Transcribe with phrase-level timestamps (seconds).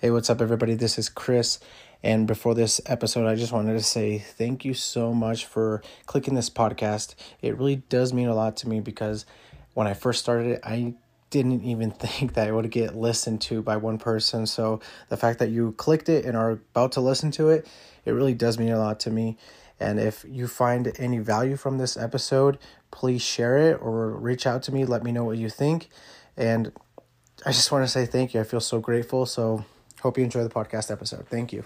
[0.00, 0.74] Hey, what's up, everybody?
[0.74, 1.58] This is Chris.
[2.04, 6.36] And before this episode, I just wanted to say thank you so much for clicking
[6.36, 7.16] this podcast.
[7.42, 9.26] It really does mean a lot to me because
[9.74, 10.94] when I first started it, I
[11.30, 14.46] didn't even think that it would get listened to by one person.
[14.46, 17.66] So the fact that you clicked it and are about to listen to it,
[18.04, 19.36] it really does mean a lot to me.
[19.80, 22.58] And if you find any value from this episode,
[22.92, 24.84] please share it or reach out to me.
[24.84, 25.88] Let me know what you think.
[26.36, 26.70] And
[27.44, 28.40] I just want to say thank you.
[28.40, 29.26] I feel so grateful.
[29.26, 29.64] So,
[30.00, 31.26] hope you enjoy the podcast episode.
[31.28, 31.64] Thank you.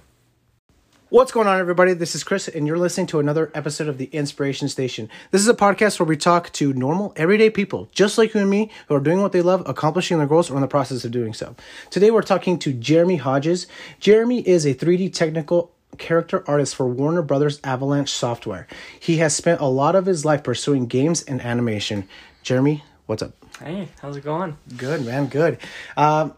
[1.12, 1.92] What's going on, everybody?
[1.92, 5.10] This is Chris, and you're listening to another episode of the Inspiration Station.
[5.30, 8.48] This is a podcast where we talk to normal, everyday people, just like you and
[8.48, 11.10] me, who are doing what they love, accomplishing their goals, or in the process of
[11.10, 11.54] doing so.
[11.90, 13.66] Today, we're talking to Jeremy Hodges.
[14.00, 18.66] Jeremy is a 3D technical character artist for Warner Brothers Avalanche Software.
[18.98, 22.08] He has spent a lot of his life pursuing games and animation.
[22.42, 23.34] Jeremy, what's up?
[23.60, 24.56] Hey, how's it going?
[24.78, 25.26] Good, man.
[25.26, 25.58] Good.
[25.94, 26.32] Um,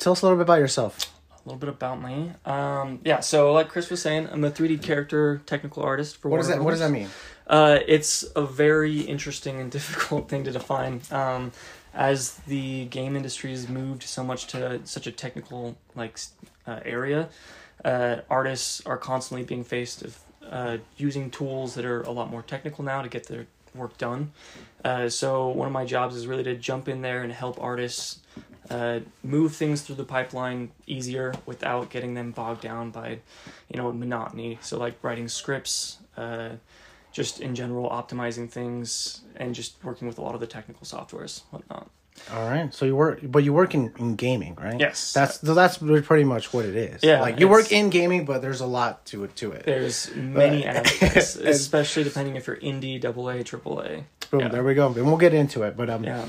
[0.00, 1.12] tell us a little bit about yourself.
[1.32, 2.32] A little bit about me.
[2.44, 6.38] Um, yeah, so like Chris was saying, I'm a 3D character technical artist for What
[6.38, 7.08] does that What does that mean?
[7.46, 11.02] Uh, it's a very interesting and difficult thing to define.
[11.10, 11.52] Um,
[11.94, 16.18] as the game industry has moved so much to such a technical like
[16.66, 17.28] uh, area,
[17.84, 22.42] uh, artists are constantly being faced of uh, using tools that are a lot more
[22.42, 24.32] technical now to get their work done.
[24.84, 28.20] Uh, so one of my jobs is really to jump in there and help artists
[28.68, 33.20] uh, move things through the pipeline easier without getting them bogged down by,
[33.68, 34.58] you know, monotony.
[34.60, 36.50] So like writing scripts, uh,
[37.12, 41.42] just in general optimizing things, and just working with a lot of the technical softwares,
[41.50, 41.90] whatnot.
[42.32, 42.72] All right.
[42.74, 44.78] So you work, but you work in, in gaming, right?
[44.78, 45.12] Yes.
[45.12, 47.02] That's so that's pretty much what it is.
[47.02, 49.34] Yeah, Like you work in gaming, but there's a lot to it.
[49.36, 49.64] To it.
[49.64, 54.04] There's many aspects, especially depending if you're indie, double A, triple A.
[54.30, 54.40] Boom.
[54.40, 54.48] yeah.
[54.48, 54.88] There we go.
[54.88, 55.76] And we'll get into it.
[55.76, 56.26] But um, Yeah.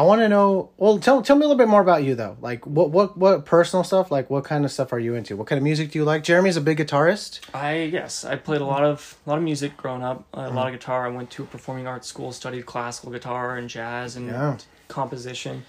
[0.00, 0.70] I want to know.
[0.78, 2.36] Well, tell tell me a little bit more about you though.
[2.40, 4.10] Like what what what personal stuff?
[4.10, 5.36] Like what kind of stuff are you into?
[5.36, 6.22] What kind of music do you like?
[6.24, 7.40] Jeremy's a big guitarist.
[7.52, 10.56] I yes, I played a lot of a lot of music growing up, a Mm-hmm.
[10.56, 11.06] lot of guitar.
[11.06, 14.56] I went to a performing arts school, studied classical guitar and jazz and Yeah.
[14.88, 15.64] composition.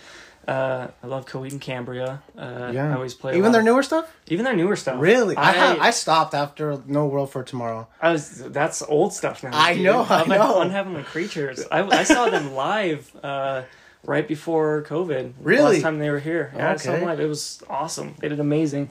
[0.47, 2.23] Uh, I love Coheed and Cambria.
[2.38, 2.89] Uh, Yeah.
[2.91, 4.11] I always play even their of- newer stuff.
[4.28, 4.95] even their newer stuff.
[5.00, 5.35] Really?
[5.38, 7.88] I I, I, I stopped after No World for Tomorrow.
[8.01, 9.51] I was that's old stuff now.
[9.53, 9.84] I dude.
[9.84, 10.61] know, I I'm like know.
[10.61, 11.63] Unheavenly Creatures.
[11.72, 13.61] I, I saw them live uh,
[14.06, 15.34] right before COVID.
[15.41, 15.75] Really?
[15.75, 16.51] Last time they were here.
[16.56, 17.19] Yeah, them live.
[17.19, 18.16] It was awesome.
[18.19, 18.89] They did amazing.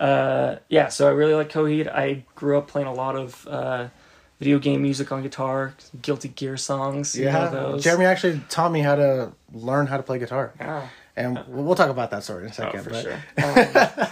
[0.00, 1.88] Uh, yeah, so I really like Coheed.
[1.88, 3.88] I grew up playing a lot of uh,
[4.38, 7.16] video game music on guitar, Guilty Gear songs.
[7.16, 7.48] Yeah.
[7.48, 7.82] those.
[7.82, 10.88] Jeremy actually taught me how to learn how to play guitar, Yeah.
[11.16, 12.82] and we'll talk about that story in a Oh, second.
[12.82, 13.18] for but sure.
[13.98, 14.08] Um,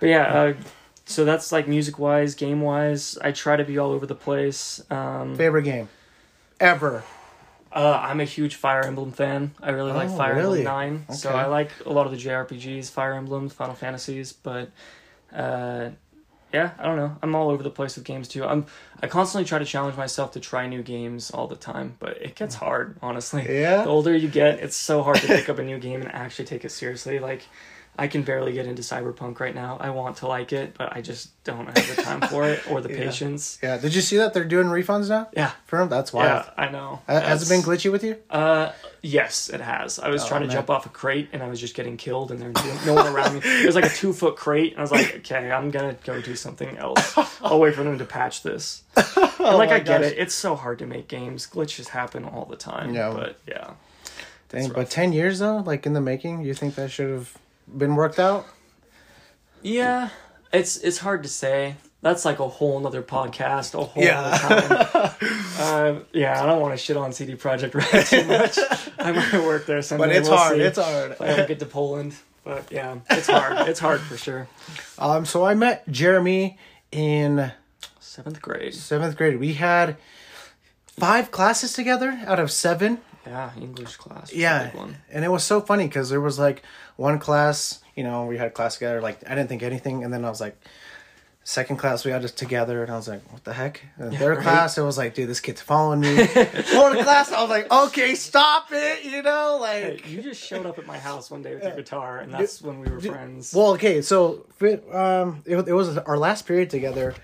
[0.00, 0.54] but yeah, uh,
[1.04, 3.18] so that's like music wise, game wise.
[3.20, 4.80] I try to be all over the place.
[4.90, 5.88] Um, favorite game
[6.60, 7.02] ever.
[7.72, 9.52] Uh, I'm a huge Fire Emblem fan.
[9.62, 10.60] I really like Oh, Fire really?
[10.60, 11.14] Emblem Nine.
[11.14, 14.70] So I like a lot of the JRPGs, Fire Emblems, Final Fantasies, but
[15.34, 15.90] uh,
[16.52, 17.16] yeah, I don't know.
[17.22, 18.44] I'm all over the place with games too.
[18.44, 18.64] I'm
[19.02, 22.34] I constantly try to challenge myself to try new games all the time, but it
[22.34, 23.44] gets hard, honestly.
[23.48, 23.82] Yeah?
[23.82, 26.46] The older you get, it's so hard to pick up a new game and actually
[26.46, 27.18] take it seriously.
[27.18, 27.42] Like
[28.00, 29.76] I can barely get into Cyberpunk right now.
[29.80, 32.80] I want to like it, but I just don't have the time for it or
[32.80, 32.96] the Yeah.
[32.98, 33.58] patience.
[33.60, 33.76] Yeah.
[33.76, 35.50] Did you see that they're doing refunds now Yeah.
[35.66, 35.88] for them?
[35.88, 36.44] That's wild.
[36.46, 37.00] Yeah, I know.
[37.08, 38.16] Uh, Has it been glitchy with you?
[38.30, 38.70] uh,
[39.02, 39.98] yes, it has.
[39.98, 40.54] I was Oh, trying to man.
[40.56, 43.06] jump off a crate and I was just getting killed, and there was no one
[43.08, 43.40] around me.
[43.42, 46.20] It was like a two foot crate, and I was like, okay, I'm gonna go
[46.22, 47.18] do something else.
[47.42, 48.82] I'll wait for them to patch this.
[49.38, 50.10] Like, Oh my I get gosh.
[50.12, 50.18] it.
[50.18, 51.46] It's so hard to make games.
[51.46, 52.92] Glitches happen all the time.
[52.92, 53.12] Yeah.
[53.14, 53.70] But yeah.
[54.48, 57.36] Dang, but ten years though, like in the making, you think that should have
[57.76, 58.46] been worked out?
[59.62, 60.10] Yeah,
[60.52, 61.76] it's it's hard to say.
[62.00, 64.20] That's like a whole nother podcast, a whole Yeah.
[64.20, 65.14] other time.
[65.58, 68.56] uh, yeah, I don't want to shit on CD Projekt Red too much.
[69.00, 70.06] I might work there someday.
[70.06, 70.56] But it's we'll hard.
[70.56, 70.62] see.
[70.62, 71.10] It's hard.
[71.10, 72.14] if I ever get to Poland.
[72.44, 73.68] But yeah, it's hard.
[73.68, 74.46] it's hard for sure.
[74.98, 76.56] Um, so I met Jeremy
[76.92, 77.50] in
[77.98, 78.74] Seventh grade.
[78.74, 79.38] seventh grade.
[79.40, 79.96] We had
[80.86, 83.00] five classes together out of seven.
[83.28, 84.32] Yeah, English class.
[84.32, 84.70] Yeah,
[85.10, 86.62] and it was so funny because there was like
[86.96, 89.00] one class, you know, we had class together.
[89.00, 90.56] Like I didn't think anything, and then I was like,
[91.44, 93.80] second class we had it together, and I was like, what the heck?
[93.96, 94.42] And Yeah, third right.
[94.42, 96.16] class, it was like, dude, this kid's following me.
[96.26, 100.08] Fourth class, I was like, okay, stop it, you know, Hey, like.
[100.10, 102.80] you just showed up at my house one day with your guitar, and that's when
[102.80, 103.54] we were friends.
[103.54, 104.44] Well, okay, so
[104.92, 107.14] um, it, it was our last period together,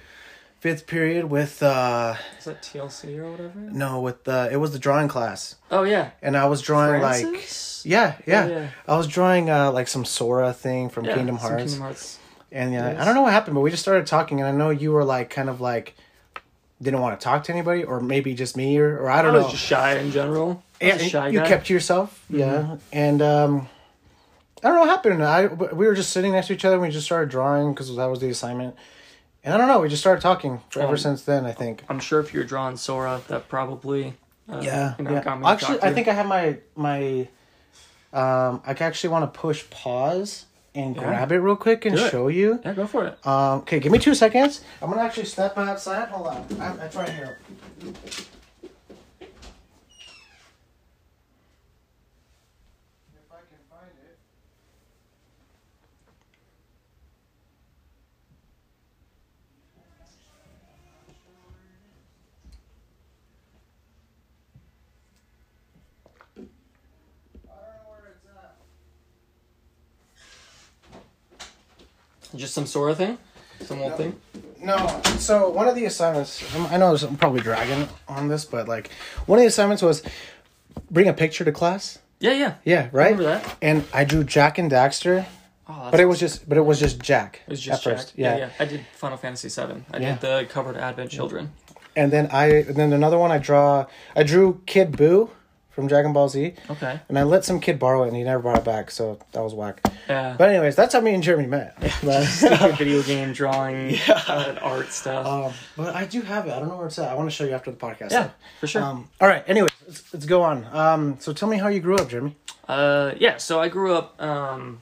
[0.65, 3.53] fifth period with uh, Is that TLC or whatever?
[3.59, 6.11] no, with uh, it was the drawing class, Oh yeah.
[6.23, 7.27] and I was drawing like.
[7.85, 8.69] Yeah, yeah, Yeah, yeah.
[8.89, 11.65] I was drawing uh, like some Sora thing from Yeah, Kingdom Hearts.
[11.65, 12.19] Kingdom Hearts.
[12.51, 13.01] And yeah, Yes.
[13.01, 15.05] I don't know what happened, but we just started talking, and I know you were
[15.05, 15.95] like kind of like
[16.81, 19.35] didn't want to talk to anybody, or maybe just me, or, or I I don't
[19.35, 19.51] was know.
[19.51, 20.63] just shy in general.
[20.81, 21.47] I yeah, was a shy you guy.
[21.49, 23.69] kept to yourself, yeah, and um,
[24.63, 25.23] I don't know what happened.
[25.23, 26.77] I we were just sitting next to each other.
[26.77, 28.75] and We just started drawing because that was the assignment,
[29.45, 29.81] and I don't know.
[29.81, 30.61] We just started talking.
[30.75, 31.85] Ever Um, since then, I think.
[31.89, 34.15] I'm sure if you're drawing Sora, that probably
[34.49, 35.23] uh, Yeah, you know, yeah.
[35.23, 37.29] got me to Actually, I think I have my my.
[38.13, 41.03] Um, I actually want to push pause and Yeah.
[41.03, 42.61] grab it real quick and show you.
[42.65, 43.27] yeah, go for it.
[43.27, 44.63] Um, okay, give me two seconds.
[44.81, 46.09] I'm gonna actually step outside.
[46.09, 47.39] Hold on, I'm, it's right here.
[47.83, 48.31] If
[53.33, 54.19] I can find it.
[67.47, 68.57] I don't know where it's at.
[72.35, 73.19] Just some sort of thing,
[73.65, 73.97] some old No.
[73.97, 74.21] thing.
[74.61, 78.67] No, so one of the assignments, um, I know I'm probably dragging on this, but
[78.67, 78.91] like
[79.27, 80.03] one of the assignments was
[80.91, 81.99] bring a picture to class.
[82.19, 82.55] Yeah, yeah.
[82.65, 83.11] Yeah, I right.
[83.17, 83.57] remember that.
[83.61, 85.27] And I drew Jak and Daxter,
[85.69, 87.41] Oh, but it was just, but it was just Jak.
[87.47, 87.95] It was just Jak.
[87.97, 88.13] first.
[88.17, 88.33] Yeah.
[88.33, 88.39] Yeah.
[88.39, 89.85] yeah, I did Final Fantasy Seven.
[89.93, 90.13] I Yeah.
[90.13, 91.53] did the cover to Advent Children.
[91.97, 95.31] And then I, and then another one I draw, I drew Kid Buu
[95.75, 97.01] from Dragon Ball Z, Okay.
[97.09, 99.41] and I let some kid borrow it, and he never brought it back, so that
[99.43, 99.81] was whack.
[100.09, 100.37] Yeah.
[100.39, 101.77] But anyways, that's how me and Jeremy met.
[102.29, 104.23] Stupid video game drawing, Yeah.
[104.29, 105.27] uh, art stuff.
[105.27, 106.53] um, but I do have it.
[106.53, 107.09] I don't know where it's at.
[107.11, 108.13] I want to show you after the podcast.
[108.13, 108.31] yeah, though.
[108.61, 108.83] for sure.
[108.83, 109.43] Um, all right.
[109.49, 110.65] Anyways, let's, let's go on.
[110.73, 112.37] Um, so tell me how you grew up, Jeremy.
[112.69, 113.37] Uh, yeah.
[113.39, 114.21] So I grew up.
[114.23, 114.81] Um,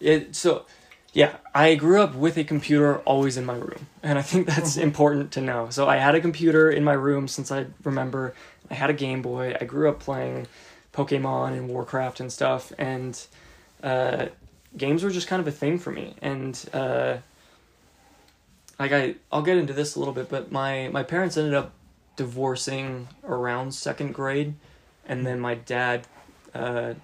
[0.00, 0.64] it, so,
[1.12, 4.76] yeah, I grew up with a computer always in my room, and I think that's
[4.76, 5.70] important to know.
[5.70, 8.34] So I had a computer in my room since I remember.
[8.70, 9.56] I had a Game Boy.
[9.60, 10.46] I grew up playing
[10.92, 13.20] Pokemon and Warcraft and stuff, and
[13.82, 14.26] uh,
[14.76, 16.14] games were just kind of a thing for me.
[16.20, 17.18] And uh,
[18.78, 21.72] like I, I'll get into this a little bit, but my my parents ended up
[22.16, 24.54] divorcing around second grade,
[25.06, 26.06] and then my dad
[26.54, 26.94] uh,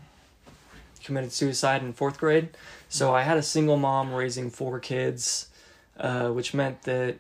[1.03, 2.49] committed suicide in fourth grade.
[2.89, 5.49] So I had a single mom raising four kids,
[5.99, 7.19] uh, which meant that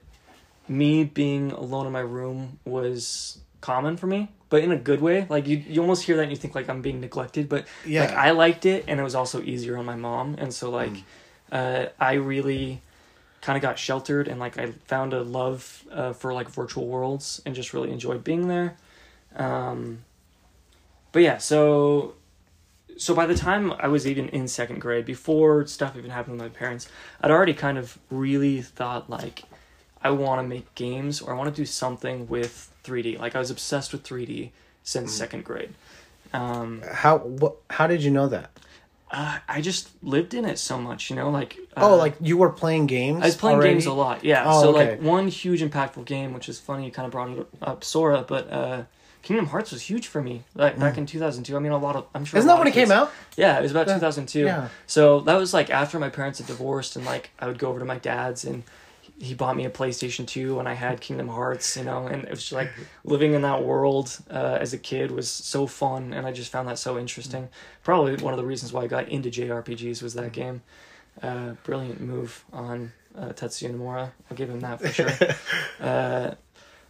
[0.67, 5.27] me being alone in my room was common for me, but in a good way.
[5.29, 7.67] Like you, you almost hear that and you think like I'm being neglected, but
[8.03, 10.93] like I liked it, and it was also easier on my mom, and so like
[11.51, 12.83] uh, I really
[13.41, 17.43] kind of got sheltered and like I found a love uh, for like virtual worlds
[17.45, 18.77] and just really enjoyed being there.
[19.37, 20.05] Um,
[21.13, 22.15] but yeah, so
[22.97, 26.53] so by the time I was even in second grade, before stuff even happened with
[26.53, 26.89] my parents,
[27.21, 29.43] I'd already kind of really thought like
[30.05, 33.19] I want to make games or I want to do something with 3D.
[33.19, 34.51] Like I was obsessed with 3D
[34.83, 35.75] since second grade.
[36.33, 37.57] Um, how what?
[37.71, 38.51] How did you know that?
[39.15, 42.37] uh, I just lived in it so much, you know, like oh, uh, like you
[42.37, 43.23] were playing games.
[43.23, 43.75] I was playing already?
[43.75, 44.43] games a lot, yeah.
[44.47, 44.91] Oh, so okay.
[44.91, 48.25] like one huge impactful game, which is funny, you kind of brought it up, Sora,
[48.27, 48.83] but uh,
[49.23, 50.43] Kingdom Hearts was huge for me.
[50.55, 52.39] Like back in two thousand two, I mean, a lot of I'm sure.
[52.39, 52.41] Mm.
[52.41, 53.13] Isn't that when it of came out?
[53.37, 53.95] Yeah, it was about Yeah.
[53.95, 54.47] two thousand two.
[54.47, 54.69] Yeah.
[54.87, 57.79] So that was like after my parents had divorced, and like I would go over
[57.79, 58.65] to my dad's and
[59.21, 62.31] he bought me a PlayStation 2 and I had Kingdom Hearts, you know, and it
[62.31, 62.71] was just like
[63.05, 66.69] living in that world uh, as a kid was so fun and I just found
[66.69, 67.49] that so interesting.
[67.83, 70.63] Probably one of the reasons why I got into JRPGs was that game.
[71.23, 74.11] Uh, brilliant move on uh, Tetsuya Nomura.
[74.31, 75.11] I'll give him that for sure.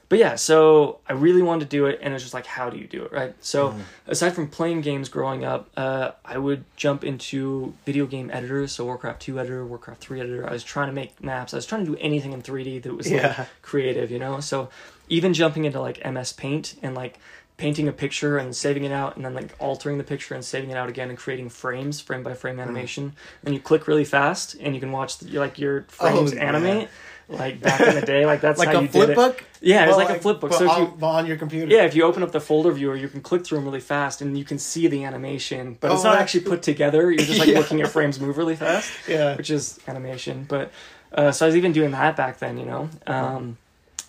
[0.08, 2.70] but yeah, so I really wanted to do it, and it was just like, how
[2.70, 3.34] do you do it, right?
[3.40, 3.74] So
[4.06, 8.84] aside from playing games growing up, uh, I would jump into video game editors, so
[8.84, 10.48] Warcraft two editor, Warcraft three editor.
[10.48, 11.54] I was trying to make maps.
[11.54, 14.40] I was trying to do anything in three D that was like, creative, you know.
[14.40, 14.68] So
[15.08, 17.18] even jumping into like MS Paint and like
[17.56, 20.70] painting a picture and saving it out, and then like altering the picture and saving
[20.70, 23.12] it out again, and creating frames, frame by frame animation.
[23.44, 26.88] And you click really fast, and you can watch the, like your frames Oh, animate.
[27.26, 29.14] Like back in the day, like that's Like how a you flip did it.
[29.16, 29.44] book?
[29.62, 30.52] Yeah, it was Well, like, a flip book.
[30.52, 31.74] So if on, you on your computer.
[31.74, 34.20] yeah, if you open up the folder viewer, you can click through them really fast,
[34.20, 37.10] and you can see the animation, but it's Oh, not actually put together.
[37.10, 37.58] You're just like Yeah.
[37.60, 39.36] looking at frames move really fast, Yeah.
[39.36, 40.44] which is animation.
[40.46, 40.70] But
[41.14, 42.90] uh, so I was even doing that back then, you know.
[43.06, 43.56] Um,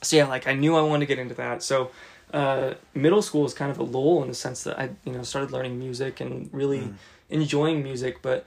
[0.02, 1.64] so yeah, like I knew I wanted to get into that.
[1.64, 1.92] So
[2.36, 5.24] uh, middle school was kind of a lull in the sense that I, you know,
[5.24, 6.96] started learning music and really Mm.
[7.30, 8.46] enjoying music, but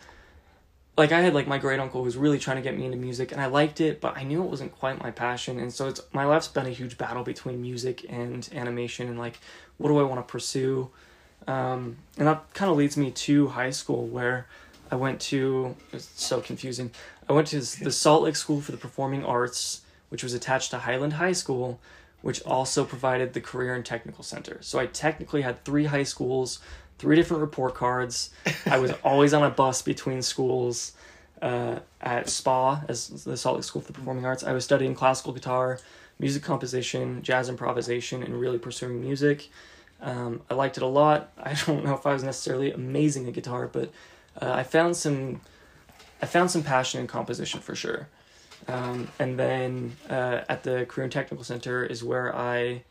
[0.97, 2.97] like I had like my great uncle who was really trying to get me into
[2.99, 5.59] music and I liked it, but I knew it wasn't quite my passion.
[5.59, 9.39] And so it's my life's been a huge battle between music and animation and like
[9.79, 10.91] what do I want to pursue?
[11.47, 14.47] Um, and that kind of leads me to high school where
[14.91, 16.91] I went to it's so confusing.
[17.29, 20.79] I went to the Salt Lake School for the Performing Arts, which was attached to
[20.79, 21.79] Highland High School,
[22.23, 24.59] which also provided the Career and Technical Center.
[24.61, 26.59] So I technically had three high schools,
[26.99, 28.31] three different report cards.
[28.67, 30.93] I was always on a bus between schools.
[31.41, 34.97] Uh, at SPA, as the Salt Lake School for the Performing Arts, I was studying
[34.97, 35.79] classical guitar,
[36.19, 39.49] music composition, jazz improvisation, and really pursuing music.
[40.01, 41.33] Um, I liked it a lot.
[41.39, 43.93] I don't know if I was necessarily amazing at guitar, but
[44.41, 45.41] uh, I found some,
[46.21, 48.09] I found some passion in composition for sure.
[48.69, 52.83] Um, and then uh, at the Career and Technical Center is where I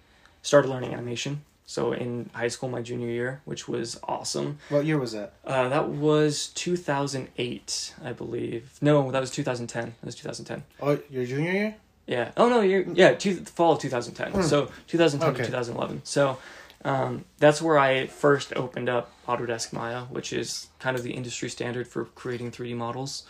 [0.41, 1.43] started learning animation.
[1.65, 4.57] So in high school, my junior year, which was awesome.
[4.69, 5.34] What year was that?
[5.46, 8.77] Uh, that was 2008, I believe.
[8.81, 9.84] No, that was 2010.
[10.00, 10.63] That was 2010.
[10.81, 11.75] Oh, your junior year?
[12.05, 12.31] Yeah.
[12.38, 13.13] Oh no, you're yeah.
[13.15, 14.31] Two, fall of 2010.
[14.31, 14.41] Hmm.
[14.48, 15.39] So 2010 Okay.
[15.39, 16.01] to 2011.
[16.05, 16.38] So
[16.86, 21.50] um, that's where I first opened up Autodesk Maya, which is kind of the industry
[21.50, 23.24] standard for creating 3D models.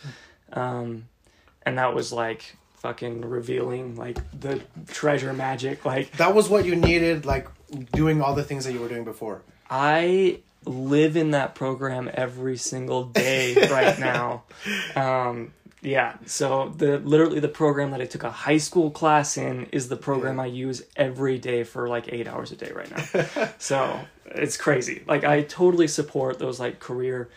[0.52, 1.08] Um,
[1.68, 5.84] and that was like fucking revealing like the treasure magic.
[5.84, 7.46] Like That was what you needed, like
[7.92, 9.42] doing all the things that you were doing before.
[9.68, 14.44] I live in that program every single day right now.
[14.96, 19.66] Um, yeah, so the literally the program that I took a high school class in
[19.66, 23.50] is the program I use every day for like eight hours a day right now.
[23.58, 25.04] so it's crazy.
[25.06, 27.28] Like I totally support those like career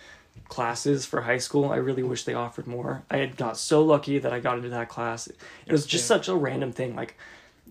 [0.50, 1.72] classes for high school.
[1.72, 3.04] I really wish they offered more.
[3.10, 5.28] I had got so lucky that I got into that class.
[5.28, 6.18] It was just Yeah.
[6.18, 6.96] such a random thing.
[6.96, 7.18] Like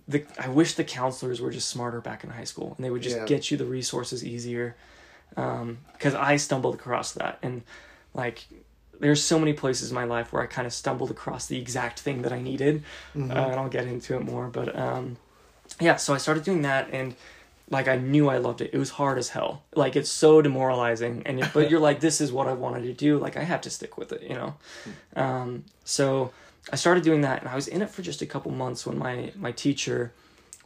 [0.08, 3.02] the I wish the counselors were just smarter back in high school and they would
[3.02, 3.24] just Yeah.
[3.26, 4.76] get you the resources easier.
[5.36, 7.62] Um, because I stumbled across that and
[8.14, 8.46] like
[8.98, 12.00] there's so many places in my life where I kind of stumbled across the exact
[12.00, 12.82] thing that I needed,
[13.16, 13.30] Mhm.
[13.30, 14.48] uh, and I'll get into it more.
[14.48, 15.16] But um,
[15.80, 17.14] yeah, so I started doing that, and
[17.70, 18.70] like I knew I loved it.
[18.72, 19.62] It was hard as hell.
[19.74, 22.92] Like it's so demoralizing, and it- but you're like, this is what I wanted to
[22.92, 23.18] do.
[23.18, 24.54] Like I have to stick with it, you know.
[25.16, 26.32] Um, so
[26.72, 28.98] I started doing that, and I was in it for just a couple months when
[28.98, 30.12] my my teacher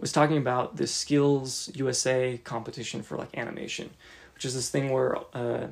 [0.00, 3.90] was talking about the Skills USA competition for like animation,
[4.34, 5.68] which is this thing where uh,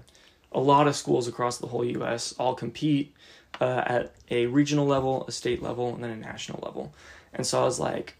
[0.53, 2.33] a lot of schools across the whole U.S.
[2.39, 3.15] all compete
[3.61, 6.95] uh, at a regional level, a state level, and then a national level.
[7.35, 8.15] And so I was like,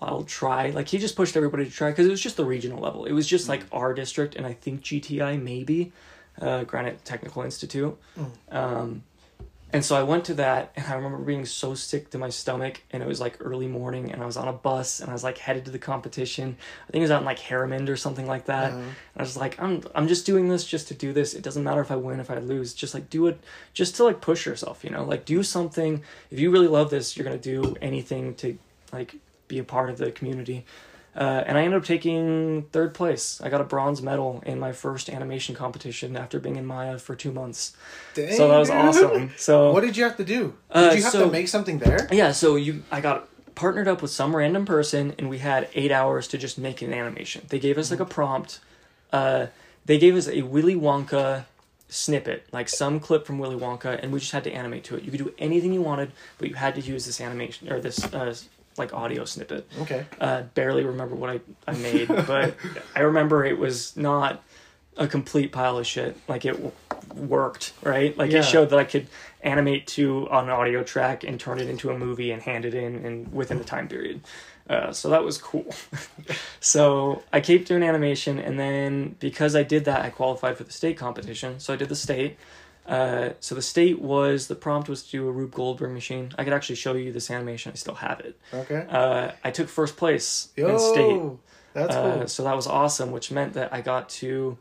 [0.00, 0.70] I'll try.
[0.70, 3.04] Like he just pushed everybody to try because it was just the regional level.
[3.06, 5.92] It was just like our district and I think GTI maybe,
[6.40, 7.96] uh, Granite Technical Institute.
[8.50, 9.02] Um,
[9.72, 12.82] and so I went to that, and I remember being so sick to my stomach,
[12.92, 15.24] and it was like early morning, and I was on a bus, and I was
[15.24, 16.56] like headed to the competition.
[16.88, 18.70] I think it was out in like Herriman or something like that.
[18.72, 18.78] Uh-huh.
[18.78, 21.34] And I was like, I'm I'm just doing this just to do this.
[21.34, 22.74] It doesn't matter if I win, if I lose.
[22.74, 23.40] Just like do it,
[23.74, 24.84] just to like push yourself.
[24.84, 26.02] You know, like do something.
[26.30, 28.56] If you really love this, you're gonna do anything to
[28.92, 29.16] like
[29.48, 30.64] be a part of the community.
[31.14, 33.40] Uh, and I ended up taking third place.
[33.42, 37.14] I got a bronze medal in my first animation competition after being in Maya for
[37.14, 37.74] two months.
[38.12, 39.32] Dang, so that was awesome.
[39.38, 40.54] So What did you have to do?
[40.70, 42.06] Uh, Did you have so- to make something there?
[42.12, 45.90] yeah, so you I got partnered up with some random person and we had eight
[45.90, 47.46] hours to just make an animation.
[47.48, 48.60] They gave us like a prompt.
[49.10, 49.46] Uh,
[49.86, 51.46] they gave us a Willy Wonka
[51.88, 55.04] snippet, like some clip from Willy Wonka, and we just had to animate to it.
[55.04, 58.04] You could do anything you wanted, but you had to use this animation or this
[58.12, 58.34] uh,
[58.78, 59.68] like audio snippet.
[59.80, 60.04] Okay.
[60.20, 62.56] Uh, barely remember what I, I made, but
[62.94, 64.42] I remember it was not
[64.96, 66.16] a complete pile of shit.
[66.28, 66.72] Like it w-
[67.14, 68.16] worked, right?
[68.16, 68.38] Like Yeah.
[68.40, 69.06] it showed that I could
[69.42, 73.04] animate to an audio track and turn it into a movie and hand it in
[73.04, 74.20] and within the time period.
[74.68, 75.66] Uh, so that was cool.
[76.60, 80.72] so I kept doing animation, and then because I did that, I qualified for the
[80.72, 81.60] state competition.
[81.60, 82.36] So I did the state.
[82.86, 86.32] Uh, so the state was the prompt was to do a Rube Goldberg machine.
[86.38, 87.72] I could actually show you this animation.
[87.72, 88.38] I still have it.
[88.54, 88.86] Okay.
[88.88, 91.20] Uh, I took first place Yo, in state.
[91.74, 92.28] that's Uh, cool.
[92.28, 94.56] So that was awesome, which meant that I got to,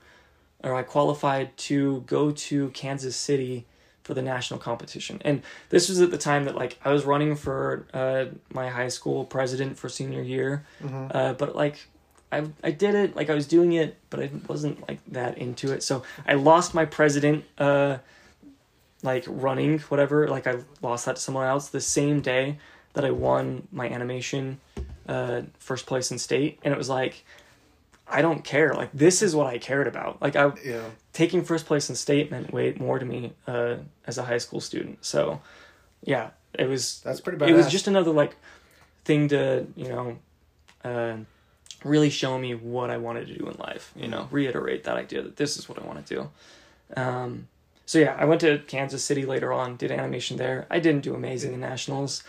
[0.63, 3.65] or I qualified to go to Kansas City
[4.03, 5.20] for the national competition.
[5.25, 8.88] And this was at the time that like I was running for uh, my high
[8.89, 11.12] school president for senior year, Mhm.
[11.13, 11.88] uh, but like.
[12.32, 15.72] I, I did it like I was doing it, but I wasn't like that into
[15.72, 15.84] it.
[15.84, 18.00] So I lost my president, uh,
[19.04, 20.28] like running whatever.
[20.28, 22.58] Like I lost that to someone else the same day
[22.94, 24.60] that I won my animation
[25.08, 27.24] uh, first place in state, and it was like,
[28.08, 28.74] I don't care.
[28.74, 30.22] Like this is what I cared about.
[30.22, 30.90] Like I Yeah.
[31.14, 34.62] taking first place in state meant way more to me uh, as a high school
[34.62, 35.04] student.
[35.06, 35.42] So,
[36.04, 37.02] yeah, it was.
[37.02, 37.50] That's pretty badass.
[37.50, 38.36] It was just another like
[39.04, 40.18] thing to you know,
[40.84, 41.18] uh,
[41.84, 43.92] really show me what I wanted to do in life.
[43.96, 46.30] You know, reiterate that idea that this is what I want to do.
[47.00, 47.48] Um,
[47.86, 50.65] so yeah, I went to Kansas City later on, did animation there.
[50.70, 52.24] I didn't do amazing in nationals.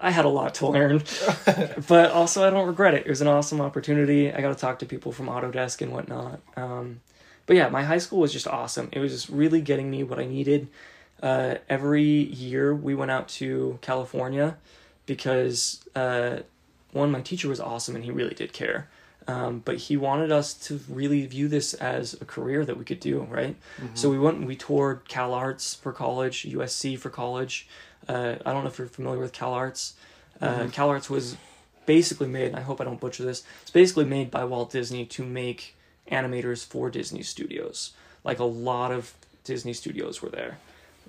[0.00, 1.02] I had a lot to learn,
[1.88, 3.06] but also I don't regret it.
[3.06, 4.32] It was an awesome opportunity.
[4.32, 6.40] I got to talk to people from Autodesk and whatnot.
[6.56, 7.00] Um,
[7.46, 8.88] but yeah, my high school was just awesome.
[8.92, 10.68] It was just really getting me what I needed.
[11.22, 14.56] Uh, every year we went out to California
[15.06, 16.40] because uh,
[16.92, 18.88] one, my teacher was awesome and he really did care.
[19.26, 23.00] Um, but he wanted us to really view this as a career that we could
[23.00, 23.56] do, right?
[23.94, 27.66] So we went and we toured Cal Arts for college, USC for college.
[28.06, 29.94] Uh, I don't know if you're familiar with Cal Arts.
[30.42, 31.36] Uh, Cal Arts was
[31.86, 35.06] basically made, and I hope I don't butcher this, it's basically made by Walt Disney
[35.06, 35.74] to make
[36.10, 37.92] animators for Disney studios.
[38.24, 39.14] Like a lot of
[39.44, 40.58] Disney studios were there,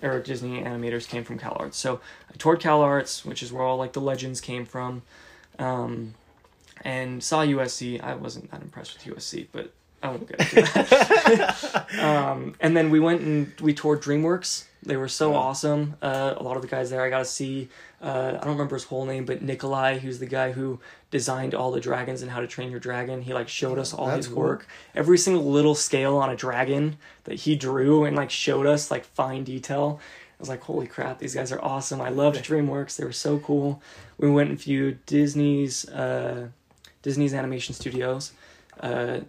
[0.02, 1.78] or Disney animators came from Cal Arts.
[1.78, 5.02] So I toured Cal Arts, which is where all like the legends came from,
[5.60, 6.14] um,
[6.84, 8.02] and saw USC.
[8.02, 12.00] I wasn't that impressed with USC, but I won't get into that.
[12.04, 14.66] um, and then we went and we toured DreamWorks.
[14.84, 15.96] They were so awesome.
[16.02, 17.70] Uh, a lot of the guys there I got to see.
[18.02, 20.80] Uh, I don't remember his whole name, but Nikolai, who's the guy who
[21.10, 23.22] designed all the dragons and How to Train Your Dragon.
[23.22, 24.44] He like showed us all That's his cool.
[24.44, 28.92] work, every single little scale on a dragon that he drew and like showed us
[28.92, 30.00] like fine detail.
[30.02, 32.02] I was like, holy crap, these guys are awesome.
[32.02, 32.98] I loved DreamWorks.
[32.98, 33.82] They were so cool.
[34.18, 36.50] We went and viewed Disney's uh,
[37.06, 38.34] Disney's animation studios
[38.82, 39.20] uh,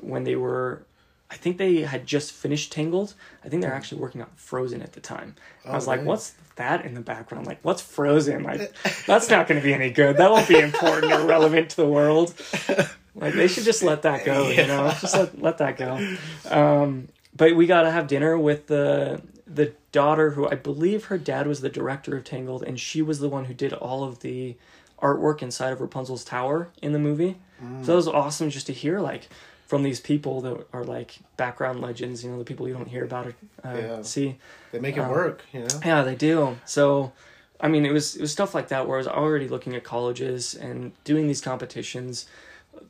[0.00, 0.82] when they were.
[1.28, 3.14] I think they had just finished Tangled.
[3.44, 5.34] I think they're actually working on Frozen at the time.
[5.64, 7.48] I was Oh, like, what's that in the background?
[7.48, 8.44] Like, what's Frozen?
[8.44, 8.72] Like,
[9.08, 10.18] that's not going to be any good.
[10.18, 12.32] That won't be important or relevant to the world.
[13.18, 14.92] Like, they should just let that go, you know?
[15.00, 16.16] Just let, let that go.
[16.50, 21.16] Um, but we got to have dinner with the the daughter who I believe her
[21.16, 24.18] dad was the director of Tangled, and she was the one who did all of
[24.20, 24.56] the
[25.02, 27.36] artwork inside of Rapunzel's tower in the movie.
[27.82, 29.28] So that was awesome just to hear like
[29.66, 33.04] from these people that are like background legends, you know, the people you don't hear
[33.04, 33.34] about or
[33.64, 34.02] uh, Yeah.
[34.02, 34.38] see.
[34.72, 35.80] They make it Um, work, you know.
[35.84, 36.58] Yeah, they do.
[36.64, 37.12] So,
[37.60, 39.84] I mean, it was it was stuff like that where I was already looking at
[39.84, 42.26] colleges and doing these competitions.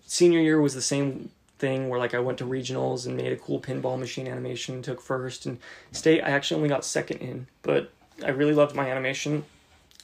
[0.07, 3.37] Senior year was the same thing where like I went to regionals and made a
[3.37, 5.59] cool pinball machine animation, and took first and
[5.93, 6.21] state.
[6.23, 7.91] I actually only got second in, but
[8.25, 9.45] I really loved my animation.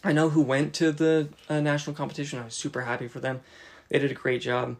[0.04, 2.38] I know who went to the uh, national competition.
[2.38, 3.40] I was super happy for them.
[3.88, 4.76] They did a great job.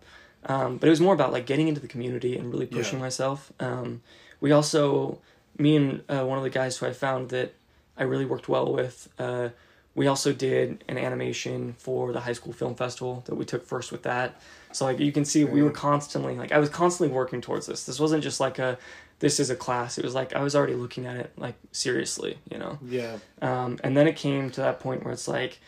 [0.47, 3.05] Um, but it was more about like getting into the community and really pushing Yeah.
[3.05, 3.53] myself.
[3.61, 4.03] Um,
[4.41, 5.19] we also,
[5.57, 7.55] me and uh, one of the guys who I found that
[7.97, 9.51] I really worked well with, uh,
[9.95, 13.93] we also did an animation for the high school film festival that we took first
[13.93, 14.41] with that.
[14.73, 17.85] So like you can see, we were constantly like I was constantly working towards this.
[17.85, 18.79] This wasn't just like a
[19.23, 19.99] this is a class.
[19.99, 22.79] It was like I was already looking at it like seriously, you know.
[22.85, 23.19] Yeah.
[23.41, 25.61] Um, and then it came to that point where it's like,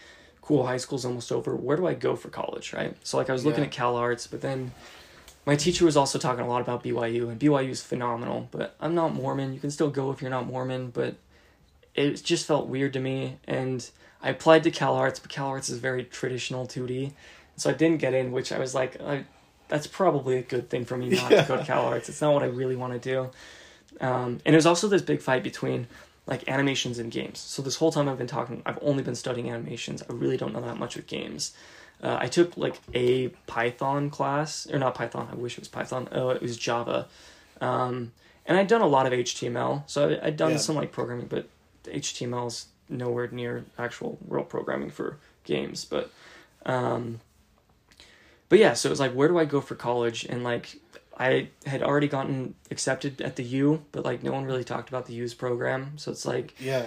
[0.42, 1.54] cool, high school's almost over.
[1.54, 2.96] Where do I go for college, right?
[3.04, 3.66] So like I was looking Yeah.
[3.68, 4.72] at Cal Arts, but then
[5.46, 8.48] my teacher was also talking a lot about BYU, and BYU is phenomenal.
[8.50, 9.54] But I'm not Mormon.
[9.54, 11.14] You can still go if you're not Mormon, but
[11.94, 13.36] it just felt weird to me.
[13.46, 13.88] And
[14.20, 17.12] I applied to Cal Arts, but Cal Arts is very traditional 2D,
[17.56, 18.32] so I didn't get in.
[18.32, 19.26] Which I was like, I,
[19.68, 22.08] that's probably a good thing for me not to go to Cal Arts.
[22.08, 23.30] It's not what I really want to do.
[24.00, 25.86] Um, and there's also this big fight between
[26.26, 27.38] like animations and games.
[27.38, 30.02] So this whole time I've been talking, I've only been studying animations.
[30.08, 31.54] I really don't know that much with games.
[32.02, 35.28] Uh, I took like a Python class, or not Python.
[35.30, 36.08] I wish it was Python.
[36.12, 37.06] Oh, it was Java,
[37.60, 38.12] um,
[38.46, 39.84] and I'd done a lot of HTML.
[39.86, 40.56] So I, I'd done Yeah.
[40.58, 41.48] some like programming, but
[41.84, 45.84] HTML is nowhere near actual real programming for games.
[45.84, 46.10] But,
[46.66, 47.20] um,
[48.54, 48.74] but yeah.
[48.74, 50.24] So it was like, where do I go for college?
[50.24, 50.76] And like,
[51.18, 55.06] I had already gotten accepted at the U, but like no one really talked about
[55.06, 55.98] the U's program.
[55.98, 56.86] So it's like, Yeah.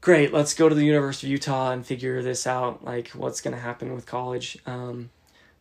[0.00, 3.54] great, let's go to the University of Utah and figure this out, like what's going
[3.54, 4.58] to happen with college.
[4.66, 5.10] Um,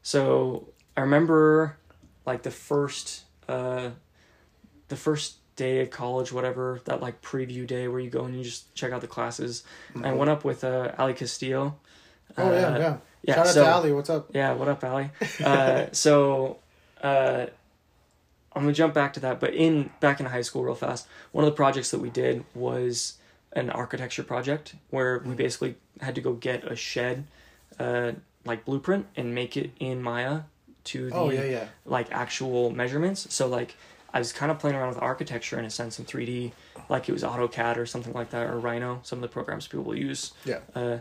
[0.04, 1.76] so I remember
[2.26, 3.90] like the first, uh,
[4.88, 8.44] the first day of college, whatever, that like preview day where you go and you
[8.44, 9.64] just check out the classes.
[10.02, 11.76] I went up with, uh, Ali Castillo.
[12.38, 12.42] Mm-hmm.
[12.42, 12.78] Oh Uh, yeah.
[12.78, 13.92] yeah, Shout out so- to Ali.
[13.94, 14.30] What's up?
[14.34, 15.10] yeah, what up, Ali?
[15.44, 16.58] Uh, so,
[17.02, 17.48] uh,
[18.54, 21.08] I'm gonna jump back to that, but in back in high school, real fast.
[21.32, 23.18] One of the projects that we did was
[23.54, 27.26] an architecture project where we basically had to go get a shed,
[27.80, 28.14] uh,
[28.46, 30.42] like blueprint, and make it in Maya
[30.86, 31.68] to the Oh yeah, yeah.
[31.86, 33.34] like actual measurements.
[33.34, 33.76] So like
[34.14, 36.52] I was kind of playing around with architecture in a sense in 3D,
[36.90, 39.86] like it was AutoCAD or something like that, or Rhino, some of the programs people
[39.86, 40.34] will use.
[40.46, 40.60] Yeah.
[40.76, 40.98] Uh,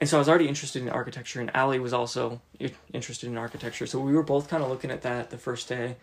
[0.00, 2.40] and so I was already interested in architecture, and Ali was also
[2.92, 3.86] interested in architecture.
[3.86, 5.96] So we were both kind of looking at that the first day,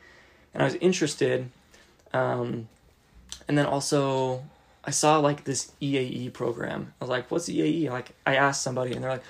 [0.53, 1.49] and I was interested.
[2.13, 2.69] Um,
[3.47, 4.43] and then also,
[4.86, 6.93] I saw like this EAE program.
[7.01, 9.23] I was like, "What's EAE?" Like I asked somebody, and they're like,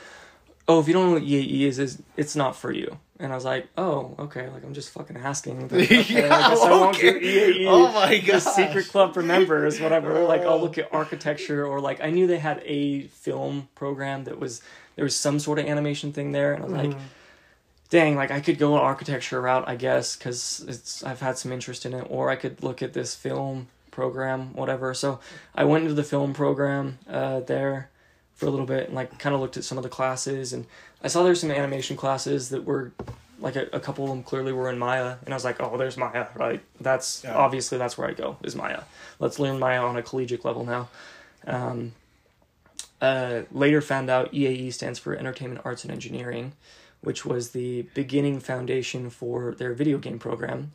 [0.68, 3.36] "Oh, if you don't know what EAE is, is it's not for you." And I
[3.36, 5.68] was like, "Oh, okay." Like I'm just fucking asking.
[5.70, 7.20] But, okay, Yeah, I guess I won't do.
[7.20, 8.40] EAE Oh my god.
[8.40, 10.24] secret club for members, whatever.
[10.24, 14.40] Like I'll look at architecture or like I knew they had a film program that
[14.40, 14.62] was
[14.96, 17.06] there was some sort of animation thing there, and I was like, Mm-hmm.
[17.90, 21.52] dang, like I could go an architecture route, I guess, because it's I've had some
[21.52, 24.94] interest in it, or I could look at this film program, whatever.
[24.94, 25.20] So
[25.56, 27.90] I went into the film program uh, there
[28.36, 30.66] for a little bit and like kind of looked at some of the classes, and
[31.04, 32.92] I saw there's some animation classes that were
[33.40, 35.78] like a, a couple of them clearly were in Maya, and I was like, oh,
[35.78, 36.62] there's Maya, right?
[36.82, 37.36] That's Yeah.
[37.36, 38.82] obviously that's where I go is Maya.
[39.20, 40.90] Let's learn Maya on a collegiate level now.
[41.46, 41.94] Um,
[43.00, 46.54] uh, later found out EAE stands for Entertainment Arts and Engineering,
[47.02, 50.72] which was the beginning foundation for their video game program.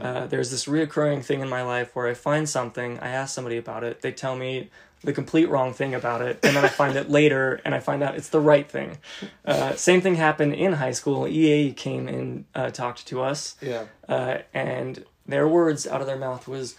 [0.00, 3.58] Uh, there's this reoccurring thing in my life where I find something, I ask somebody
[3.58, 4.70] about it, they tell me
[5.02, 8.02] the complete wrong thing about it, and then I find it later and I find
[8.02, 8.98] out it's the right thing.
[9.44, 11.28] Uh, same thing happened in high school.
[11.28, 13.84] EA came and uh, talked to us, Yeah.
[14.08, 16.74] uh, and their words out of their mouth was,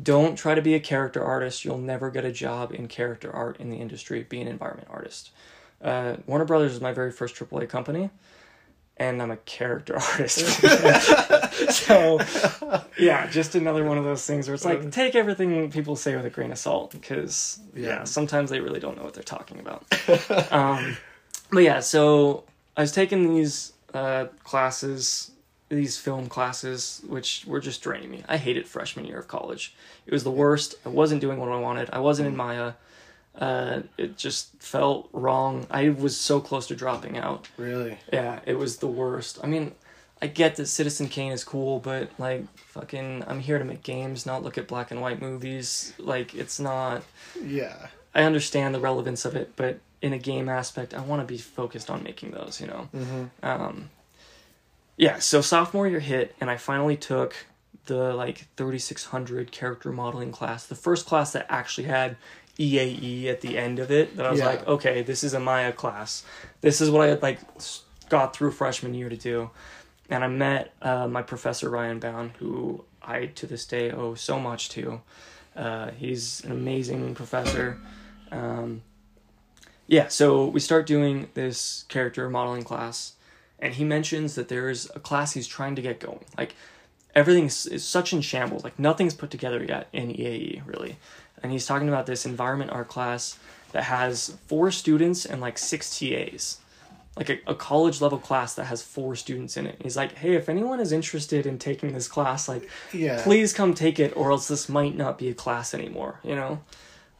[0.00, 1.64] "Don't try to be a character artist.
[1.64, 4.22] You'll never get a job in character art in the industry.
[4.22, 5.30] Be an environment artist."
[5.82, 8.08] Uh, Warner Brothers was my very first AAA company,
[8.96, 10.38] and I'm a character artist.
[11.70, 12.18] so,
[12.98, 16.24] yeah, just another one of those things where it's like take everything people say with
[16.24, 17.88] a grain of salt because yeah.
[17.88, 18.04] Yeah.
[18.04, 19.84] sometimes they really don't know what they're talking about.
[20.52, 20.96] um,
[21.50, 22.44] but yeah, so
[22.76, 25.30] I was taking these uh, classes,
[25.68, 28.24] these film classes, which were just draining me.
[28.28, 29.74] I hated freshman year of college.
[30.06, 30.74] It was the worst.
[30.84, 31.90] I wasn't doing what I wanted.
[31.92, 32.74] I wasn't in Maya.
[33.38, 35.66] Uh, it just felt wrong.
[35.70, 37.48] I was so close to dropping out.
[37.56, 37.98] Really?
[38.12, 39.38] Yeah, it was the worst.
[39.42, 39.72] I mean,
[40.22, 44.24] I get that Citizen Kane is cool, but like fucking I'm here to make games,
[44.24, 45.92] not look at black and white movies.
[45.98, 47.02] Like it's not
[47.42, 47.88] Yeah.
[48.14, 51.38] I understand the relevance of it, but in a game aspect, I want to be
[51.38, 52.88] focused on making those, you know.
[52.94, 53.24] Mm-hmm.
[53.42, 53.90] Um
[54.96, 57.36] yeah, so sophomore year hit and I finally took
[57.84, 62.16] the like 3600 character modeling class, the first class that actually had
[62.58, 64.16] EAE at the end of it.
[64.16, 64.46] That I was Yeah.
[64.46, 66.24] like, okay, this is a Maya class.
[66.60, 67.40] This is what I had like
[68.08, 69.50] got through freshman year to do.
[70.08, 74.38] And I met uh, my professor Ryan Bound, who I to this day owe so
[74.38, 75.00] much to.
[75.56, 77.78] Uh, he's an amazing professor.
[78.30, 78.82] Um,
[79.86, 83.14] yeah, so we start doing this character modeling class,
[83.58, 86.24] and he mentions that there's a class he's trying to get going.
[86.36, 86.54] Like
[87.14, 88.64] everything's is such in shambles.
[88.64, 90.98] Like nothing's put together yet in EAE really.
[91.42, 93.38] And he's talking about this environment art class
[93.72, 96.58] that has four students and like six TAs.
[97.16, 99.80] Like a, a college level class that has four students in it.
[99.82, 103.22] He's like, hey, if anyone is interested in taking this class, like Yeah.
[103.22, 106.60] please come take it or else this might not be a class anymore you know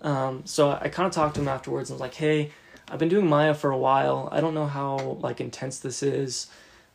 [0.03, 2.51] um, so i kind of talked to him afterwards and was like hey
[2.91, 6.49] i've been doing maya for a while i don't know how like intense this is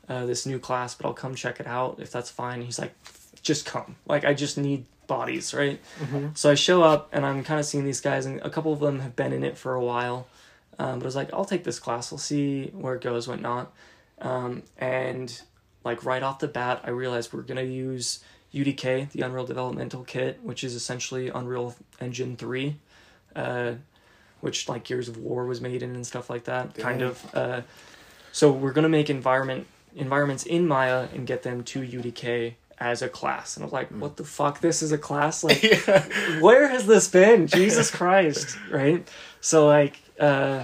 [0.08, 2.94] uh, this new class but i'll come check it out if that's fine he's like
[3.42, 6.28] just come like i just need bodies right Mm-hmm.
[6.36, 8.80] so i show up and i'm kind of seeing these guys and a couple of
[8.80, 10.28] them have been in it for a while
[10.80, 13.72] um, but i was like i'll take this class we'll see where it goes whatnot
[14.22, 15.42] um, and
[15.84, 20.04] like right off the bat i realized we're going to use UDK, the Unreal Developmental
[20.04, 22.76] Kit, which is essentially Unreal Engine 3,
[23.34, 23.76] uh,
[24.42, 26.74] which like Gears of War was made in and stuff like that.
[26.76, 27.34] Kind of.
[27.34, 27.62] Uh,
[28.34, 33.08] so we're gonna make environment environments in Maya and get them to UDK as a
[33.08, 33.56] class.
[33.56, 34.60] And I was like, what the fuck?
[34.60, 35.44] This is a class?
[35.52, 35.62] Like,
[36.41, 37.48] where has this been?
[37.48, 39.08] Jesus Christ, right?
[39.39, 40.63] So like, uh,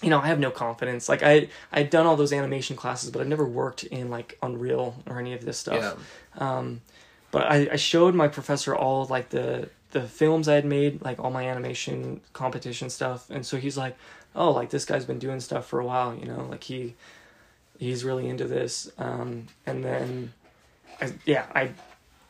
[0.00, 1.08] you know, I have no confidence.
[1.08, 4.94] Like I I'd done all those animation classes, but I've never worked in like Unreal
[5.06, 5.96] or any of this stuff.
[6.38, 6.56] Yeah.
[6.58, 6.80] Um,
[7.30, 11.18] but I, I showed my professor all like the the films I had made, like
[11.18, 13.96] all my animation competition stuff, and so he's like,
[14.34, 16.94] "Oh, like this guy's been doing stuff for a while, you know, like he
[17.78, 20.32] he's really into this." Um, and then,
[21.02, 21.70] I, yeah, I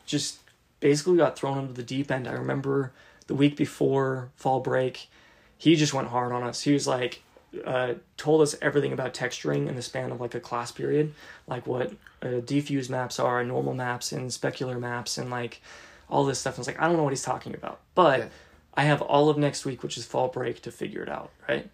[0.05, 0.39] just
[0.79, 2.27] basically got thrown into the deep end.
[2.27, 2.91] I remember
[3.27, 5.09] the week before fall break,
[5.57, 6.61] he just went hard on us.
[6.61, 7.21] He was like,
[7.63, 11.13] uh, told us everything about texturing in the span of like a class period,
[11.47, 15.61] like what uh, diffuse maps are, and normal maps, and specular maps, and like
[16.09, 16.55] all this stuff.
[16.55, 18.27] I was like, I don't know what he's talking about, but Yeah.
[18.75, 21.69] I have all of next week, which is fall break, to figure it out, right?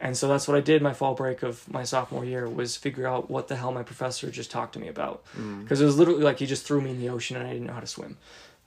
[0.00, 3.06] And so that's what I did my fall break of my sophomore year was figure
[3.06, 5.22] out what the hell my professor just talked to me about.
[5.36, 5.62] Mm.
[5.62, 7.66] Because it was literally like he just threw me in the ocean and I didn't
[7.66, 8.16] know how to swim.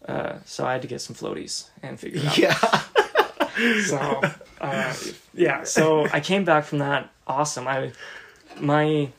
[0.07, 2.37] Uh, so I had to get some floaties and figure it out.
[2.37, 2.81] Yeah.
[3.85, 4.19] So
[4.61, 4.95] uh,
[5.35, 7.67] yeah, so I came back from that awesome.
[7.67, 7.91] I
[8.59, 9.09] my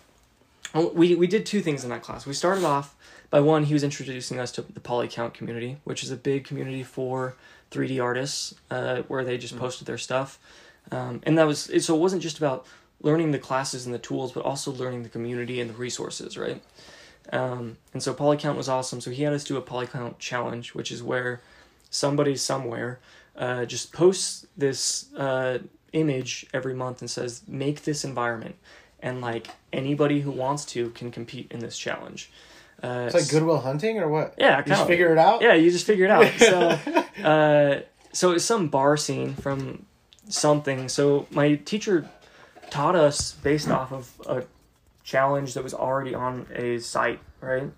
[0.74, 2.26] we we did two things in that class.
[2.26, 2.96] We started off
[3.30, 6.82] by one he was introducing us to the Polycount community, which is a big community
[6.82, 7.36] for
[7.70, 10.38] 3D artists uh, where they just posted their stuff.
[10.92, 12.66] Um, and that was it, so it wasn't just about
[13.00, 16.62] learning the classes and the tools, but also learning the community and the resources, right?
[17.32, 19.00] Um, and so Polycount was awesome.
[19.00, 21.40] So he had us do a Polycount challenge, which is where
[21.90, 23.00] somebody somewhere
[23.36, 25.58] uh, just posts this uh,
[25.92, 28.56] image every month and says, "Make this environment,"
[29.00, 32.30] and like anybody who wants to can compete in this challenge.
[32.82, 34.34] Uh, It's like Good Will Hunting or what?
[34.36, 34.86] yeah, You kind just of.
[34.88, 35.40] figure it out.
[35.40, 36.30] Yeah, you just figure it out.
[36.38, 37.80] So, uh,
[38.12, 39.86] so it's some bar scene from
[40.28, 40.88] something.
[40.88, 42.08] So my teacher
[42.70, 44.44] taught us based off of a
[45.04, 47.70] challenge that was already on a site, right?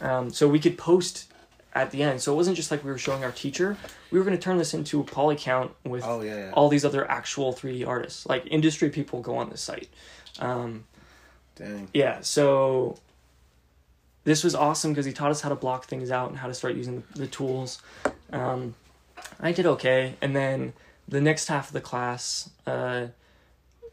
[0.00, 1.32] Um, so we could post
[1.74, 2.20] at the end.
[2.20, 3.76] So it wasn't just like we were showing our teacher.
[4.10, 6.36] We were going to turn this into a Polycount with Oh yeah.
[6.36, 6.50] yeah.
[6.52, 8.26] all these other actual 3D artists.
[8.26, 9.88] Like industry people go on this site.
[10.38, 10.84] Um,
[11.56, 11.88] Dang.
[11.92, 12.96] yeah, so
[14.24, 16.54] this was awesome because he taught us how to block things out and how to
[16.54, 17.80] start using the, the tools.
[18.32, 18.74] Um,
[19.40, 20.72] I did okay, and then
[21.08, 23.08] the next half of the class, uh,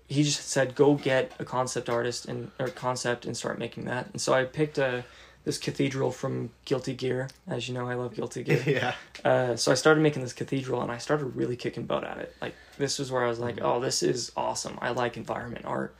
[0.08, 4.08] he just said, "Go get a concept artist and or concept and start making that."
[4.12, 5.04] And so I picked a
[5.46, 7.30] this cathedral from Guilty Gear.
[7.48, 8.64] As you know, I love Guilty Gear.
[8.68, 8.94] yeah.
[9.24, 12.36] Uh, so I started making this cathedral and I started really kicking butt at it.
[12.42, 14.78] Like this was where I was like, oh, this is awesome.
[14.82, 15.96] I like environment art.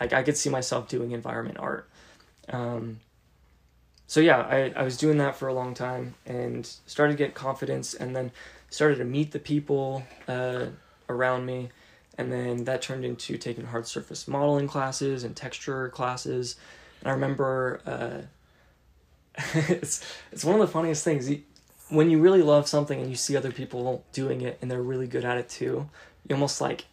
[0.00, 1.88] Like I could see myself doing environment art.
[2.48, 3.00] Um,
[4.06, 7.34] so yeah, I, I was doing that for a long time and started to get
[7.34, 8.32] confidence and then
[8.74, 10.66] started to meet the people uh,
[11.08, 11.70] around me.
[12.18, 16.56] And then that turned into taking hard surface modeling classes and texture classes.
[17.00, 18.22] And I remember uh,
[19.54, 21.30] it's it's one of the funniest things.
[21.88, 25.06] When you really love something and you see other people doing it and they're really
[25.06, 25.88] good at it too,
[26.28, 26.86] you almost like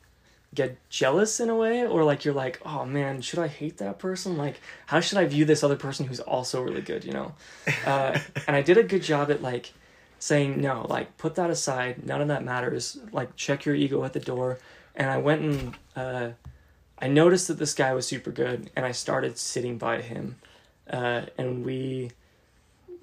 [0.54, 4.00] get jealous in a way or like you're like, "Oh man, should I hate that
[4.00, 4.38] person?
[4.38, 7.34] Like how should I view this other person who's also really good, you know?"
[7.86, 9.72] Uh, and I did a good job at like
[10.22, 12.06] saying, "No, like put that aside.
[12.06, 12.98] None of that matters.
[13.12, 14.60] Like check your ego at the door."
[14.96, 16.30] And I went and uh,
[17.00, 20.36] I noticed that this guy was super good and I started sitting by him.
[20.90, 22.12] Uh, and we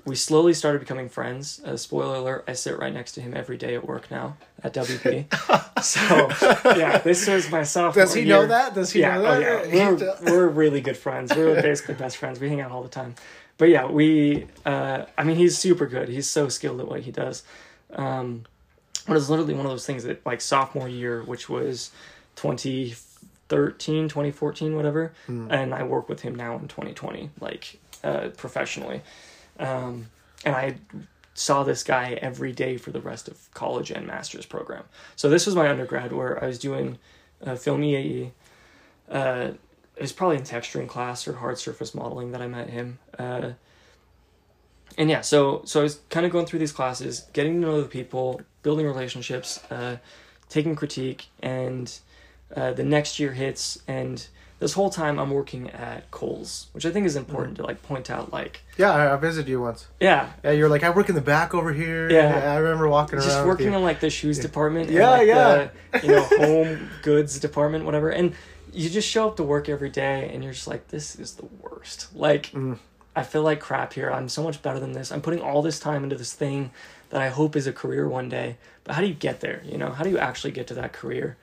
[0.04, 1.60] we slowly started becoming friends.
[1.64, 4.74] Uh, spoiler alert: I sit right next to him every day at work now at
[4.74, 5.82] WB.
[5.82, 8.04] so yeah, this was my sophomore.
[8.04, 8.36] Does he year.
[8.36, 8.74] know that?
[8.74, 9.72] Does he yeah, know oh, that?
[9.72, 9.96] yeah.
[9.96, 11.34] He We're, we're really good friends.
[11.34, 12.40] We're basically best friends.
[12.40, 13.14] We hang out all the time.
[13.58, 14.46] But yeah, we.
[14.64, 16.08] Uh, I mean, he's super good.
[16.08, 17.42] He's so skilled at what he does.
[17.92, 18.44] Um,
[19.06, 21.90] but it's literally one of those things that like sophomore year, which was
[22.36, 25.48] 2013, 2014, whatever, Hmm.
[25.50, 29.02] and I work with him now in 2020, like uh, professionally.
[29.58, 30.06] Um,
[30.44, 30.76] and I
[31.34, 34.84] saw this guy every day for the rest of college and master's program.
[35.16, 36.98] So this was my undergrad where I was doing
[37.44, 38.32] uh, film EAE.
[39.10, 39.52] Uh,
[39.98, 42.98] it was probably in texturing class or hard surface modeling that I met him.
[43.18, 43.50] Uh,
[44.96, 47.80] and yeah, so so I was kind of going through these classes, getting to know
[47.82, 49.98] the people, building relationships, uh,
[50.48, 51.92] taking critique, and
[52.56, 54.26] uh, the next year hits, and
[54.58, 58.10] this whole time I'm working at Kohl's, which I think is important to like point
[58.10, 58.32] out.
[58.32, 59.86] Like, Yeah, I, I visited you once.
[60.00, 62.10] yeah, Yeah, you're like, I work in the back over here.
[62.10, 62.52] Yeah.
[62.54, 63.28] I remember walking around.
[63.28, 65.68] just working on like the shoes department, Yeah, and, like, yeah.
[65.92, 68.34] the, you know, home goods department, whatever, and
[68.78, 71.46] you just show up to work every day, and you're just like, this is the
[71.60, 72.14] worst.
[72.14, 72.78] Like, Mm.
[73.16, 74.12] I feel like crap here.
[74.12, 75.10] I'm so much better than this.
[75.10, 76.70] I'm putting all this time into this thing
[77.10, 78.58] that I hope is a career one day.
[78.84, 79.60] But how do you get there?
[79.64, 81.36] You know, how do you actually get to that career?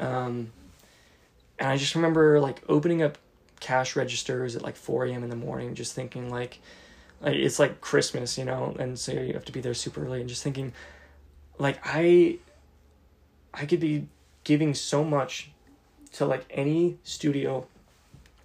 [0.00, 0.50] Um,
[1.60, 3.18] and I just remember like opening up
[3.60, 5.22] cash registers at like 4 a.m.
[5.22, 6.58] in the morning, just thinking like,
[7.20, 10.18] like it's like Christmas, you know, and so you have to be there super early,
[10.20, 10.72] and just thinking,
[11.56, 12.38] like I,
[13.54, 14.08] I could be
[14.42, 15.52] giving so much
[16.12, 17.66] to like any studio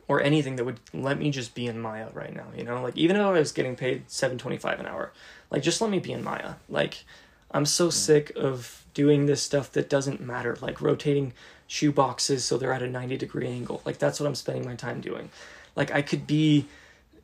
[0.08, 2.82] or anything that would let me just be in Maya right now, you know?
[2.82, 5.12] Like even if I was getting paid 7.25 an hour,
[5.52, 6.54] like just let me be in Maya.
[6.70, 7.04] Like
[7.52, 11.34] I'm so sick of doing this stuff that doesn't matter, like rotating
[11.68, 13.82] shoe boxes so they're at a 90 degree angle.
[13.86, 15.30] Like that's what I'm spending my time doing.
[15.76, 16.68] Like I could be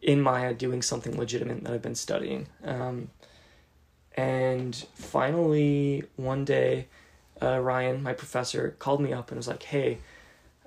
[0.01, 2.47] in Maya doing something legitimate that I've been studying.
[2.65, 3.09] Um,
[4.15, 6.87] and finally, one day,
[7.41, 9.99] uh, Ryan, my professor, called me up and was like, "Hey,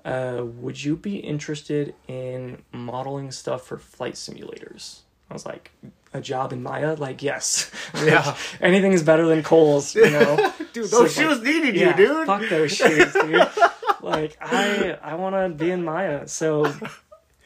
[0.07, 5.71] uh, would you be interested in modeling stuff for flight simulators?" I was like,
[6.13, 6.95] "A job in Maya?
[6.95, 7.69] Like, yes.
[7.95, 8.35] Yeah.
[8.61, 11.89] Anything is better than Kohl's, you know." dude, So those it's like- shoes needed yeah,
[11.97, 12.25] you, dude.
[12.27, 13.47] Fuck those shoes, dude.
[14.01, 16.27] like I I want to be in Maya.
[16.27, 16.71] So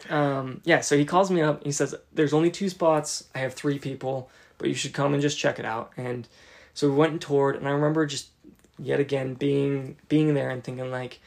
[0.10, 1.64] um yeah, so he calls me up.
[1.64, 3.26] He says there's only two spots.
[3.36, 5.92] I have three people, but you should come and just check it out.
[5.98, 6.28] And
[6.74, 8.30] so we went and toured and I remember just
[8.80, 11.20] yet again being being there and thinking like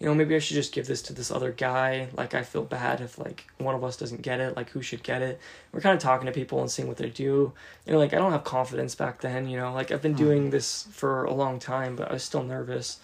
[0.00, 2.08] you know, maybe I should just give this to this other guy.
[2.16, 4.56] Like, I feel bad if, like, one of us doesn't get it.
[4.56, 5.38] Like, who should get it?
[5.72, 7.52] We're kind of talking to people and seeing what they do.
[7.86, 9.72] You know, like, I don't have confidence back then, you know.
[9.74, 12.98] Like, I've been doing this for a long time, but I was still nervous.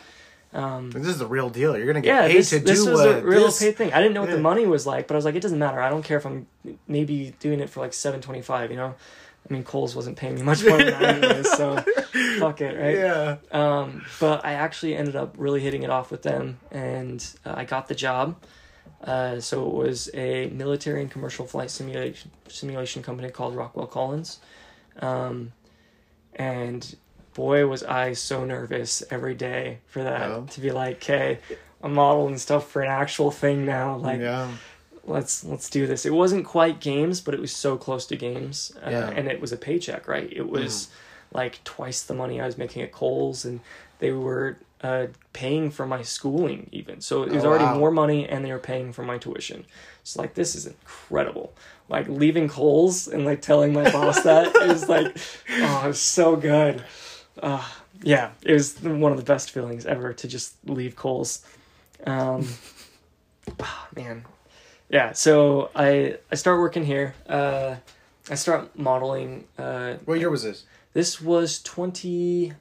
[0.55, 1.77] Um, This is the real deal.
[1.77, 3.77] You're gonna get yeah, paid this, to this do was what a real this- paid
[3.77, 3.93] thing.
[3.93, 4.37] I didn't know what Yeah.
[4.37, 5.83] the money was like, but I was like, it doesn't matter.
[5.83, 6.47] I don't care if I'm
[6.89, 8.71] maybe doing it for like seven twenty five.
[8.71, 8.95] You know,
[9.49, 11.77] I mean, Kohl's wasn't paying me much more than that anyways, so
[12.41, 12.97] fuck it, right?
[12.97, 13.37] Yeah.
[13.53, 17.65] Um, but I actually ended up really hitting it off with them, and uh, I
[17.65, 18.37] got the job.
[19.05, 24.41] Uh, so it was a military and commercial flight simulation simulation company called Rockwell Collins,
[25.01, 25.53] um,
[26.35, 26.97] and
[27.35, 30.47] boy was I so nervous every day for that Oh.
[30.51, 31.39] to be like, okay,
[31.83, 33.97] I'm modeling stuff for an actual thing now.
[33.97, 34.51] Like, yeah.
[35.07, 36.05] Let's let's do this.
[36.05, 39.11] It wasn't quite games, but it was so close to games, uh, Yeah.
[39.15, 40.29] and it was a paycheck, right?
[40.33, 40.89] It was
[41.33, 43.61] like twice the money I was making at Kohl's, and
[44.01, 47.01] they were uh, paying for my schooling even.
[47.01, 47.79] So it was Oh, already wow.
[47.79, 49.65] more money, and they were paying for my tuition.
[50.03, 51.53] It's like this is incredible.
[51.89, 55.17] Like leaving Kohl's and like telling my boss that is like,
[55.61, 56.83] oh, it was so good.
[57.41, 57.65] Uh,
[58.03, 61.45] yeah, it was one of the best feelings ever to just leave Kohl's.
[62.07, 62.47] Um,
[63.61, 64.25] ah, man,
[64.89, 65.13] yeah.
[65.13, 67.15] So I I start working here.
[67.29, 67.77] Uh,
[68.31, 69.45] I start modeling.
[69.59, 70.65] Uh, What year was this?
[70.93, 72.55] this was 2014.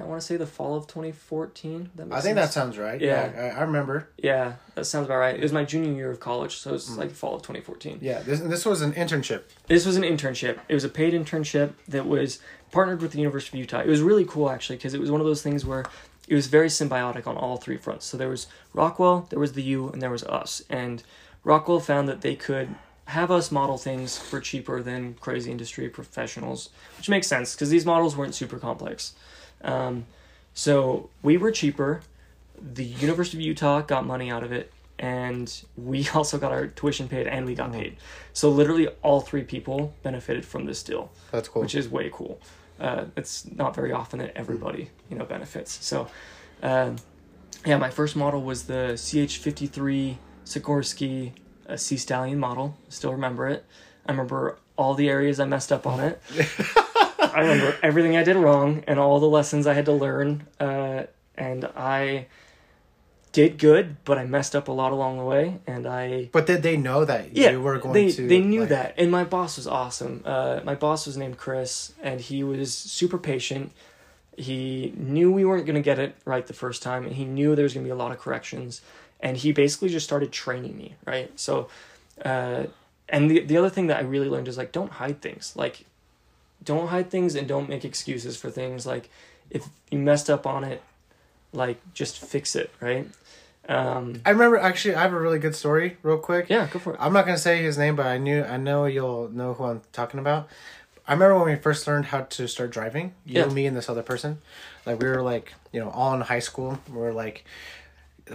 [0.00, 1.90] I want to say the fall of 2014.
[1.96, 3.00] That I think that sounds right.
[3.00, 3.30] Yeah.
[3.34, 4.08] Yeah, I, I remember.
[4.16, 5.34] Yeah, that sounds about right.
[5.36, 6.98] It was my junior year of college, so it's Mm.
[6.98, 7.98] like fall of 2014.
[8.00, 9.42] Yeah, this this was an internship.
[9.66, 10.58] This was an internship.
[10.68, 12.38] It was a paid internship that was
[12.70, 13.80] partnered with the University of Utah.
[13.80, 15.84] It was really cool actually because it was one of those things where
[16.28, 18.06] it was very symbiotic on all three fronts.
[18.06, 20.62] So there was Rockwell, there was the U, and there was us.
[20.68, 21.02] And
[21.42, 22.74] Rockwell found that they could
[23.06, 27.86] have us model things for cheaper than crazy industry professionals, which makes sense because these
[27.86, 29.14] models weren't super complex.
[29.62, 30.04] Um,
[30.52, 32.02] so we were cheaper.
[32.60, 37.08] The University of Utah got money out of it, and we also got our tuition
[37.08, 37.96] paid and we got paid.
[38.34, 41.62] So literally all three people benefited from this deal, That's cool.
[41.62, 42.38] which is way cool.
[42.80, 45.84] Uh, it's not very often that everybody you know benefits.
[45.84, 46.08] So,
[46.62, 46.96] um,
[47.66, 51.32] yeah, my first model was the CH53 Sikorsky
[51.68, 52.76] uh, Sea Stallion model.
[52.88, 53.64] Still remember it.
[54.06, 56.20] I remember all the areas I messed up on it.
[57.20, 60.46] I remember everything I did wrong and all the lessons I had to learn.
[60.58, 61.04] Uh,
[61.36, 62.26] and I
[63.38, 65.60] did good, but I messed up a lot along the way.
[65.64, 68.26] And I but did they know that yeah, you were going they, to?
[68.26, 70.22] They knew like- that, and my boss was awesome.
[70.24, 73.70] Uh, my boss was named Chris, and he was super patient.
[74.36, 77.54] He knew we weren't going to get it right the first time, and he knew
[77.54, 78.82] there was going to be a lot of corrections.
[79.20, 81.30] And he basically just started training me, right?
[81.38, 81.68] So,
[82.24, 82.64] uh,
[83.08, 85.54] and the the other thing that I really learned is like, don't hide things.
[85.54, 85.84] Like,
[86.64, 88.84] don't hide things, and don't make excuses for things.
[88.84, 89.10] Like,
[89.48, 90.82] if you messed up on it,
[91.52, 93.06] like just fix it, right?
[93.68, 94.94] Um, I remember actually.
[94.94, 96.46] I have a really good story, real quick.
[96.48, 96.98] yeah, go for it.
[97.00, 99.82] I'm not gonna say his name, but I knew I know you'll know who I'm
[99.92, 100.48] talking about.
[101.06, 103.14] I remember when we first learned how to start driving.
[103.24, 103.48] You, Yeah.
[103.48, 104.38] me, and this other person.
[104.86, 106.78] Like we were like, you know, all in high school.
[106.88, 107.44] We were like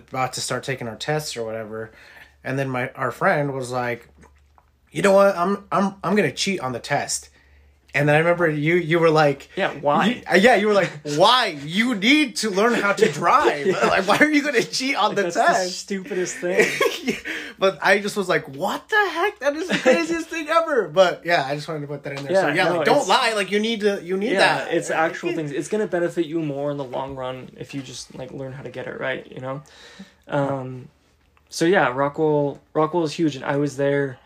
[0.07, 1.91] about to start taking our tests or whatever,
[2.43, 4.09] and then my our friend was like,
[4.91, 5.35] "You know what?
[5.35, 7.29] I'm I'm I'm gonna cheat on the test."
[7.95, 10.05] And then I remember you you were like, Yeah, why?
[10.07, 11.55] You- uh, yeah, you were like, "Why?
[11.63, 13.67] You need to learn how to drive.
[13.93, 16.65] Like, why are you gonna cheat on the That's the test?" stupidest thing.
[17.59, 19.37] but I just was like, "What the heck?
[19.39, 22.25] That is the craziest thing ever!" But yeah, I just wanted to put that in
[22.25, 22.35] there.
[22.35, 23.33] so Yeah, yeah, no, like, don't lie.
[23.35, 24.73] Like you need to, you need yeah, that.
[24.73, 25.51] it's actual things.
[25.51, 28.63] It's gonna benefit you more in the long run if you just like learn how
[28.63, 29.29] to get it right.
[29.31, 29.61] You know.
[30.27, 30.87] Um,
[31.49, 34.17] so yeah, Rockwell Rockwell is huge, and I was there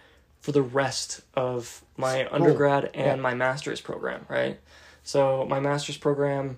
[0.48, 3.16] for the rest of my undergrad and Yeah.
[3.16, 4.26] my master's program.
[4.30, 4.58] Right.
[5.04, 6.58] So my master's program,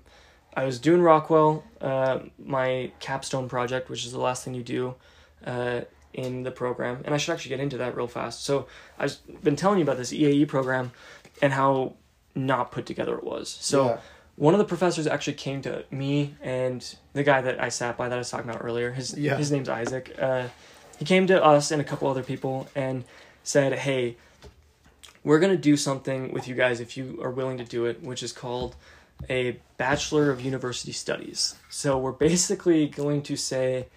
[0.55, 4.93] I was doing Rockwell, uh, my capstone project, which is the last thing you do.
[5.43, 5.81] Uh,
[6.13, 8.43] in the program, and I should actually get into that real fast.
[8.43, 8.65] So
[8.99, 10.91] I've been telling you about this EAE program
[11.41, 11.93] and how
[12.35, 13.47] not put together it was.
[13.61, 13.97] So Yeah.
[14.35, 18.09] one of the professors actually came to me and the guy that I sat by
[18.09, 18.91] that I was talking about earlier.
[18.91, 19.37] His Yeah.
[19.37, 20.15] his name's Isaac.
[20.19, 20.47] Uh,
[20.97, 23.03] he came to us and a couple other people and
[23.49, 24.17] said, "Hey,
[25.23, 28.23] we're gonna do something with you guys if you are willing to do it, which
[28.23, 28.75] is called
[29.29, 31.55] a Bachelor of University Studies.
[31.69, 33.87] So we're basically going to say."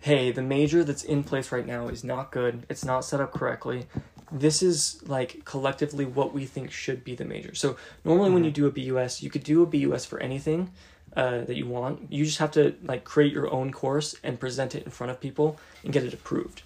[0.00, 2.64] hey, the major that's in place right now is not good.
[2.68, 3.86] It's not set up correctly.
[4.30, 7.54] This is like collectively what we think should be the major.
[7.54, 10.70] So normally when you do a BUS, you could do a BUS for anything
[11.16, 12.12] uh, that you want.
[12.12, 15.20] You just have to like create your own course and present it in front of
[15.20, 16.62] people and get it approved.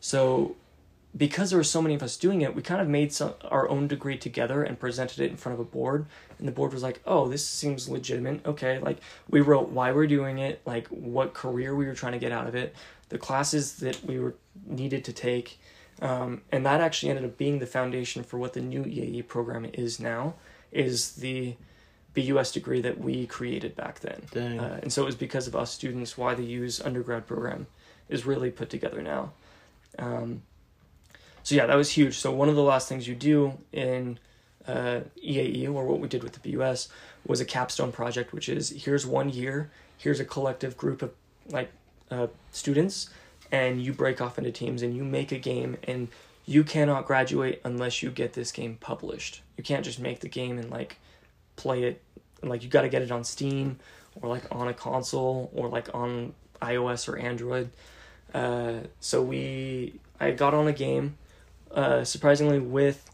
[0.00, 0.56] So
[1.16, 3.68] because there were so many of us doing it, we kind of made some, our
[3.68, 6.06] own degree together and presented it in front of a board.
[6.38, 8.44] And the board was like, "Oh, this seems legitimate.
[8.46, 8.98] Okay." Like
[9.28, 12.46] we wrote why we're doing it, like what career we were trying to get out
[12.46, 12.74] of it,
[13.10, 14.34] the classes that we were
[14.66, 15.60] needed to take,
[16.00, 19.66] um, and that actually ended up being the foundation for what the new EAE program
[19.74, 20.34] is now.
[20.72, 21.56] Is the
[22.14, 24.22] BUS degree that we created back then.
[24.60, 27.66] Uh, and so it was because of us students why the U's undergrad program
[28.08, 29.32] is really put together now.
[29.98, 30.42] Um,
[31.42, 32.18] so yeah, that was huge.
[32.18, 34.18] So one of the last things you do in
[34.66, 36.88] uh, EAE or what we did with the BUS
[37.26, 41.12] was a capstone project, which is here's one year, here's a collective group of
[41.48, 41.70] like
[42.10, 43.10] uh, students,
[43.50, 46.08] and you break off into teams and you make a game, and
[46.46, 49.42] you cannot graduate unless you get this game published.
[49.56, 50.98] You can't just make the game and like
[51.56, 52.02] play it,
[52.42, 53.78] like you got to get it on Steam
[54.20, 57.70] or like on a console or like on iOS or Android.
[58.34, 61.16] Uh, so we, I got on a game,
[61.74, 63.10] uh, surprisingly with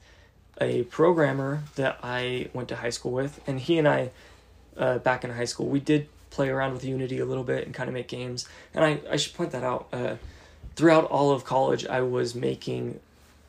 [0.61, 4.11] a programmer that I went to high school with, and he and I
[4.77, 5.67] uh, back in high school.
[5.67, 8.49] We did play around with Unity a little bit and kind of make games.
[8.75, 9.89] And I, I should point that out.
[9.93, 10.17] Uh,
[10.77, 13.01] throughout all of college, I was making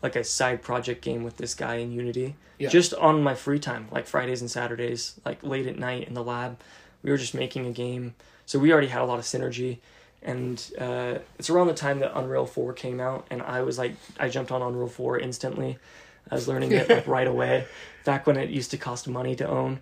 [0.02, 2.36] like a side project game with this guy in Unity.
[2.58, 2.70] Yeah.
[2.70, 6.24] Just on my free time, like Fridays and Saturdays, like late at night in the
[6.24, 6.60] lab.
[7.04, 8.16] We were just making a game.
[8.46, 9.78] So we already had a lot of synergy.
[10.22, 13.26] And uh, it's around the time that Unreal 4 came out.
[13.30, 15.78] And I was like, I jumped on Unreal 4 instantly.
[16.30, 17.66] I was learning it like right away,
[18.06, 19.82] back when it used to cost money to own.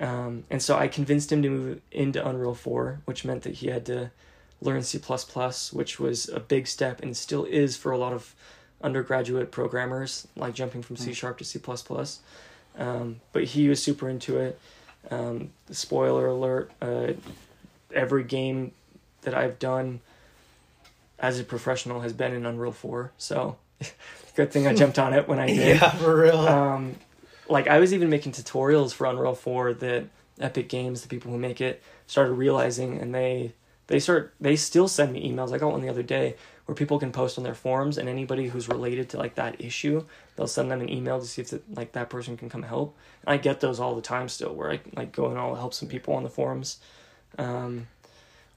[0.00, 3.68] Um, and so I convinced him to move into Unreal 4, which meant that he
[3.68, 4.10] had to
[4.60, 4.98] learn C,
[5.72, 8.34] which was a big step and still is for a lot of
[8.82, 11.60] undergraduate programmers, like jumping from C sharp to C.
[12.76, 14.58] Um, but he was super into it.
[15.10, 17.12] Um, spoiler alert uh,
[17.92, 18.72] every game
[19.24, 20.00] that I've done
[21.18, 23.12] as a professional has been in Unreal 4.
[23.18, 23.56] So
[24.36, 25.80] good thing I jumped on it when I did.
[25.80, 26.38] Yeah, for real.
[26.38, 26.96] Um,
[27.48, 30.04] like I was even making tutorials for Unreal 4 that
[30.40, 33.52] Epic Games, the people who make it, started realizing, and they
[33.86, 35.52] they start they still send me emails.
[35.52, 38.48] I got one the other day where people can post on their forums, and anybody
[38.48, 40.04] who's related to like that issue,
[40.36, 42.96] they'll send them an email to see if it, like that person can come help.
[43.24, 45.74] And I get those all the time still, where I like go and I'll help
[45.74, 46.78] some people on the forums.
[47.38, 47.88] Um,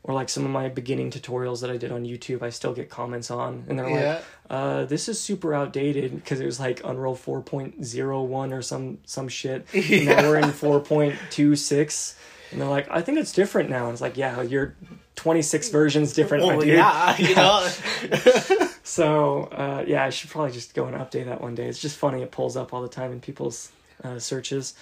[0.08, 2.90] or like some of my beginning tutorials that I did on YouTube, I still get
[2.90, 4.14] comments on, and they're Yeah.
[4.14, 8.54] like, uh, "This is super outdated because it was like Unreal four point zero one
[8.54, 9.66] or some some shit.
[9.74, 10.22] Yeah.
[10.22, 12.16] Now we're in four point two six,
[12.52, 14.76] and they're like, "I think it's different now." And it's like, "Yeah, you're
[15.16, 17.70] twenty six versions different, my dude." yeah, you know.
[18.84, 21.66] So uh, yeah, I should probably just go and update that one day.
[21.68, 23.70] It's just funny; it pulls up all the time in people's
[24.04, 24.74] uh, searches.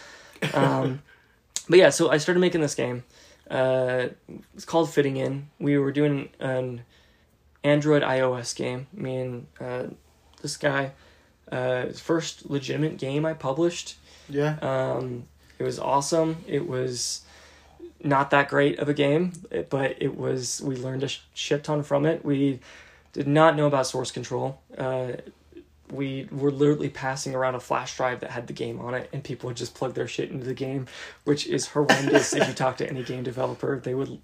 [0.54, 1.02] Um,
[1.68, 3.04] but yeah, so I started making this game.
[3.50, 4.08] Uh,
[4.54, 5.50] it's called Fitting In.
[5.60, 6.82] We were doing an
[7.64, 8.88] Android iOS game.
[8.94, 9.84] Me and uh,
[10.42, 10.92] this guy,
[11.52, 13.96] uh, his first legitimate game I published.
[14.30, 14.58] yeah.
[14.62, 15.26] Um,
[15.58, 16.44] it was awesome.
[16.48, 17.22] It was
[18.04, 19.32] not that great of a game,
[19.70, 20.62] but it was.
[20.62, 22.26] We learned a shit ton from it.
[22.26, 22.60] We
[23.14, 24.60] did not know about source control.
[24.78, 25.14] Uh,
[25.92, 29.24] we were literally passing around a flash drive that had the game on it, and
[29.24, 30.88] people would just plug their shit into the game,
[31.24, 32.34] which is horrendous.
[32.34, 34.20] if you talk to any game developer, they would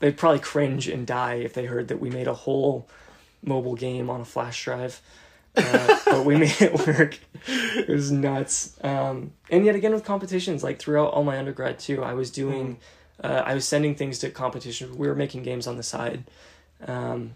[0.00, 2.88] they'd probably cringe and die if they heard that we made a whole
[3.42, 5.00] mobile game on a flash drive.
[5.56, 7.18] Uh, but we made it work.
[7.46, 8.76] It was nuts.
[8.82, 12.78] Um, and yet again with competitions, like throughout all my undergrad too, I was doing,
[13.22, 14.96] uh, I was sending things to competitions.
[14.96, 16.24] We were making games on the side.
[16.86, 17.34] Um,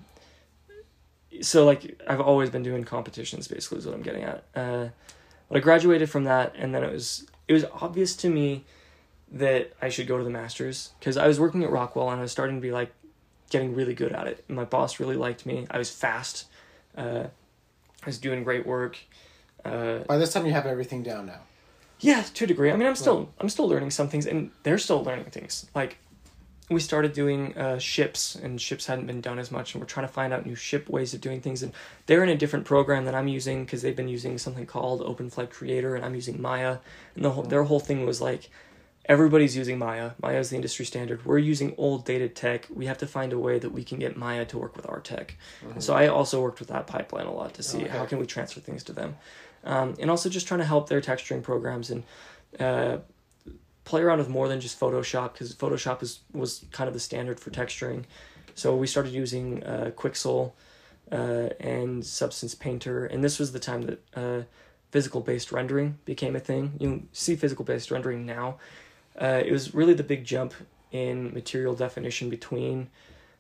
[1.43, 3.49] so like I've always been doing competitions.
[3.49, 4.45] Basically, is what I'm getting at.
[4.55, 4.89] Uh,
[5.49, 8.64] but I graduated from that, and then it was it was obvious to me
[9.30, 12.22] that I should go to the masters because I was working at Rockwell and I
[12.22, 12.93] was starting to be like
[13.51, 14.45] getting really good at it.
[14.49, 15.66] And my boss really liked me.
[15.70, 16.47] I was fast.
[16.97, 17.24] Uh,
[18.03, 18.97] I was doing great work.
[19.64, 21.41] Uh, By this time, you have everything down now.
[22.01, 22.70] yeah, to a degree.
[22.70, 25.66] I mean, I'm still I'm still learning some things, and they're still learning things.
[25.74, 25.99] Like
[26.69, 30.07] we started doing uh, ships, and ships hadn't been done as much, and we're trying
[30.07, 31.62] to find out new ship ways of doing things.
[31.62, 31.73] And
[32.07, 35.51] they're in a different program that I'm using because they've been using something called OpenFlight
[35.51, 36.79] Creator, and I'm using Maya.
[37.14, 38.51] And the whole their whole thing was like
[39.09, 40.11] everybody's using Maya.
[40.21, 41.25] Maya is the industry standard.
[41.25, 42.67] We're using old dated tech.
[42.75, 44.99] We have to find a way that we can get Maya to work with our
[44.99, 45.37] tech.
[45.73, 47.89] And so I also worked with that pipeline a lot to see Okay.
[47.89, 49.17] how can we transfer things to them,
[49.62, 52.03] um, and also just trying to help their texturing programs and
[52.59, 52.99] uh,
[53.87, 57.41] play around with more than just Photoshop because Photoshop is was kind of the standard
[57.41, 58.05] for texturing.
[58.55, 60.53] So we started using uh, Quixel
[61.11, 64.43] uh, and Substance Painter, and this was the time that uh,
[64.91, 66.74] physical based rendering became a thing.
[66.78, 68.59] You see physical based rendering now.
[69.18, 70.53] Uh, it was really the big jump
[70.93, 72.89] in material definition between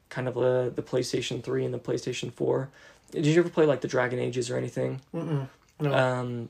[0.08, 2.68] kind of uh, the PlayStation 3 and the PlayStation 4.
[3.10, 5.00] Did you ever play like the Dragon Ages or anything?
[5.14, 5.48] Mm-mm.
[5.80, 6.48] No, Um,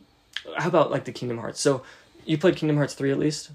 [0.57, 1.61] how about like the Kingdom Hearts?
[1.61, 1.83] So
[2.25, 3.51] you played Kingdom Hearts 3 at least?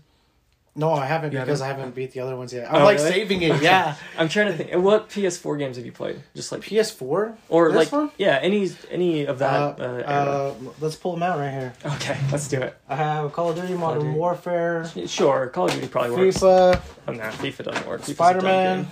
[0.76, 1.76] No, I haven't You because haven't?
[1.76, 2.72] I haven't beat the other ones yet.
[2.74, 3.12] I'm Oh, like really?
[3.12, 3.62] saving it.
[3.62, 3.96] Yeah.
[4.18, 4.74] I'm trying to think.
[4.84, 6.22] What PS4 games have you played?
[6.36, 8.12] Just like PS4 or this like one?
[8.18, 9.80] yeah, any any of that.
[9.80, 10.06] Uh, Uh, era.
[10.08, 11.74] uh, let's pull them out right here.
[11.86, 12.76] okay, let's do it.
[12.88, 14.18] I have Call of Duty, Modern Duty.
[14.18, 16.38] Warfare, Sure, Call of Duty probably works.
[16.38, 18.04] FIFA, Oh, nah, FIFA doesn't work.
[18.06, 18.88] Spider Man.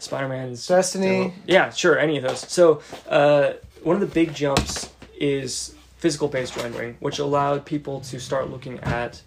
[0.00, 1.34] Spider Man's Destiny.
[1.46, 2.40] Yeah, sure, any of those.
[2.50, 4.88] So, uh, one of the big jumps
[5.18, 9.20] is physical based rendering, which allowed people to start looking at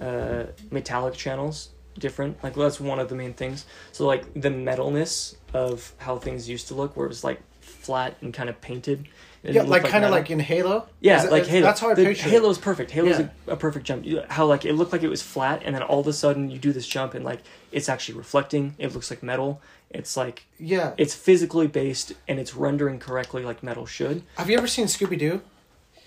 [0.00, 2.42] uh, metallic channels different.
[2.42, 3.66] Like, that's one of the main things.
[3.92, 8.16] So, like, the metalness of how things used to look, where it was like flat
[8.20, 9.06] and kind of painted.
[9.44, 10.88] It Yeah, didn't like kind of like in Halo.
[11.00, 11.66] Yeah, Is like Halo.
[11.66, 12.30] That's how I The- picture.
[12.30, 12.90] Halo's perfect.
[12.90, 13.28] Halo's Yeah.
[13.46, 14.06] a, a perfect jump.
[14.30, 16.58] How like it looked like it was flat, and then all of a sudden you
[16.58, 17.40] do this jump, and like
[17.70, 18.74] it's actually reflecting.
[18.78, 19.60] It looks like metal.
[19.90, 20.94] It's like Yeah.
[20.96, 24.22] it's physically based, and it's rendering correctly like metal should.
[24.38, 25.42] Have you ever seen Scooby Doo?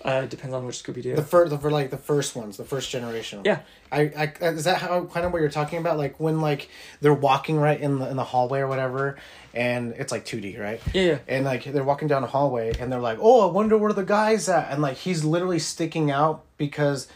[0.04, 1.16] Uh, depends on which Scooby Doo.
[1.16, 3.42] The first, the for like the first ones, the first generation.
[3.44, 3.60] Yeah.
[3.90, 5.98] I, I is that how kind of what you're talking about?
[5.98, 6.68] Like when like
[7.00, 9.18] they're walking right in the in the hallway or whatever,
[9.54, 10.80] and it's like two D, right?
[10.92, 11.18] Yeah, yeah.
[11.26, 14.04] And like they're walking down a hallway, and they're like, "Oh, I wonder where the
[14.04, 17.08] guy's at," and like he's literally sticking out because.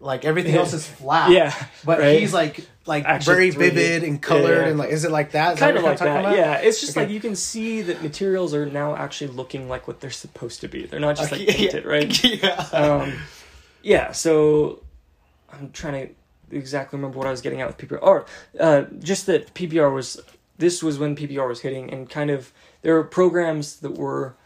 [0.00, 1.52] Like everything else is flat, Yeah,
[1.84, 2.20] but right.
[2.20, 3.74] he's like like Actually very 3D.
[3.74, 4.68] vivid and colored Yeah, yeah.
[4.68, 5.54] and like is it like that?
[5.54, 6.20] Is kind that of like that.
[6.20, 6.36] about?
[6.36, 7.00] Yeah, it's just Okay.
[7.06, 10.68] like you can see that materials are now actually looking like what they're supposed to
[10.68, 10.86] be.
[10.86, 11.70] They're not just like Okay, yeah.
[11.72, 12.24] painted, right?
[12.42, 12.68] yeah.
[12.72, 13.12] um,
[13.82, 14.82] yeah, so
[15.52, 17.98] I'm trying to exactly remember what I was getting at with PBR.
[18.00, 18.24] Or
[18.60, 20.20] uh, just that PBR was
[20.58, 24.36] this was when PBR was hitting, and kind of there were programs that were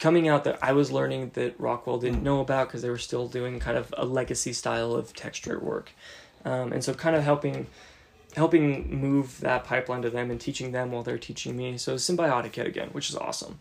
[0.00, 3.28] coming out that I was learning that Rockwell didn't know about because they were still
[3.28, 5.92] doing kind of a legacy style of texture work,
[6.44, 7.66] um, and so kind of helping
[8.34, 11.76] helping move that pipeline to them and teaching them while they're teaching me.
[11.76, 13.60] So symbiotic yet again, which is awesome.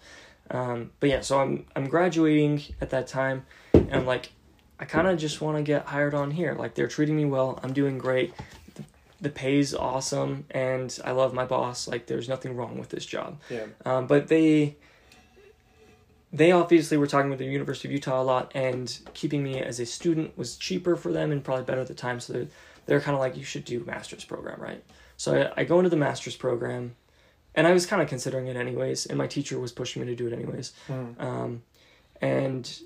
[0.51, 4.31] Um, but yeah, so I'm I'm graduating at that time, and I'm like,
[4.79, 6.53] I kind of just want to get hired on here.
[6.53, 7.59] Like they're treating me well.
[7.61, 8.33] I'm doing great.
[8.75, 8.83] The,
[9.19, 11.87] the pay's awesome, and I love my boss.
[11.87, 13.39] Like there's nothing wrong with this job.
[13.49, 13.65] yeah.
[13.85, 14.77] Um, but they
[16.31, 19.79] they obviously were talking with the University of Utah a lot, and keeping me as
[19.79, 22.19] a student was cheaper for them and probably better at the time.
[22.19, 22.47] So they're,
[22.85, 24.83] they're kind of like, you should do master's program, right?
[25.17, 26.95] So I, I go into the master's program,
[27.55, 30.15] and I was kind of considering it anyways, and my teacher was pushing me to
[30.15, 30.71] do it anyways.
[30.87, 31.19] Mm.
[31.21, 31.63] Um,
[32.21, 32.79] and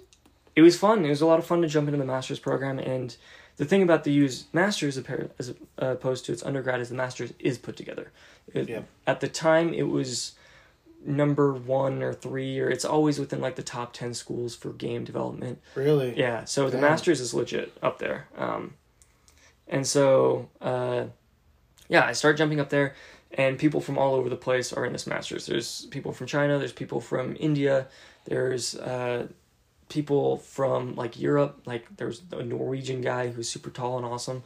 [0.55, 1.03] it was fun.
[1.05, 2.79] It was a lot of fun to jump into the master's program.
[2.79, 3.15] And
[3.57, 7.57] the thing about the U's master's as opposed to its undergrad is the master's is
[7.57, 8.11] put together.
[8.53, 8.81] It- Yeah.
[9.05, 10.33] At the time, it was
[11.05, 15.03] number one or three, or it's always within like the top 10 schools for game
[15.03, 15.61] development.
[15.75, 16.17] Really?
[16.17, 18.27] Yeah, so the master's is legit up there.
[18.37, 18.75] Um,
[19.67, 21.05] and so, uh,
[21.89, 22.95] yeah, I start jumping up there,
[23.31, 25.45] and people from all over the place are in this master's.
[25.45, 27.87] There's people from China, there's people from India,
[28.25, 29.27] there's uh,
[29.89, 34.43] people from like Europe, like there's a Norwegian guy who's super tall and awesome.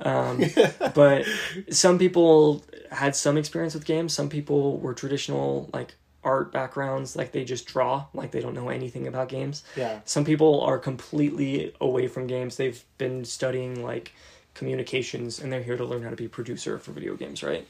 [0.00, 0.42] Um,
[0.94, 1.26] but
[1.70, 4.12] some people had some experience with games.
[4.12, 8.68] Some people were traditional like art backgrounds, like they just draw, like they don't know
[8.68, 9.62] anything about games.
[9.76, 10.00] Yeah.
[10.04, 12.56] Some people are completely away from games.
[12.56, 14.12] They've been studying like
[14.54, 17.66] communications and they're here to learn how to be a producer for video games, right?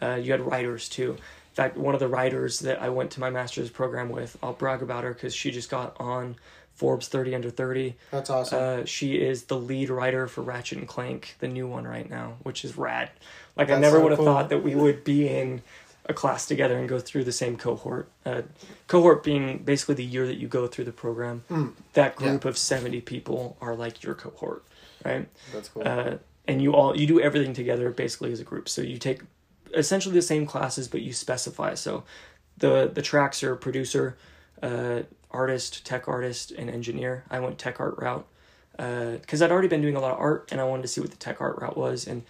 [0.00, 1.10] Uh, you had writers too.
[1.12, 4.52] In fact, one of the writers that I went to my master's program with, I'll
[4.52, 6.36] brag about her because she just got on
[6.74, 7.94] Forbes 30 Under 30.
[8.10, 8.58] That's awesome.
[8.58, 12.36] Uh, she is the lead writer for Ratchet and Clank, the new one right now,
[12.42, 13.10] which is rad.
[13.56, 14.26] Like I never so would have cool.
[14.26, 15.60] thought that we would be in
[16.06, 18.10] a class together and go through the same cohort.
[18.24, 18.42] Uh,
[18.86, 21.44] cohort being basically the year that you go through the program.
[21.50, 21.72] Mm.
[21.92, 24.64] That group of seventy people are like your cohort,
[25.04, 25.28] right?
[25.52, 25.82] That's cool.
[25.86, 26.16] Uh,
[26.48, 28.68] and you all you do everything together basically as a group.
[28.68, 29.22] So you take
[29.74, 31.74] essentially the same classes, but you specify.
[31.74, 32.04] So
[32.56, 34.16] the the tracks are producer,
[34.62, 37.24] uh, artist, tech artist, and engineer.
[37.30, 38.26] I went tech art route
[38.76, 41.10] because I'd already been doing a lot of art, and I wanted to see what
[41.10, 42.06] the tech art route was.
[42.06, 42.22] And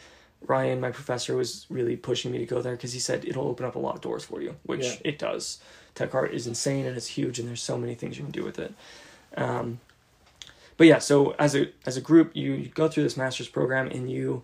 [0.47, 3.67] Ryan, my professor, was really pushing me to go there because he said it'll open
[3.67, 4.97] up a lot of doors for you, which Yeah.
[5.05, 5.59] it does.
[5.95, 8.45] Tech art is insane and it's huge, and there's so many things you can do
[8.45, 8.75] with it.
[9.37, 9.81] Um,
[10.77, 13.89] but yeah, so as a as a group, you, you go through this master's program,
[13.89, 14.43] and you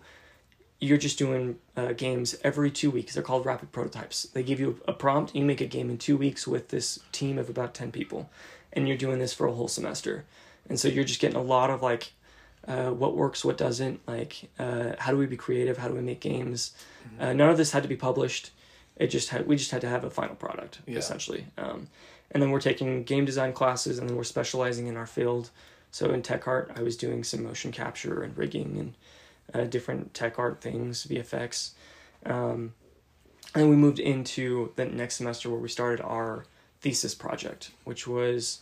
[0.79, 3.15] you're just doing uh, games every two weeks.
[3.15, 4.23] They're called rapid prototypes.
[4.23, 5.33] They give you a prompt.
[5.35, 8.29] You make a game in two weeks with this team of about ten people,
[8.71, 10.25] and you're doing this for a whole semester.
[10.69, 12.11] And so you're just getting a lot of like,
[12.67, 13.99] uh, what works, what doesn't.
[14.07, 15.77] Like, uh, how do we be creative?
[15.77, 16.73] How do we make games?
[17.19, 18.51] Uh, none of this had to be published.
[18.97, 20.97] It just had we just had to have a final product Yeah.
[20.97, 21.45] essentially.
[21.57, 21.87] Um,
[22.31, 25.49] and then we're taking game design classes, and then we're specializing in our field.
[25.91, 28.93] So in tech art, I was doing some motion capture and rigging and
[29.53, 31.71] uh, different tech art things, VFX.
[32.25, 32.73] Um,
[33.55, 36.45] and we moved into the next semester where we started our
[36.81, 38.59] thesis project, which was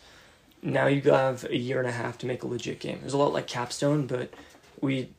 [0.61, 2.97] now you have a year and a half to make a legit game.
[2.97, 4.33] It was a lot like Capstone, but
[4.81, 5.09] we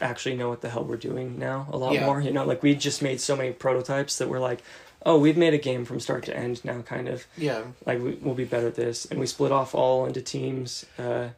[0.00, 2.06] actually know what the hell we're doing now a lot Yeah.
[2.06, 2.20] more.
[2.20, 4.62] You know, like we just made so many prototypes that we're like,
[5.04, 7.62] oh, we've made a game from start to end now, kind of yeah.
[7.84, 11.28] like we, we'll be better at this and we split off all into teams uh,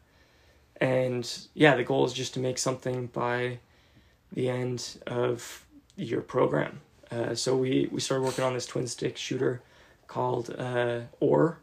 [0.80, 3.58] and yeah the goal is just to make something by
[4.32, 5.64] the end of
[5.96, 6.80] your program
[7.10, 9.62] uh, so we, we started working on this twin stick shooter
[10.08, 11.58] called uh, Ore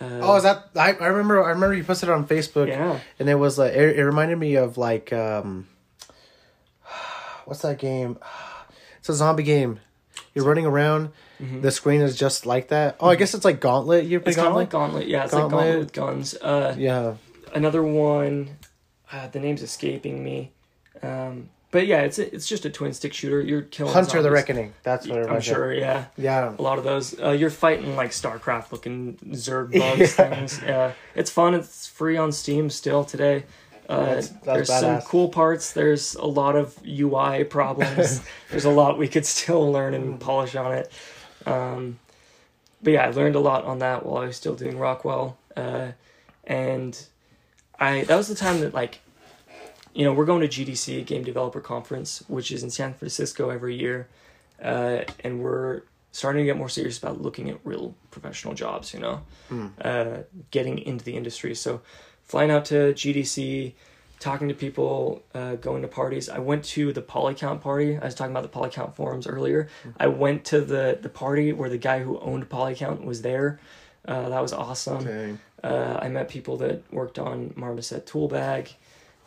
[0.00, 0.68] uh, Oh, is that?
[0.76, 1.42] I, I remember.
[1.44, 4.38] I remember you posted it on Facebook, yeah and it was like it, it reminded
[4.38, 5.66] me of like um,
[7.44, 8.18] what's that game?
[8.98, 9.78] It's a zombie game.
[10.34, 11.10] You're running around.
[11.38, 12.96] The screen is just like that.
[12.98, 14.04] Oh, I guess it's like Gauntlet.
[14.06, 15.04] You play it's kind of like Gauntlet?
[15.04, 15.52] gauntlet yeah it's Gauntlet.
[15.52, 17.14] like gauntlet with guns uh, yeah.
[17.54, 18.56] another one
[19.12, 20.50] uh, the name's escaping me
[21.00, 23.40] um, but yeah, it's a, it's just a twin stick shooter.
[23.40, 24.30] You're killing Hunter the.
[24.30, 24.72] Reckoning.
[24.82, 26.06] That's what I'm sure, yeah.
[26.16, 26.54] Yeah.
[26.58, 27.18] A lot of those.
[27.20, 30.34] Uh, you're fighting like StarCraft looking Zerg bugs Yeah.
[30.34, 30.60] things.
[30.62, 31.54] Yeah, it's fun.
[31.54, 33.44] It's free on Steam still today.
[33.88, 35.72] Uh, That's- that's there's some cool parts.
[35.72, 38.20] There's a lot of UI problems.
[38.50, 40.92] there's a lot we could still learn and polish on it.
[41.46, 41.98] Um,
[42.82, 45.38] but yeah, I learned a lot on that while I was still doing Rockwell.
[45.56, 45.92] Uh,
[46.44, 47.02] and
[47.80, 49.00] I that was the time that like,
[49.98, 53.74] you know, we're going to GDC Game Developer Conference, which is in San Francisco every
[53.74, 54.06] year,
[54.62, 55.82] uh, and we're
[56.12, 58.94] starting to get more serious about looking at real professional jobs.
[58.94, 59.20] You know,
[59.50, 59.70] Mm.
[59.84, 60.22] uh,
[60.52, 61.54] getting into the industry.
[61.54, 61.80] So,
[62.22, 63.74] flying out to GDC,
[64.20, 66.28] talking to people, uh, going to parties.
[66.28, 67.96] I went to the Polycount party.
[67.98, 69.68] I was talking about the Polycount forums earlier.
[69.98, 73.58] I went to the the party where the guy who owned Polycount was there.
[74.06, 75.04] Uh, that was awesome.
[75.04, 75.38] Dang.
[75.62, 78.74] Uh, I met people that worked on Marmoset Toolbag,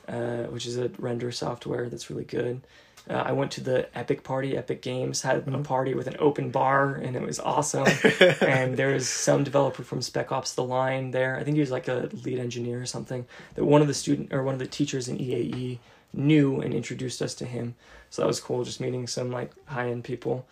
[0.08, 2.62] uh, which is a render software that's really good.
[3.10, 4.56] Uh, I went to the Epic party.
[4.56, 7.88] Epic Games had a party with an open bar, and it was awesome.
[8.42, 11.38] and there was some developer from Spec Ops: The Line there.
[11.38, 13.26] I think he was like a lead engineer or something.
[13.56, 15.80] That one of the student or one of the teachers in EAE
[16.14, 17.76] knew and introduced us to him.
[18.10, 20.46] So that was cool, just meeting some like high end people,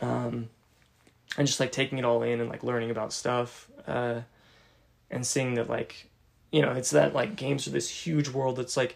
[0.00, 0.48] um,
[1.36, 4.20] and just like taking it all in and like learning about stuff, uh,
[5.10, 6.08] and seeing that like,
[6.52, 8.94] you know, it's that like games are this huge world that's like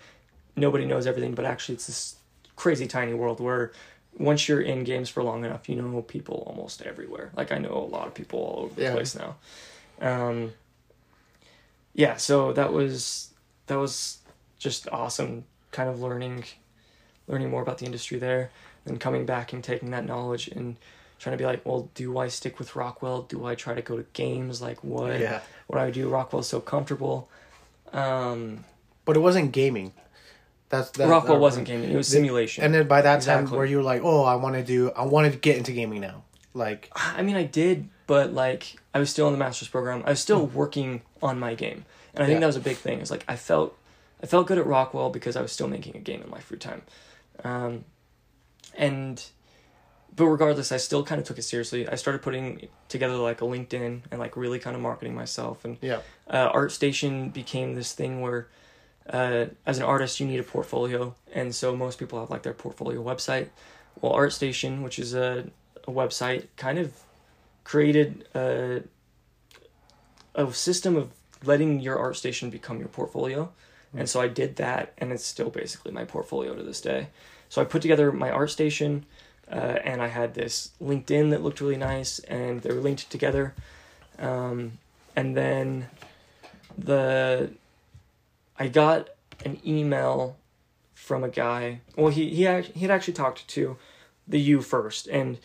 [0.55, 2.17] nobody knows everything, but actually it's this
[2.55, 3.73] crazy tiny world where
[4.19, 7.33] once you're in games for long enough, you know people almost everywhere.
[7.37, 8.93] Like I know a lot of people all over the Yeah.
[8.93, 9.37] place now.
[10.01, 10.53] Um,
[11.95, 13.31] yeah, so that was
[13.67, 14.19] that was
[14.59, 15.45] just awesome.
[15.73, 16.45] Kind of learning,
[17.27, 18.51] learning more about the industry there,
[18.85, 20.77] and coming back and taking that knowledge and
[21.19, 23.23] trying to be like, well, do I stick with Rockwell?
[23.23, 24.61] Do I try to go to games?
[24.61, 25.19] Like what?
[25.21, 25.41] Yeah.
[25.67, 26.09] What do I do?
[26.09, 27.29] Rockwell's so comfortable.
[27.93, 28.65] Um,
[29.05, 29.93] But it wasn't gaming.
[30.69, 32.65] That's that, Rockwell that- wasn't gaming; it was simulation.
[32.65, 35.05] And then by that time, where you were like, "Oh, I want to do, I
[35.05, 36.25] want to get into gaming now."
[36.55, 40.03] Like, I mean, I did, but like I was still in the master's program.
[40.05, 41.85] I was still working on my game,
[42.15, 42.41] and I think Yeah.
[42.41, 43.01] that was a big thing.
[43.01, 43.77] Is like I felt,
[44.23, 46.59] I felt good at Rockwell because I was still making a game in my free
[46.59, 46.83] time,
[47.45, 47.85] um,
[48.75, 49.25] and,
[50.17, 51.87] but regardless, I still kind of took it seriously.
[51.87, 55.77] I started putting together like a LinkedIn and like really kind of marketing myself, and
[55.83, 58.49] yeah, uh, ArtStation became this thing where,
[59.11, 62.55] uh, as an artist, you need a portfolio, and so most people have like their
[62.55, 63.49] portfolio website.
[64.01, 65.51] Well, ArtStation, which is a,
[65.85, 66.93] a website, kind of
[67.65, 68.83] created a,
[70.35, 71.11] a system of
[71.45, 73.53] letting your ArtStation become your portfolio,
[73.95, 77.09] and so I did that, and it's still basically my portfolio to this day.
[77.49, 79.05] So I put together my ArtStation,
[79.51, 83.55] uh, and I had this LinkedIn that looked really nice, and they were linked together.
[84.19, 84.79] Um,
[85.15, 85.89] and then
[86.77, 87.51] the
[88.59, 89.11] I got
[89.45, 90.37] an email
[90.95, 91.81] from a guy.
[91.97, 93.77] Well, he he act- he had actually talked to
[94.27, 95.39] the U first, and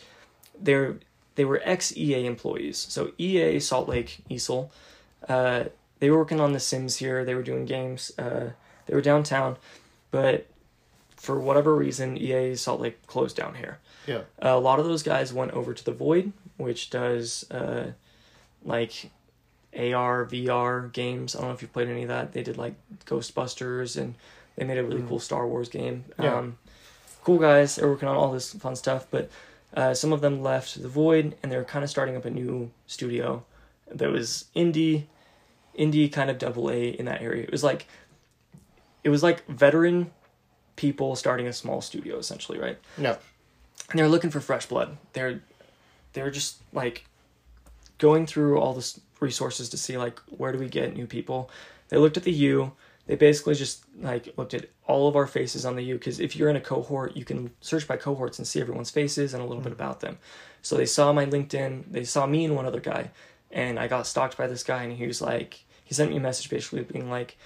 [0.60, 0.98] they're
[1.36, 2.78] they were ex EA employees.
[2.78, 4.72] So EA Salt Lake Easel,
[5.30, 5.66] uh,
[6.00, 7.24] they were working on The Sims here.
[7.24, 8.12] They were doing games.
[8.18, 8.52] Uh,
[8.88, 9.58] they were downtown,
[10.10, 10.48] but
[11.16, 13.78] for whatever reason, EA Salt Lake closed down here.
[14.08, 17.92] Yeah, a lot of those guys went over to the Void, which does uh,
[18.64, 19.10] like
[19.78, 21.36] AR, VR games.
[21.36, 22.34] I don't know if you've played any of that.
[22.34, 22.74] They did like
[23.06, 24.16] Ghostbusters and
[24.56, 25.08] they made a really Mm.
[25.10, 26.06] cool Star Wars game.
[26.20, 26.36] Yeah.
[26.36, 26.58] Um,
[27.24, 27.76] cool guys.
[27.76, 29.30] They're working on all this fun stuff, but
[29.74, 32.72] uh, some of them left the Void and they're kind of starting up a new
[32.88, 33.44] studio
[33.90, 35.04] that was indie,
[35.78, 37.44] indie kind of double A in that area.
[37.44, 37.88] It was like,
[39.04, 40.12] it was like veteran
[40.76, 42.78] people starting a small studio essentially, right?
[42.98, 43.16] yeah,
[43.92, 44.98] and they're looking for fresh blood.
[45.14, 45.42] They're
[46.14, 47.06] they're just like
[47.98, 51.50] going through all the resources to see like where do we get new people.
[51.90, 52.74] They looked at the U.
[53.08, 56.36] They basically just like looked at all of our faces on the U because if
[56.36, 59.46] you're in a cohort, you can search by cohorts and see everyone's faces and a
[59.46, 60.18] little bit about them.
[60.62, 61.92] So they saw my LinkedIn.
[61.92, 63.12] They saw me and one other guy,
[63.52, 66.22] and I got stalked by this guy, and he was like, he sent me a
[66.22, 67.38] message basically being like,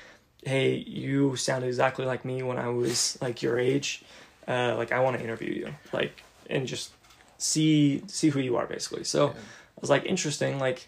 [0.44, 4.04] "Hey, you sound exactly like me when I was like your age.
[4.48, 6.92] Uh, like I want to interview you, like, and just
[7.38, 10.60] see see who you are basically." So I was like, interesting.
[10.60, 10.88] Like,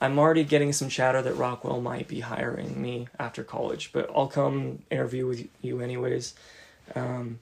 [0.00, 4.28] I'm already getting some chatter that Rockwell might be hiring me after college, but I'll
[4.28, 6.34] come interview with you anyways.
[6.94, 7.40] Um,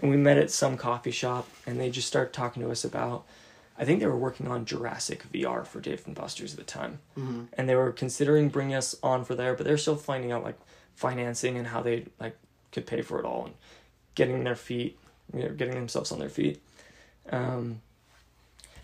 [0.00, 3.24] and we met at some coffee shop, and they just started talking to us about.
[3.80, 6.98] I think they were working on Jurassic VR for Dave and Buster's at the time,
[7.14, 10.42] hmm and they were considering bringing us on for there, but they're still finding out
[10.42, 10.58] like
[10.96, 12.36] financing and how they like
[12.72, 13.54] could pay for it all and
[14.16, 14.98] getting their feet,
[15.34, 16.60] you know, getting themselves on their feet.
[17.30, 17.80] Um,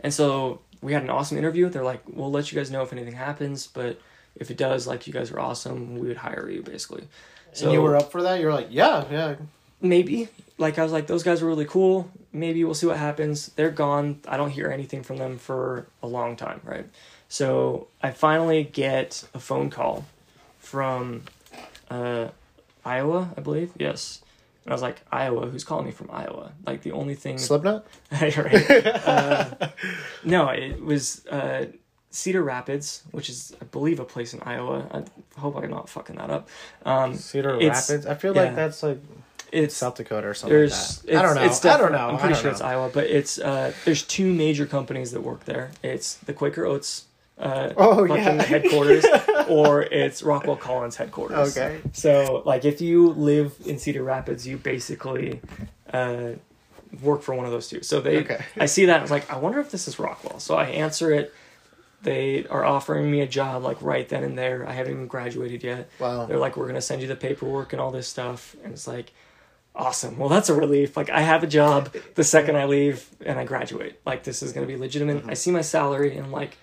[0.00, 1.68] and so we had an awesome interview.
[1.68, 3.98] They're like, "We'll let you guys know if anything happens, but
[4.36, 7.08] if it does, like you guys are awesome, we would hire you basically."
[7.52, 8.40] So and you were up for that.
[8.40, 9.36] You were like, "Yeah, yeah,
[9.80, 10.28] maybe
[10.58, 12.10] like I was like those guys were really cool.
[12.32, 13.48] Maybe we'll see what happens.
[13.48, 14.20] They're gone.
[14.26, 16.86] I don't hear anything from them for a long time, right?
[17.28, 20.04] So I finally get a phone call
[20.58, 21.22] from
[21.90, 22.28] uh,
[22.84, 23.72] Iowa, I believe.
[23.78, 24.20] Yes.
[24.64, 26.52] And I was like, Iowa, who's calling me from Iowa?
[26.66, 27.86] Like the only thing Slipknot.
[28.10, 28.86] right.
[28.86, 29.68] Uh,
[30.24, 31.66] no, it was uh,
[32.10, 34.86] Cedar Rapids, which is, I believe, a place in Iowa.
[34.90, 36.48] I hope I'm not fucking that up.
[36.84, 38.06] Um, Cedar Rapids.
[38.06, 38.44] I feel yeah.
[38.44, 38.98] like that's like
[39.52, 41.18] it's South Dakota or something there's like that.
[41.18, 41.44] I don't know.
[41.44, 42.08] It's I don't know.
[42.08, 42.50] I'm pretty sure know.
[42.50, 45.70] it's Iowa, but it's uh, there's two major companies that work there.
[45.82, 47.04] It's the Quaker Oats.
[47.38, 48.42] Uh, Oh, fucking yeah.
[48.42, 49.04] headquarters,
[49.48, 51.56] or it's Rockwell Collins headquarters.
[51.56, 51.80] Okay.
[51.92, 55.40] So, like, if you live in Cedar Rapids, you basically
[55.92, 56.30] uh,
[57.02, 57.82] work for one of those two.
[57.82, 58.44] So they, Okay.
[58.58, 58.98] I see that.
[58.98, 60.38] I was like, I wonder if this is Rockwell.
[60.38, 61.34] So I answer it.
[62.02, 64.68] They are offering me a job like right then and there.
[64.68, 65.88] I haven't even graduated yet.
[65.98, 66.26] Wow.
[66.26, 69.12] They're like, we're gonna send you the paperwork and all this stuff, and it's like,
[69.74, 70.18] awesome.
[70.18, 70.96] Well, that's a relief.
[70.98, 73.98] Like, I have a job the second I leave and I graduate.
[74.04, 75.24] Like, this is gonna be legitimate.
[75.26, 76.58] I see my salary and I'm like,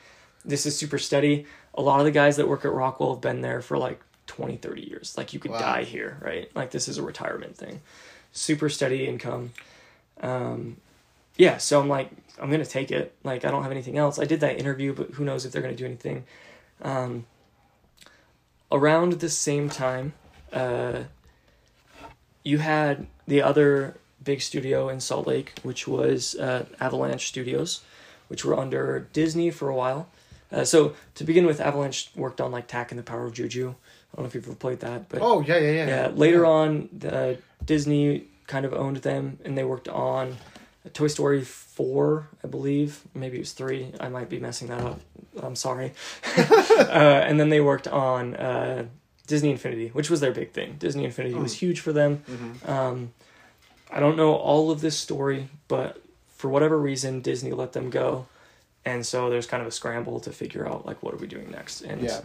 [0.46, 1.46] this is super steady.
[1.76, 4.58] A lot of the guys that work at Rockwell have been there for like 20,
[4.58, 5.18] 30 years.
[5.18, 5.60] Like, you could Wow.
[5.60, 6.50] die here, right?
[6.56, 7.82] Like, this is a retirement thing.
[8.32, 9.52] Super steady income.
[10.22, 10.78] Um,
[11.38, 13.14] yeah, so I'm like, I'm gonna take it.
[13.24, 14.20] Like, I don't have anything else.
[14.20, 16.24] I did that interview, but who knows if they're gonna do anything.
[16.82, 17.26] Um,
[18.72, 20.14] around the same time,
[20.54, 21.04] uh,
[22.44, 27.82] you had the other big studio in Salt Lake, which was uh, Avalanche Studios,
[28.28, 30.08] which were under Disney for a while.
[30.52, 33.70] Uh, so to begin with, Avalanche worked on like Tak and the Power of Juju.
[33.70, 35.88] I don't know if you've ever played that, but Oh yeah, yeah, yeah.
[35.88, 40.36] yeah, later on, the Disney kind of owned them, and they worked on
[40.93, 43.02] Toy Story four, I believe.
[43.14, 43.93] Maybe it was three.
[43.99, 44.99] I might be messing that up.
[45.41, 45.93] I'm sorry.
[46.38, 48.86] uh, and then they worked on uh,
[49.28, 50.76] Disney Infinity, which was their big thing.
[50.78, 52.24] Disney Infinity was huge for them.
[52.30, 52.68] Mhm.
[52.70, 53.14] Um,
[53.89, 56.02] I don't know all of this story, but
[56.36, 58.26] for whatever reason, Disney let them go.
[58.84, 61.52] And so there's kind of a scramble to figure out like what are we doing
[61.52, 61.82] next.
[61.82, 62.22] And Yeah.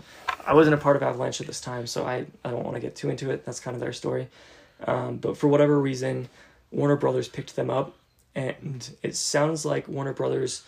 [0.46, 2.80] I wasn't a part of Avalanche at this time, so I, I don't want to
[2.80, 3.44] get too into it.
[3.44, 4.28] That's kind of their story.
[4.86, 6.28] Um, but for whatever reason,
[6.70, 7.94] Warner Brothers picked them up,
[8.34, 10.62] and it sounds like Warner Brothers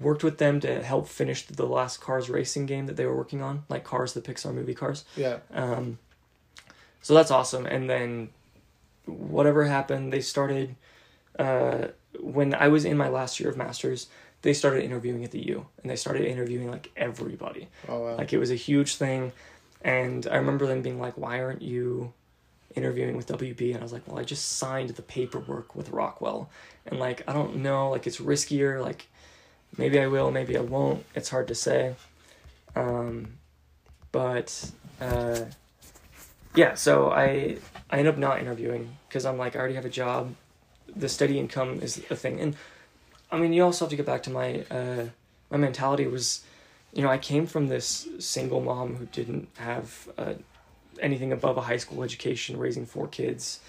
[0.00, 3.42] worked with them to help finish the last Cars racing game that they were working
[3.42, 5.04] on, like Cars, the Pixar movie Cars.
[5.16, 5.38] Yeah.
[5.52, 5.98] Um,
[7.02, 7.66] so that's awesome.
[7.66, 8.28] And then
[9.06, 10.76] whatever happened, they started
[11.38, 11.88] uh,
[12.20, 14.08] when I was in my last year of masters.
[14.42, 17.68] They started interviewing at the U, and they started interviewing like everybody.
[17.88, 18.16] Oh wow.
[18.16, 19.32] Like it was a huge thing,
[19.82, 22.12] and I remember them being like, "Why aren't you
[22.74, 26.50] interviewing with WB?" And I was like, "Well, I just signed the paperwork with Rockwell,
[26.86, 28.80] and like I don't know, like it's riskier.
[28.82, 29.06] Like
[29.76, 31.04] maybe I will, maybe I won't.
[31.14, 31.94] It's hard to say."
[32.76, 33.38] Um,
[34.12, 34.70] but
[35.00, 35.40] uh,
[36.54, 37.58] yeah, so I
[37.90, 40.34] I end up not interviewing because I'm like I already have a job.
[40.94, 42.56] The steady income is a thing, and
[43.30, 45.06] I mean you also have to get back to my uh,
[45.50, 46.42] my mentality was,
[46.92, 50.34] you know, I came from this single mom who didn't have uh,
[51.00, 53.60] anything above a high school education, raising four kids,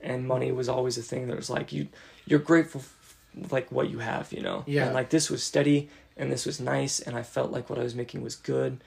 [0.00, 1.88] and money was always a thing that was like you
[2.26, 3.16] you're grateful f-
[3.50, 4.64] like what you have, you know.
[4.66, 4.86] Yeah.
[4.86, 7.82] And like this was steady and this was nice and I felt like what I
[7.82, 8.82] was making was good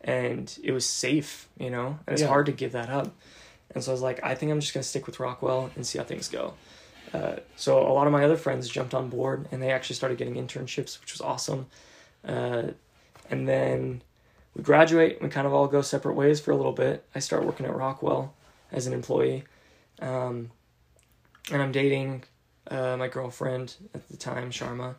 [0.00, 1.98] and it was safe, you know.
[2.06, 2.28] And it's Yeah.
[2.28, 3.14] hard to give that up.
[3.74, 5.98] And so I was like, I think I'm just gonna stick with Rockwell and see
[5.98, 6.54] how things go.
[7.16, 10.18] Uh, so a lot of my other friends jumped on board and they actually started
[10.18, 11.66] getting internships, which was awesome.
[12.26, 12.64] Uh,
[13.30, 14.02] and then
[14.54, 17.04] we graduate, and we kind of all go separate ways for a little bit.
[17.14, 18.34] I start working at Rockwell
[18.70, 19.44] as an employee.
[20.00, 20.50] Um,
[21.50, 22.24] and I'm dating
[22.70, 24.96] uh, my girlfriend at the time, Sharma,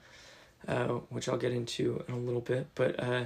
[0.68, 2.68] uh, which I'll get into in a little bit.
[2.76, 3.26] But uh,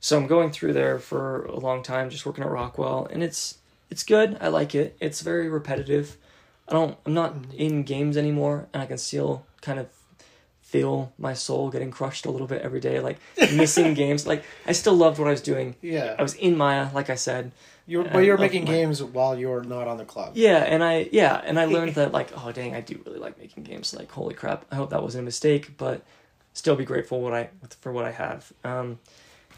[0.00, 3.58] so I'm going through there for a long time, just working at Rockwell, and it's
[3.90, 4.36] it's good.
[4.40, 4.96] I like it.
[5.00, 6.16] It's very repetitive.
[6.68, 6.96] I don't.
[7.06, 9.88] I'm not in games anymore, and I can still kind of
[10.60, 13.16] feel my soul getting crushed a little bit every day, like
[13.54, 14.26] missing games.
[14.26, 15.76] Like I still loved what I was doing.
[15.80, 16.14] Yeah.
[16.18, 17.52] I was in Maya, like I said.
[17.86, 20.32] You I but you're making my- games while you're not on the club.
[20.36, 23.38] Yeah, and I yeah, and I learned that like oh dang, I do really like
[23.38, 23.94] making games.
[23.94, 26.02] Like holy crap, I hope that wasn't a mistake, but
[26.52, 27.48] still be grateful what I
[27.80, 28.52] for what I have.
[28.62, 28.98] Um,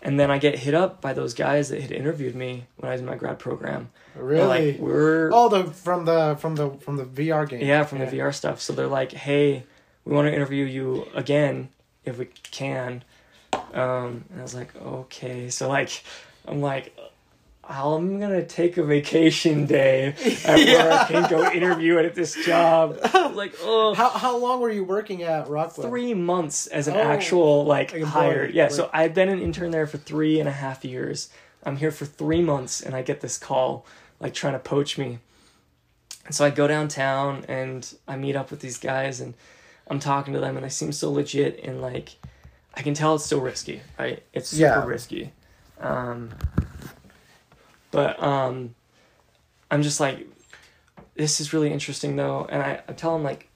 [0.03, 2.93] and then I get hit up by those guys that had interviewed me when I
[2.93, 3.91] was in my grad program.
[4.15, 4.73] They're Really?
[4.73, 7.61] like we're oh, the from the from the from the VR game.
[7.65, 8.61] yeah from the VR stuff.
[8.61, 9.65] So they're like, hey,
[10.05, 11.69] we want to interview you again
[12.05, 13.05] if we can.
[13.53, 15.49] Um, and I was like, okay.
[15.51, 16.03] So like,
[16.47, 16.97] I'm like.
[17.71, 20.09] I'm gonna take a vacation day
[20.45, 22.99] at where I can go interview at this job.
[23.31, 25.87] Like, oh, How how long were you working at Rockwell?
[25.89, 28.53] three months as an Oh, actual like like hired.
[28.55, 31.31] Yeah, like- so I've been an intern there for three and a half years.
[31.63, 33.87] I'm here for three months, and I get this call
[34.19, 35.21] like trying to poach me.
[36.27, 39.35] And so I go downtown and I meet up with these guys and
[39.89, 42.17] I'm talking to them and they seem so legit and like
[42.75, 44.23] I can tell it's still risky, right?
[44.33, 44.85] It's super Yeah.
[44.85, 45.33] risky.
[45.81, 46.31] Um,
[47.91, 48.75] but um,
[49.71, 50.27] I'm just like,
[51.15, 53.49] this is really interesting though, and I, I tell them like,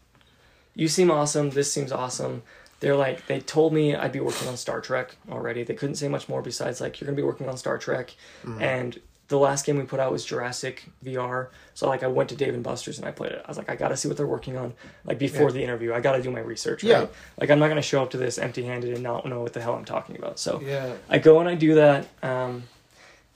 [0.74, 1.50] you seem awesome.
[1.50, 2.42] This seems awesome.
[2.80, 5.62] They're like, they told me I'd be working on Star Trek already.
[5.62, 8.14] They couldn't say much more besides like, you're gonna be working on Star Trek,
[8.60, 11.46] and the last game we put out was Jurassic VR.
[11.72, 13.40] So like, I went to Dave and Buster's and I played it.
[13.42, 14.74] I was like, I gotta see what they're working on.
[15.06, 15.52] Like before Yeah.
[15.54, 16.82] the interview, I gotta do my research.
[16.84, 16.90] Right?
[16.90, 17.06] Yeah.
[17.40, 19.74] Like I'm not gonna show up to this empty-handed and not know what the hell
[19.74, 20.38] I'm talking about.
[20.38, 20.92] So Yeah.
[21.08, 22.64] I go and I do that, um,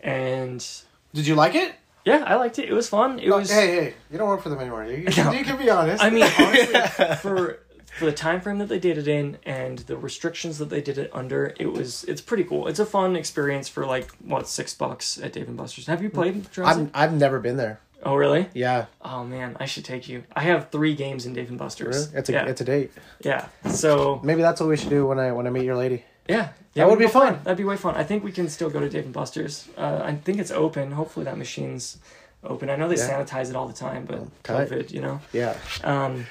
[0.01, 0.65] and
[1.19, 1.75] Did you like it?
[2.05, 2.69] yeah, I liked it.
[2.69, 3.19] It was fun.
[3.19, 3.51] It was.
[3.51, 4.85] hey, hey, you don't work for them anymore.
[4.85, 5.33] You, No.
[5.33, 6.03] you can be honest.
[6.03, 7.59] I mean, honestly, for
[7.99, 10.97] for the time frame that they did it in and the restrictions that they did
[10.97, 12.69] it under, it was it's pretty cool.
[12.69, 15.87] It's a fun experience for like what six bucks at Dave and Buster's.
[15.89, 16.83] Have you played Jurassic?
[16.85, 17.81] I'm, I've never been there.
[18.05, 18.47] oh really?
[18.55, 20.23] Yeah, Oh man, I should take you.
[20.37, 22.07] I have three games in Dave and Buster's.
[22.07, 22.19] really?
[22.21, 22.93] It's a yeah, it's a date.
[23.21, 23.49] yeah.
[23.71, 26.05] So Maybe that's what we should do when I when I meet your lady.
[26.29, 27.35] Yeah, yeah, That would be fun.
[27.35, 27.45] play.
[27.45, 27.95] That'd be way fun.
[27.97, 29.69] I think we can still go to Dave and Buster's.
[29.77, 30.93] Uh, I think it's open.
[30.93, 31.99] Hopefully that machine's
[32.45, 32.71] open.
[32.71, 33.09] I know they Yeah.
[33.25, 34.21] sanitize it all the time, but.
[34.45, 35.21] COVID, you know.
[35.33, 35.57] Yeah.
[35.83, 36.27] Um,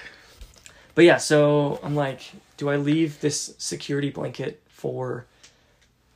[0.96, 2.22] but yeah, so I'm like,
[2.58, 5.26] do I leave this security blanket for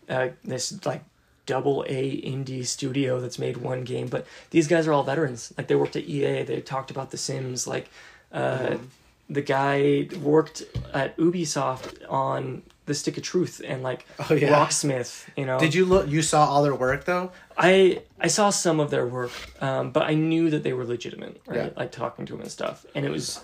[0.09, 1.03] uh, this like
[1.45, 4.07] double A indie studio that's made one game?
[4.07, 5.53] But these guys are all veterans.
[5.57, 6.43] Like they worked at EA.
[6.43, 7.67] They talked about The Sims.
[7.67, 7.89] Like
[8.31, 8.85] uh, Mm-hmm.
[9.29, 10.63] the guy worked
[10.93, 14.49] at Ubisoft on The Stick of Truth and like Oh, yeah.
[14.49, 15.25] Rocksmith.
[15.37, 16.07] You know, Did you look?
[16.09, 17.31] You saw all their work though.
[17.57, 19.31] I I saw some of their work,
[19.61, 21.57] um, but I knew that they were legitimate, right?
[21.57, 21.69] Yeah.
[21.81, 23.39] Like talking to them and stuff, and it was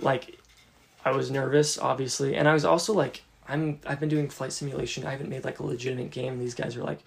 [0.00, 0.38] like
[1.04, 5.06] I was nervous, obviously, and I was also like, I'm I've been doing flight simulation.
[5.06, 6.38] I haven't made like a legitimate game.
[6.38, 7.00] These guys are like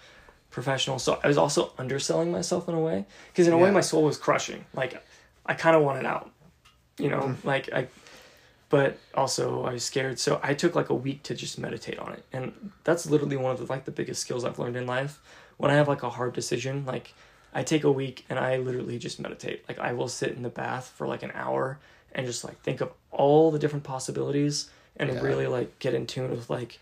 [0.51, 3.81] professional, so I was also underselling myself in a way because in a way my
[3.81, 4.65] soul was crushing.
[4.73, 5.03] Like
[5.45, 6.29] I kind of wanted out,
[6.97, 7.47] you know, Mm-hmm.
[7.47, 7.87] like I.
[8.69, 12.11] But also I was scared, so I took like a week to just meditate on
[12.11, 15.19] it, and that's literally one of the like the biggest skills I've learned in life.
[15.55, 17.13] When I have like a hard decision, like
[17.53, 19.63] I take a week and I literally just meditate.
[19.69, 21.79] Like I will sit in the bath for like an hour
[22.13, 25.21] and just like think of all the different possibilities and Yeah.
[25.21, 26.79] really like get in tune with like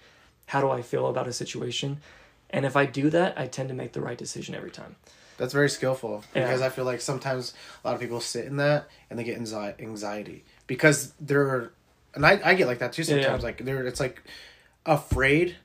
[0.48, 2.02] how do I feel about a situation.
[2.50, 4.96] And if I do that, I tend to make the right decision every time.
[5.38, 6.46] That's very skillful Yeah.
[6.46, 9.38] because I feel like sometimes a lot of people sit in that and they get
[9.38, 11.72] anxiety because they're,
[12.14, 13.22] and I, I get like that too Yeah, yeah.
[13.24, 13.44] sometimes.
[13.44, 14.22] Like they're, it's like
[14.86, 15.56] afraid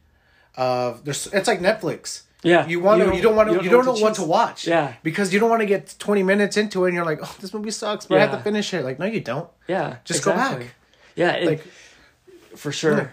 [0.56, 1.26] of there's.
[1.28, 2.22] It's like Netflix.
[2.42, 2.66] Yeah.
[2.66, 4.66] You want to, you don't want to, you don't know what to watch.
[4.66, 4.94] Yeah.
[5.02, 7.52] Because you don't want to get twenty minutes into it and you're like, oh, this
[7.52, 8.84] movie sucks, but I have to finish it.
[8.84, 9.48] Like, no, you don't.
[9.68, 9.96] Yeah.
[10.04, 10.74] Just go back.
[11.16, 11.32] Yeah.
[11.32, 11.66] It, Like,
[12.56, 13.12] for sure.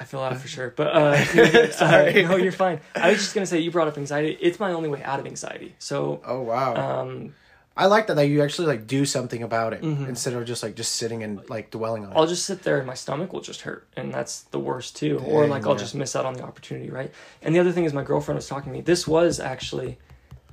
[0.00, 0.72] I feel that for sure.
[0.76, 1.24] But uh.
[1.70, 2.24] Sorry.
[2.24, 2.80] Uh, no, you're fine.
[2.94, 4.36] I was just gonna say you brought up anxiety.
[4.40, 5.74] It's my only way out of anxiety.
[5.78, 7.34] So oh wow, um,
[7.78, 10.06] I like that that you actually like do something about it Mm-hmm.
[10.06, 12.16] instead of just like just sitting and like dwelling on it.
[12.16, 15.18] I'll just sit there and my stomach will just hurt, and that's the worst too.
[15.24, 15.78] or like I'll yeah.
[15.78, 17.12] just miss out on the opportunity, right?
[17.40, 18.82] And the other thing is, my girlfriend was talking to me.
[18.82, 19.96] This was actually,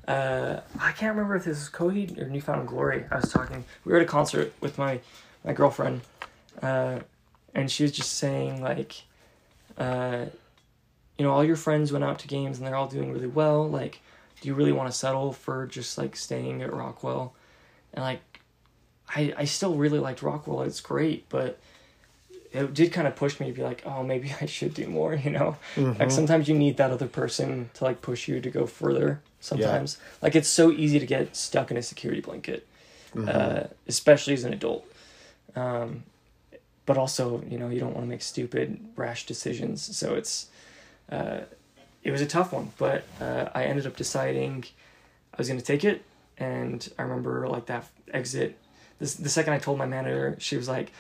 [0.08, 3.06] uh, I can't remember if this is Coheed or New Found Glory.
[3.12, 3.66] I was talking.
[3.86, 5.00] We were at a concert with my
[5.44, 6.02] my girlfriend,
[6.62, 7.00] uh,
[7.56, 8.94] and she was just saying like,
[9.78, 10.26] uh,
[11.18, 13.68] you know, all your friends went out to games and they're all doing really well.
[13.68, 14.02] Like,
[14.46, 17.34] do you really want to settle for just like staying at Rockwell?
[17.96, 18.22] And like,
[19.10, 20.62] I I still really liked Rockwell.
[20.62, 21.58] It's great, but
[22.54, 25.16] it did kind of push me to be like, oh, maybe I should do more.
[25.16, 25.58] You know,
[25.98, 29.20] like sometimes you need that other person to like push you to go further.
[29.40, 32.68] Sometimes, like it's so easy to get stuck in a security blanket,
[33.28, 34.86] uh, especially as an adult.
[35.56, 36.04] Um,
[36.86, 39.98] but also, you know, you don't want to make stupid, rash decisions.
[39.98, 40.50] So it's,
[41.12, 41.40] uh,
[42.06, 42.72] it was a tough one.
[42.78, 44.64] But uh, I ended up deciding
[45.34, 46.04] I was going to take it,
[46.38, 48.58] and I remember like that exit.
[49.00, 50.94] This the second I told my manager, she was like,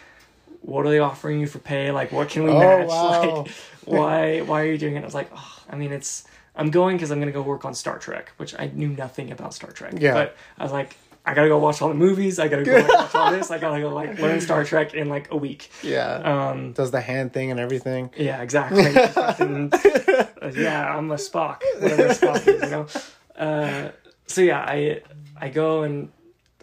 [0.62, 1.92] "What are they offering you for pay?
[1.92, 2.88] Like, what can we Oh, match?
[2.90, 3.38] wow.
[3.44, 3.52] Like,
[3.86, 6.26] why why are you doing it?" I was like, oh, "I mean, it's
[6.58, 9.32] I'm going because I'm going to go work on Star Trek, which I knew nothing
[9.32, 9.94] about Star Trek.
[9.98, 10.14] Yeah.
[10.14, 12.38] but I was like." I gotta go watch all the movies.
[12.40, 13.50] I gotta go like, watch all this.
[13.52, 15.70] I gotta go like learn Star Trek in like a week.
[15.82, 18.12] yeah, Um, does the hand thing and everything.
[18.18, 18.86] yeah, exactly.
[20.46, 21.62] Uh, yeah, I'm a Spock.
[21.80, 22.86] Whatever Spock is, you know.
[23.36, 23.90] Uh,
[24.28, 25.02] so yeah, I
[25.42, 26.12] I go and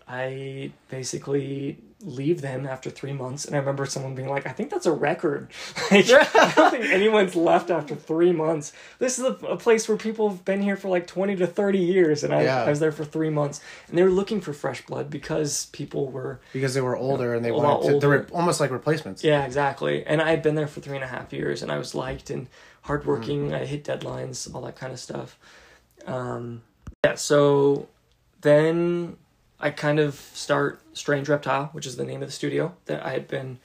[0.07, 4.70] I basically leave them after three months, and I remember someone being like, "I think
[4.70, 5.50] that's a record."
[5.90, 8.72] Like, I don't think anyone's left after three months.
[8.98, 11.78] This is a, a place where people have been here for like twenty to thirty
[11.78, 12.62] years, and I, Yeah.
[12.64, 16.11] I was there for three months, and they were looking for fresh blood because people
[16.11, 18.70] were because they were older and they A lot wanted to, they were almost like
[18.70, 19.22] replacements.
[19.22, 20.05] Yeah, exactly.
[20.07, 22.30] And I had been there for three and a half years, and I was liked
[22.30, 22.48] and
[22.82, 23.46] hardworking.
[23.46, 23.55] Mm-hmm.
[23.62, 25.38] I hit deadlines, all that kind of stuff.
[26.07, 26.62] Um,
[27.05, 27.14] yeah.
[27.14, 27.88] So
[28.40, 29.16] then
[29.63, 33.11] I kind of start Strange Reptile, which is the name of the studio that I
[33.11, 33.59] had been.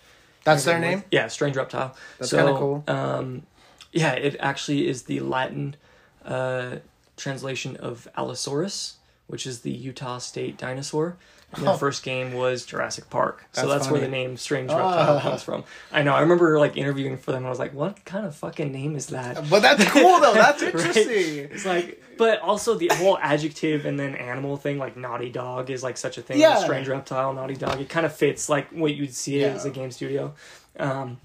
[0.44, 1.00] That's their name.
[1.00, 1.08] with.
[1.12, 1.96] Yeah, Strange Reptile.
[2.20, 2.84] That's so, kinda cool.
[2.88, 3.48] Um,
[3.92, 5.76] yeah, it actually is the Latin
[6.24, 6.78] uh,
[7.18, 11.18] translation of Allosaurus, which is the Utah State dinosaur.
[11.54, 11.78] And their Oh.
[11.78, 15.22] first game was Jurassic Park, so That's that's where the name Strange Reptile Ah.
[15.22, 15.64] comes from.
[15.94, 16.14] I know.
[16.14, 17.38] I remember like interviewing for them.
[17.40, 20.34] and I was like, "What kind of fucking name is that?" But that's cool though.
[20.44, 20.76] That's Right?
[20.76, 21.48] interesting.
[21.52, 25.84] It's like, but also the whole adjective and then animal thing, like naughty dog, is
[25.84, 26.38] like such a thing.
[26.38, 26.58] Yeah.
[26.58, 27.80] Strange reptile, naughty dog.
[27.80, 29.48] It kind of fits like what you'd see Yeah.
[29.48, 30.34] as a game studio.
[30.78, 31.18] Um,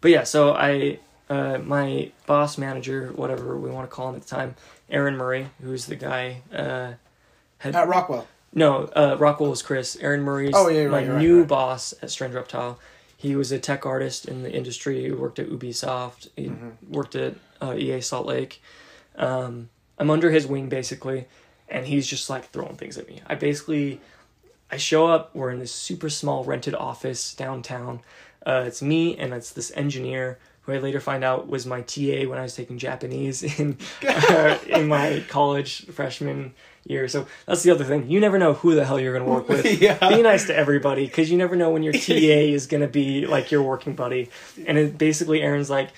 [0.00, 0.98] but yeah, so I,
[1.30, 4.56] uh, my boss manager, whatever we want to call him at the time,
[4.90, 6.92] Aaron Murray, who's the guy, uh,
[7.58, 8.26] had At Rockwell.
[8.54, 9.96] No, uh, Rockwell was Chris.
[10.00, 11.48] Aaron Murray's Oh, yeah, right, my right, new right.
[11.48, 12.78] boss at Strange Reptile.
[13.16, 15.02] He was a tech artist in the industry.
[15.02, 16.28] He worked at Ubisoft.
[16.36, 16.92] He Mm-hmm.
[16.92, 18.62] worked at uh, EA Salt Lake.
[19.16, 19.68] Um,
[19.98, 21.26] I'm under his wing basically,
[21.68, 23.20] and he's just like throwing things at me.
[23.26, 24.00] I basically,
[24.70, 25.34] I show up.
[25.34, 28.00] We're in this super small rented office downtown.
[28.46, 32.28] Uh, it's me and it's this engineer who I later find out was my TA
[32.28, 33.76] when I was taking Japanese in
[34.08, 36.54] uh, in my college freshman
[36.88, 37.08] year.
[37.08, 38.10] So that's the other thing.
[38.10, 39.66] You never know who the hell you're going to work with.
[39.80, 39.96] Yeah.
[40.08, 43.26] Be nice to everybody because you never know when your TA is going to be
[43.26, 44.30] like your working buddy.
[44.66, 45.90] And it, basically, Aaron's like,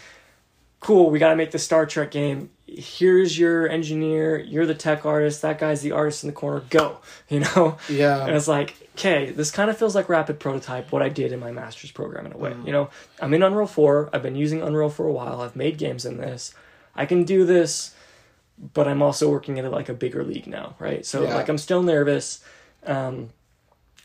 [0.81, 2.51] cool, we got to make the Star Trek game.
[2.67, 4.39] Here's your engineer.
[4.39, 5.43] You're the tech artist.
[5.43, 6.63] That guy's the artist in the corner.
[6.71, 6.99] Go.
[7.29, 7.79] You know?
[7.89, 8.27] Yeah.
[8.27, 11.39] And it's like, okay, this kind of feels like Rapid Prototype, what I did in
[11.39, 12.51] my master's program in a way.
[12.51, 12.67] Mm.
[12.67, 14.11] You know, I'm in Unreal 4.
[14.13, 15.41] I've been using Unreal for a while.
[15.41, 16.53] I've made games in this.
[16.97, 17.95] I can do this,
[18.75, 21.05] but I'm also working at like a bigger league now, right?
[21.07, 21.35] So Yeah.
[21.35, 22.45] like I'm still nervous.
[22.85, 23.31] Um,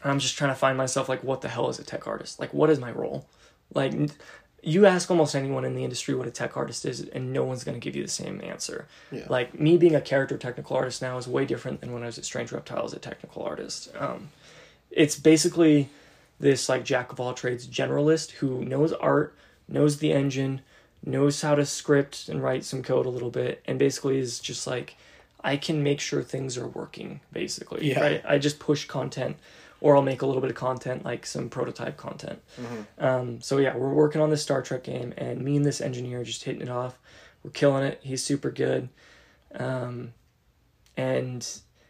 [0.03, 2.39] I'm just trying to find myself like, what the hell is a tech artist?
[2.39, 3.28] Like, what is my role?
[3.74, 3.93] Like,
[4.62, 7.64] you ask almost anyone in the industry what a tech artist is, and no one's
[7.64, 8.88] going to give you the same answer.
[9.12, 9.26] Yeah.
[9.30, 12.18] Like me being a character technical artist now is way different than when I was
[12.18, 13.91] at Strange Reptile as a technical artist.
[13.97, 14.30] Um,
[14.89, 15.89] it's basically
[16.39, 19.36] this like jack of all trades generalist who knows art,
[19.68, 20.62] knows the engine,
[21.06, 24.66] knows how to script and write some code a little bit, and basically is just
[24.68, 24.95] like
[25.43, 27.20] I can make sure things are working.
[27.32, 27.99] Basically, Yeah.
[28.01, 28.22] right?
[28.28, 29.38] I just push content,
[29.80, 32.41] or I'll make a little bit of content, like some prototype content.
[32.97, 36.22] Um, so yeah, we're working on this Star Trek game, and me and this engineer
[36.22, 36.97] are just hitting it off.
[37.43, 37.99] We're killing it.
[38.01, 38.89] He's super good.
[39.53, 40.14] Um,
[40.97, 41.47] and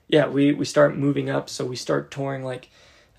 [0.08, 1.50] yeah, we we start moving up.
[1.50, 2.44] So we start touring.
[2.44, 2.70] Like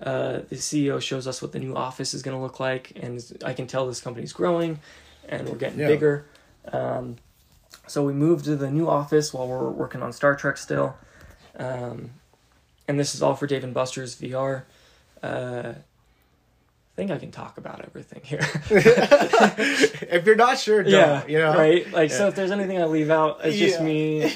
[0.01, 3.23] uh, the CEO shows us what the new office is going to look like, and
[3.43, 4.79] I can tell this company's growing,
[5.27, 5.87] and we're getting Yeah.
[5.87, 6.25] bigger.
[6.71, 7.17] Um,
[7.87, 10.95] so we moved to the new office while we're working on Star Trek still.
[11.57, 12.11] Um,
[12.87, 14.63] and this is all for Dave and Buster's VR.
[15.23, 18.39] Uh, I think I can talk about everything here.
[18.71, 20.91] if you're not sure, don't.
[20.91, 21.53] yeah, you know.
[21.53, 21.91] right.
[21.91, 23.85] Like, so if there's anything I leave out, it's just Yeah.
[23.85, 24.27] me.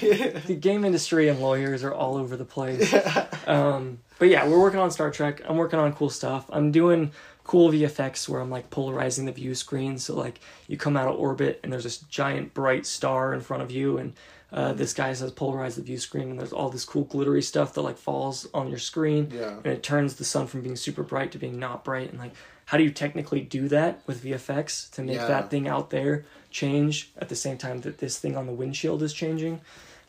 [0.46, 2.94] the game industry and lawyers are all over the place.
[3.48, 5.42] Um, but yeah, we're working on Star Trek.
[5.46, 6.46] I'm working on cool stuff.
[6.52, 7.12] I'm doing
[7.44, 9.98] cool VFX where I'm like polarizing the view screen.
[9.98, 13.64] So like you come out of orbit and there's this giant bright star in front
[13.64, 14.14] of you, and
[14.52, 17.74] uh, this guy says polarize the view screen, and there's all this cool glittery stuff
[17.74, 19.58] that like falls on your screen, Yeah.
[19.58, 22.34] and it turns the sun from being super bright to being not bright, and like.
[22.66, 25.28] How do you technically do that with VFX to make Yeah.
[25.28, 29.04] that thing out there change at the same time that this thing on the windshield
[29.04, 29.60] is changing?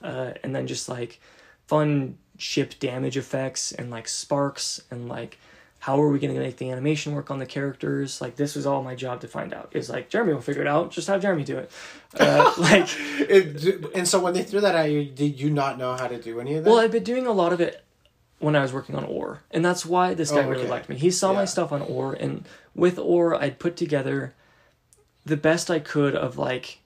[0.01, 1.19] uh, and then just like
[1.67, 5.39] fun ship damage effects and like sparks and like
[5.87, 8.21] how are we going to make the animation work on the characters?
[8.21, 9.71] Like this was all my job to find out.
[9.75, 11.71] Is like jeremy will figure it out just have jeremy do it.
[12.19, 12.87] Uh, like
[13.19, 16.21] It, and so when they threw that at you, did you not know how to
[16.23, 16.71] do any of that?
[16.71, 17.83] well i've been doing a lot of it
[18.39, 20.97] when i was working on ore and that's why this guy Oh, really liked me.
[20.97, 24.35] He saw my stuff on ore and with ore i'd put together
[25.25, 26.79] the best i could of like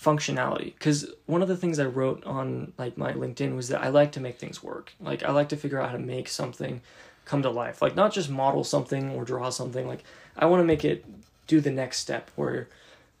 [0.00, 0.72] functionality.
[0.74, 4.12] Because one of the things i wrote on like my linkedin was that i like
[4.12, 4.92] to make things work.
[5.00, 6.80] Like i like to figure out how to make something
[7.28, 7.80] come to life.
[7.80, 9.86] Like not just model something or draw something.
[9.86, 10.02] Like
[10.36, 11.04] i want to make it
[11.46, 12.68] do the next step where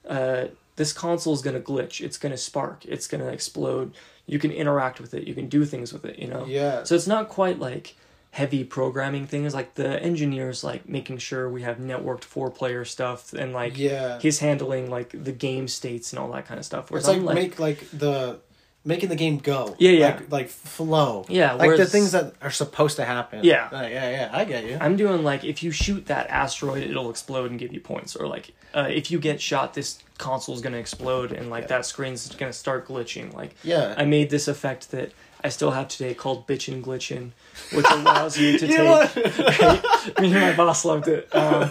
[0.08, 0.46] uh,
[0.76, 2.04] this console is going to glitch.
[2.04, 2.84] It's going to spark.
[2.84, 3.94] It's going to explode.
[4.26, 5.26] You can interact with it.
[5.26, 6.46] You can do things with it you know?
[6.46, 6.84] Yeah.
[6.84, 7.96] so it's not quite like
[8.30, 9.54] heavy programming things.
[9.54, 14.18] Like the engineers like making sure we have networked four player stuff and like yeah.
[14.20, 16.90] he's handling like the game states and all that kind of stuff.
[16.90, 18.40] Whereas It's like, like, make like the
[18.88, 19.76] making the game go.
[19.78, 20.06] Yeah, yeah.
[20.06, 21.26] Like, like flow.
[21.28, 23.44] Yeah, Like the things that are supposed to happen.
[23.44, 23.68] Yeah.
[23.70, 24.30] Uh, yeah, yeah.
[24.32, 24.78] I get you.
[24.80, 28.26] I'm doing like if you shoot that asteroid, it'll explode and give you points, or
[28.26, 32.52] like uh, if you get shot, this console's gonna explode and like that screen's gonna
[32.52, 33.32] start glitching.
[33.34, 33.94] Like Yeah.
[33.96, 35.12] I made this effect that
[35.44, 37.30] I still have today called bitchin' glitchin',
[37.72, 40.18] which allows you to You take.
[40.18, 41.28] Me and my boss loved it.
[41.34, 41.70] Um,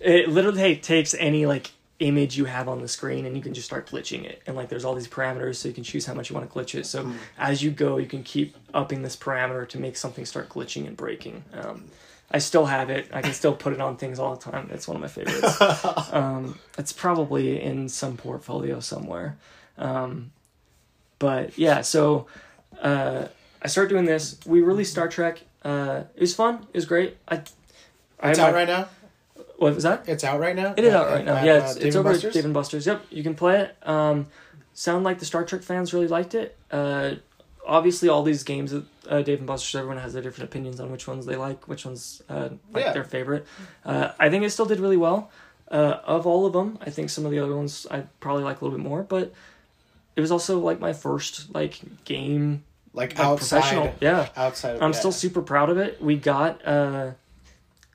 [0.00, 1.70] it literally takes any like
[2.08, 4.42] image you have on the screen and you can just start glitching it.
[4.46, 6.54] And like there's all these parameters so you can choose how much you want to
[6.58, 6.86] glitch it.
[6.86, 10.86] So as you go you can keep upping this parameter to make something start glitching
[10.86, 11.44] and breaking.
[11.54, 11.84] Um,
[12.34, 13.08] i still have it.
[13.12, 14.70] I can still put it on things all the time.
[14.72, 15.58] It's one of my favorites.
[16.12, 19.36] Um, it's probably in some portfolio somewhere.
[19.78, 20.32] Um,
[21.18, 22.26] but yeah so
[22.80, 23.26] uh,
[23.62, 24.38] i start doing this.
[24.46, 25.42] We released star trek.
[25.64, 26.66] Uh, it was fun.
[26.72, 27.16] It was great.
[27.28, 27.36] I
[28.18, 28.88] I It's had out my- right now.
[29.62, 30.74] What was that It's out right now.
[30.76, 31.36] it is out right now.
[31.36, 32.24] at, yeah, uh, it's, Dave it's over Buster's?
[32.28, 32.86] at Dave and Buster's.
[32.86, 33.76] Yep, you can play it.
[33.88, 34.26] Um,
[34.74, 36.56] sound like the Star Trek fans really liked it.
[36.70, 37.12] Uh,
[37.66, 40.90] obviously, all these games at uh, Dave and Buster's, everyone has their different opinions on
[40.90, 42.92] which ones they like, which ones uh, like Yeah.
[42.92, 43.46] their favorite.
[43.84, 45.30] Uh, I think it still did really well.
[45.70, 48.60] Uh, of all of them, I think some of the other ones I probably like
[48.60, 49.32] a little bit more, but
[50.16, 53.60] it was also like my first like game like like, outside.
[53.62, 53.94] professional.
[54.00, 54.76] Yeah, Outside.
[54.76, 54.98] Of, I'm yeah.
[54.98, 56.02] still super proud of it.
[56.02, 57.12] We got uh,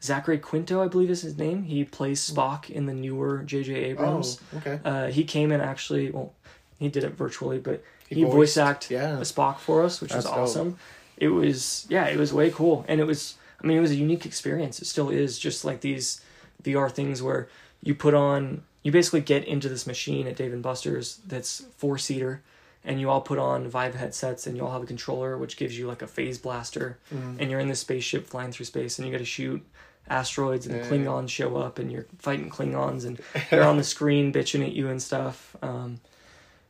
[0.02, 1.64] Zachary Quinto, I believe is his name.
[1.64, 3.74] He plays Spock in the newer J.J.
[3.74, 4.40] Abrams.
[4.54, 4.80] Oh, okay.
[4.86, 6.12] Uh, he came in actually.
[6.12, 6.34] Well,
[6.80, 9.18] he did it virtually, but He he, voice voiced- act yeah.
[9.22, 10.44] Spock for us, which was That's dope.
[10.44, 10.78] awesome.
[11.18, 13.36] It was yeah, it was way cool, and it was.
[13.62, 14.80] I mean, it was a unique experience.
[14.80, 16.22] It still is, just like these
[16.64, 17.48] VR things where
[17.82, 18.62] you put on.
[18.84, 22.44] You basically get into this machine at Dave and Buster's that's four seater,
[22.86, 25.78] and you all put on Vive headsets, and you all have a controller which gives
[25.78, 27.38] you like a phase blaster, Mm-hmm.
[27.40, 29.66] and you're in this spaceship flying through space, and you got to shoot
[30.10, 30.90] asteroids, and the Yeah.
[30.90, 34.90] Klingons show up, and you're fighting Klingons, and they're on the screen bitching at you
[34.90, 35.56] and stuff.
[35.62, 36.00] Um,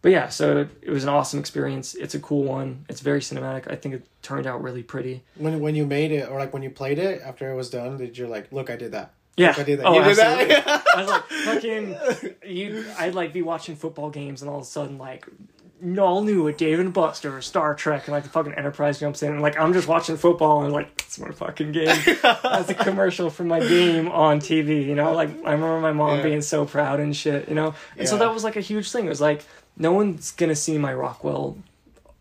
[0.01, 1.95] but yeah, so it, it was an awesome experience.
[1.95, 2.85] It's a cool one.
[2.87, 3.69] It's very cinematic.
[3.71, 5.23] I think it turned out really pretty.
[5.35, 7.97] When when you made it or like when you played it after it was done,
[7.97, 8.69] did you like look?
[8.69, 9.13] I did that.
[9.35, 9.85] Yeah, Look, I did that.
[9.85, 10.83] Oh, you did that.
[10.95, 11.95] I was like, fucking,
[12.51, 12.85] you.
[12.97, 15.27] I'd like be watching football games, and all of a sudden, like,
[15.99, 19.31] all new at Dave and Buster, Star Trek, and like the fucking Enterprise jumps in,
[19.33, 21.95] and like I'm just watching football, and like that's my fucking game.
[22.23, 24.85] That's a commercial for my game on TV.
[24.85, 26.23] You know, like I remember my mom Yeah.
[26.23, 27.47] being so proud and shit.
[27.49, 29.05] You know, and so that was like a huge thing.
[29.05, 29.43] It was like
[29.77, 31.57] no one's gonna see my Rockwell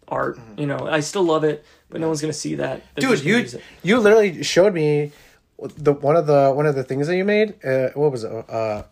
[0.09, 0.39] art.
[0.57, 2.83] You know, I still love it, but no one's gonna see that.
[2.97, 3.47] Dude, you
[3.83, 5.13] you literally showed me
[5.59, 7.55] the one of the one of the things that you made.
[7.65, 8.31] Uh, what was it?
[8.51, 8.83] Uh,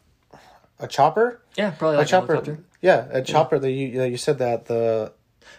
[0.81, 1.41] a chopper.
[1.57, 2.33] yeah, probably A like a chopper.
[2.35, 2.65] helicopter.
[2.85, 5.13] Yeah, a chopper that you you said that the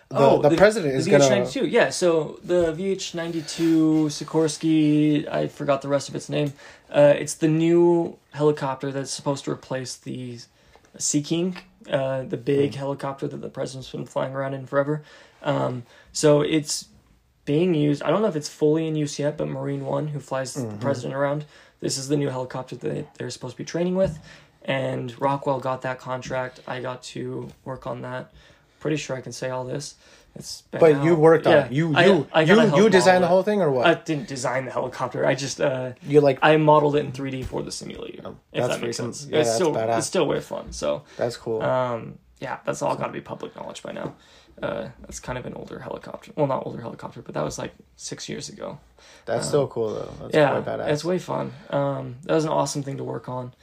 [0.10, 1.24] the, oh, the, president is gonna.
[1.24, 1.72] VH92.
[1.72, 6.54] Yeah, so the VH92 Sikorsky, I forgot the rest of its name.
[6.90, 10.38] Uh, it's the new helicopter that's supposed to replace the
[10.98, 11.58] Sea King,
[11.90, 12.80] uh, the big Hmm.
[12.80, 15.02] helicopter that the president's been flying around in forever.
[15.42, 16.76] Um, so it's
[17.46, 18.02] being used.
[18.04, 20.70] I don't know if it's fully in use yet, but Marine One, who flies Mm-hmm.
[20.72, 21.46] the president around,
[21.80, 24.20] this is the new helicopter that they're supposed to be training with.
[24.66, 26.60] And Rockwell got that contract.
[26.68, 28.32] I got to work on that.
[28.80, 29.96] Pretty sure I can say all this.
[30.36, 31.20] It's been But you out.
[31.20, 31.72] worked on Yeah, it.
[31.72, 33.86] You I- you I gotta you, you designed the whole thing or what?
[33.86, 35.26] I didn't design the helicopter.
[35.26, 38.18] I just uh, you like I modeled it in 3D for the simulator.
[38.20, 39.28] if Oh, that's that makes sense.
[39.32, 40.00] yeah, it's still badass.
[40.00, 40.74] it's still way fun.
[40.74, 41.62] So that's cool.
[41.62, 44.16] um, yeah, that's all got to be public knowledge by now.
[44.62, 46.32] Uh, that's kind of an older helicopter.
[46.36, 48.80] Well, not older helicopter, but that was like six years ago.
[49.26, 50.14] that's still cool though.
[50.22, 50.90] That's yeah, quite badass.
[50.90, 51.54] it's way fun.
[51.70, 53.54] Um, that was an awesome thing to work on.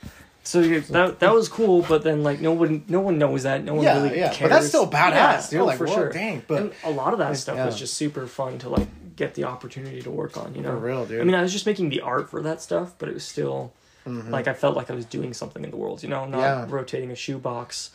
[0.44, 3.62] So yeah, that that was cool, but then like no one no one knows that.
[3.62, 4.50] No one yeah, really yeah, cares.
[4.50, 5.12] but that's still badass.
[5.12, 6.08] Yeah, You're oh, like, for sure.
[6.10, 9.34] dang, but and a lot of that stuff was just super fun to like get
[9.34, 10.54] the opportunity to work on.
[10.54, 11.20] You know, for real, dude.
[11.20, 13.72] I mean, I was just making the art for that stuff, but it was still
[14.06, 14.30] Mhm.
[14.30, 16.02] like I felt like I was doing something in the world.
[16.02, 16.66] You know, not Yeah.
[16.68, 17.90] rotating a shoebox.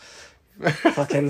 [0.61, 1.27] Fucking,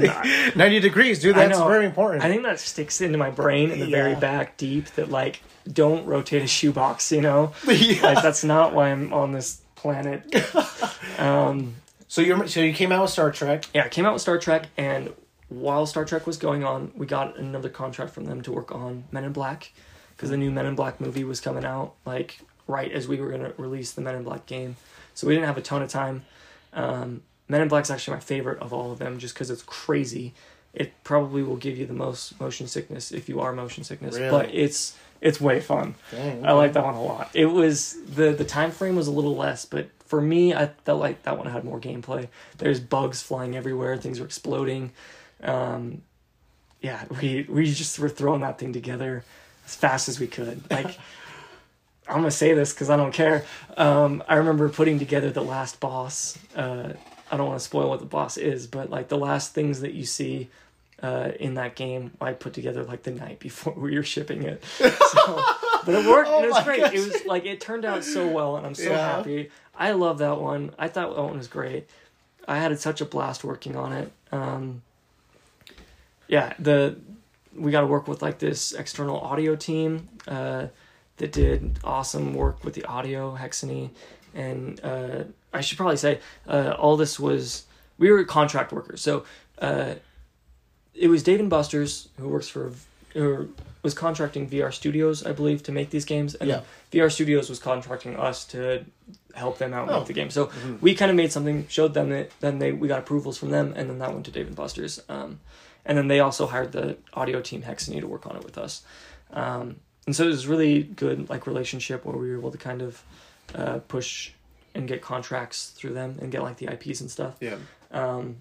[0.56, 1.36] ninety degrees, dude.
[1.36, 2.24] That's very important.
[2.24, 4.86] I think that sticks into my brain in the very back deep.
[4.92, 5.42] That like,
[5.72, 7.12] don't rotate a shoebox.
[7.12, 8.02] You know, yeah.
[8.04, 10.24] like that's not why I'm on this planet.
[11.18, 11.76] Um,
[12.08, 13.66] So you so you came out with Star Trek.
[13.74, 15.12] yeah, I came out with Star Trek, and
[15.50, 19.06] while Star Trek was going on, we got another contract from them to work on
[19.12, 19.72] Men in Black,
[20.16, 23.30] because the new Men in Black movie was coming out like right as we were
[23.32, 24.76] gonna release the Men in Black game,
[25.16, 26.24] so we didn't have a ton of time.
[26.74, 30.34] Um, Men in Black's actually my favorite of all of them, just because it's crazy.
[30.74, 34.30] It probably will give you the most motion sickness if you are motion sickness, Really?
[34.30, 35.96] but it's it's way fun.
[36.12, 37.30] Dang, I like that one a lot.
[37.34, 41.00] It was the the time frame was a little less, but for me, I felt
[41.00, 42.30] like that one had more gameplay.
[42.58, 44.92] There's bugs flying everywhere, things were exploding.
[45.44, 46.02] Um,
[46.82, 49.24] yeah, we we just were throwing that thing together
[49.66, 50.62] as fast as we could.
[50.72, 50.98] Like
[52.08, 53.44] I'm gonna say this because I don't care.
[53.76, 56.38] Um, I remember putting together the last boss.
[56.56, 56.94] Uh,
[57.30, 59.94] I don't want to spoil what the boss is, but like the last things that
[59.94, 60.50] you see
[61.04, 64.64] uh, in that game, I put together like the night before we were shipping it.
[65.08, 65.42] So,
[65.86, 66.30] but it worked.
[66.30, 66.82] Oh and it was great.
[66.82, 66.94] gosh.
[66.94, 69.18] It was like it turned out so well, and I'm so Yeah.
[69.18, 69.50] happy.
[69.78, 70.74] I love that one.
[70.78, 71.88] I thought that one was great.
[72.48, 74.12] I had such a blast working on it.
[74.32, 74.82] Um,
[76.28, 76.98] yeah, the
[77.56, 80.68] we got to work with like this external audio team uh,
[81.18, 83.90] that did awesome work with the audio, Hexany,
[84.36, 87.66] and uh, I should probably say uh, all this was
[87.98, 89.02] we were contract workers.
[89.02, 89.24] So
[89.60, 89.96] uh,
[90.98, 92.74] it was Dave and Buster's who works for
[93.16, 93.48] or
[93.84, 96.62] was contracting VR Studios, I believe, to make these games, and Yeah.
[96.92, 98.86] VR Studios was contracting us to
[99.34, 100.00] help them out Oh.
[100.00, 100.30] with the game.
[100.30, 100.82] So Mhm.
[100.82, 103.74] we kind of made something, showed them it, then they we got approvals from them,
[103.76, 105.02] and then that went to Dave and Buster's.
[105.10, 105.40] Um,
[105.86, 108.82] and then they also hired the audio team Hexany to work on it with us.
[109.32, 112.82] Um, and so it was really good like relationship where we were able to kind
[112.82, 113.02] of
[113.56, 114.32] uh, push
[114.76, 117.36] and get contracts through them and get like the IPs and stuff.
[117.40, 117.56] Yeah.
[117.92, 118.38] Um,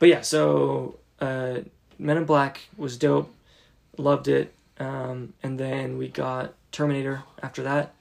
[0.00, 1.60] but yeah, so uh,
[1.98, 3.34] Men in Black was dope,
[3.96, 7.94] loved it, um, and then we got Terminator after that.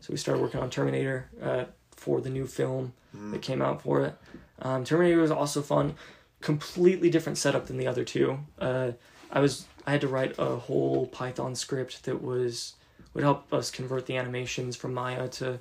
[0.00, 1.64] So we started working on Terminator uh,
[1.96, 3.32] for the new film Mm-hmm.
[3.32, 4.16] that came out for it.
[4.62, 5.96] Um, Terminator was also fun,
[6.40, 8.38] completely different setup than the other two.
[8.58, 8.92] Uh,
[9.30, 12.74] I was I had to write a whole Python script that was
[13.12, 15.58] would help us convert the animations from Maya to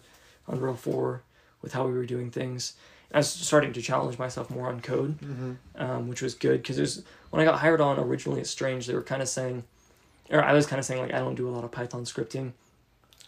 [0.47, 1.23] Unreal Four
[1.61, 2.73] with how we were doing things.
[3.13, 5.51] I was starting to challenge myself more on code, Mm-hmm.
[5.75, 8.93] um, which was good because there's when I got hired on originally at Strange, they
[8.93, 9.63] were kind of saying,
[10.29, 12.53] or I was kind of saying like I don't do a lot of Python scripting.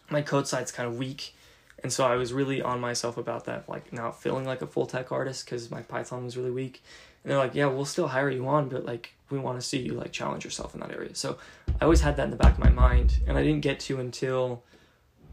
[0.10, 1.34] My code side's kind of weak,
[1.82, 4.86] and so I was really on myself about that, like not feeling like a full
[4.86, 6.82] tech artist because my Python was really weak.
[7.24, 9.80] And they're like, yeah, we'll still hire you on, but like we want to see
[9.80, 11.16] you like challenge yourself in that area.
[11.16, 11.38] So
[11.80, 14.00] I always had that in the back of my mind, and I didn't get to
[14.00, 14.64] until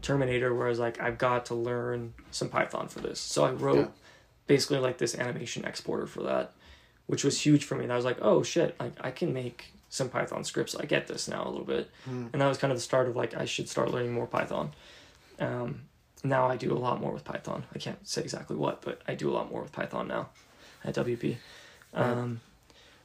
[0.01, 3.19] Terminator, where I was like, I've got to learn some Python for this.
[3.19, 3.87] So I wrote Yeah.
[4.55, 6.51] Basically like this animation exporter for that,
[7.07, 7.83] which was huge for me.
[7.85, 10.75] And I was like, oh shit, like I can make some Python scripts.
[10.75, 12.29] I get this now a little bit, Mm.
[12.33, 14.71] and that was kind of the start of like I should start learning more Python.
[15.39, 15.83] Um,
[16.23, 17.63] now I do a lot more with Python.
[17.75, 20.29] I can't say exactly what, but I do a lot more with Python now
[20.83, 21.37] at WB.
[21.93, 22.03] Right.
[22.03, 22.41] Um,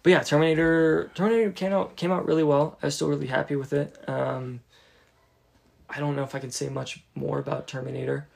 [0.03, 2.77] but yeah, Terminator Terminator came out came out really well.
[2.83, 3.89] I was still really happy with it.
[4.09, 4.61] Um,
[5.89, 8.27] I don't know if I can say much more about Terminator,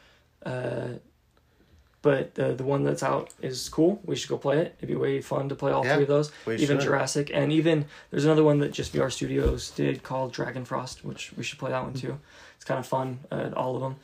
[0.47, 0.89] uh,
[2.03, 4.01] but the the one that's out is cool.
[4.05, 4.75] We should go play it.
[4.79, 6.33] It'd be way fun to play all Yeah, three of those.
[6.47, 6.87] We even should.
[6.87, 11.33] Jurassic, and even there's another one that just VR Studios did called Dragon Frost, which
[11.37, 12.19] we should play that one too.
[12.57, 13.97] It's kind of fun, uh, all of them.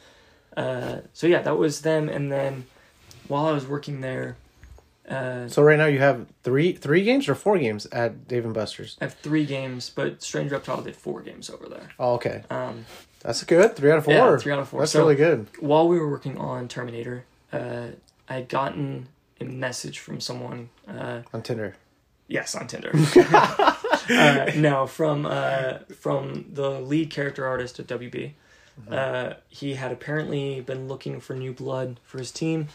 [0.57, 2.09] Uh, so yeah, that was them.
[2.09, 2.67] And then
[3.29, 4.37] while I was working there,
[5.09, 8.55] uh, So right now you have three three games or four games at Dave and
[8.55, 8.97] Buster's.
[9.01, 11.91] I have three games, but Strange Reptile did four games over there.
[11.99, 12.87] Oh, okay, Um,
[13.21, 13.77] that's good.
[13.77, 14.15] Three out of four.
[14.15, 14.81] Yeah, three out of four.
[14.81, 15.47] That's So- really good.
[15.61, 17.89] while we were working on Terminator, uh,
[18.29, 19.09] I had gotten
[19.41, 20.71] a message from someone.
[20.89, 21.77] Uh, On Tinder.
[22.29, 22.91] yes, on Tinder.
[23.17, 28.33] uh, no, from uh, from the lead character artist at WB.
[28.81, 28.93] Mm-hmm.
[28.93, 32.69] Uh, he had apparently been looking for new blood for his team.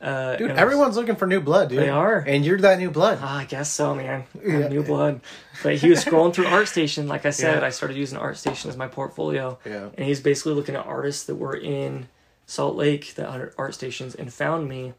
[0.00, 1.78] Uh, Dude, I was- everyone's looking for new blood, dude.
[1.78, 2.18] They are.
[2.18, 3.20] And you're that new blood.
[3.22, 4.24] Ah, I guess so, man.
[4.44, 4.68] Yeah.
[4.68, 5.20] New blood.
[5.62, 7.06] But he was scrolling through ArtStation.
[7.06, 7.66] Like I said, Yeah.
[7.66, 9.58] I started using ArtStation as my portfolio.
[9.64, 9.88] Yeah.
[9.96, 12.08] And he's basically looking at artists that were in
[12.46, 14.94] Salt Lake, the other art stations, and found me.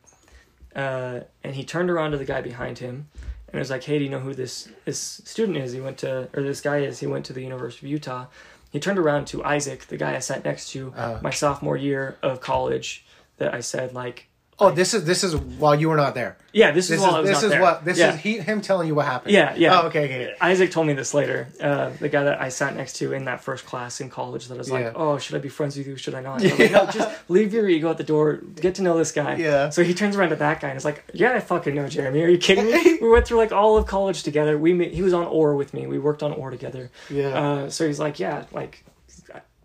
[0.76, 3.07] Uh, and he turned around to the guy behind him
[3.49, 5.72] and was like, "Hey, do you know who this this student is?
[5.72, 6.99] He went to, or this guy is.
[6.99, 8.26] He went to the University of Utah."
[8.72, 11.19] He turned around to Isaac, the guy I sat next to Uh.
[11.22, 13.05] my sophomore year of college.
[13.38, 14.27] That I said like,
[14.57, 16.38] Oh, this is this is while you were not there.
[16.53, 18.14] "Yeah, this, This is while I was this not is there." what this Yeah.
[18.14, 19.34] is he him telling you what happened.
[19.34, 19.82] Yeah, yeah.
[19.82, 20.34] Oh, okay, okay.
[20.40, 21.49] Isaac told me this later.
[21.60, 24.56] Uh, the guy that I sat next to in that first class in college, that
[24.56, 24.76] I was Yeah.
[24.76, 25.98] like, "Oh, should I be friends with you?
[25.98, 28.40] Should I not?" Was like, no, just leave your ego at the door.
[28.61, 29.36] Get to know this guy.
[29.36, 29.69] Yeah.
[29.72, 32.23] So he turns around to that guy and is like, "Yeah, I fucking know Jeremy.
[32.23, 32.98] Are you kidding me?
[33.02, 34.57] we went through like all of college together.
[34.57, 35.86] We he was on Ore with me.
[35.86, 36.91] We worked on Ore together.
[37.10, 37.27] Yeah.
[37.38, 38.84] Uh, so he's like, "Yeah, like."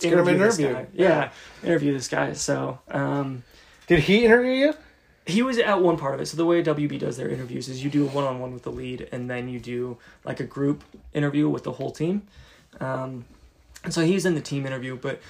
[0.00, 0.72] get him this interview.
[0.74, 0.86] guy.
[0.94, 1.28] Yeah,
[1.62, 2.32] interview this guy.
[2.32, 3.42] So, um,
[3.90, 4.74] Did he interview you?
[5.26, 6.26] he was at one part of it.
[6.26, 9.08] So the way WB does their interviews is you do a one-on-one with the lead,
[9.12, 12.22] and then you do like a group interview with the whole team.
[12.80, 13.24] Um,
[13.84, 15.20] and so he's in the team interview, but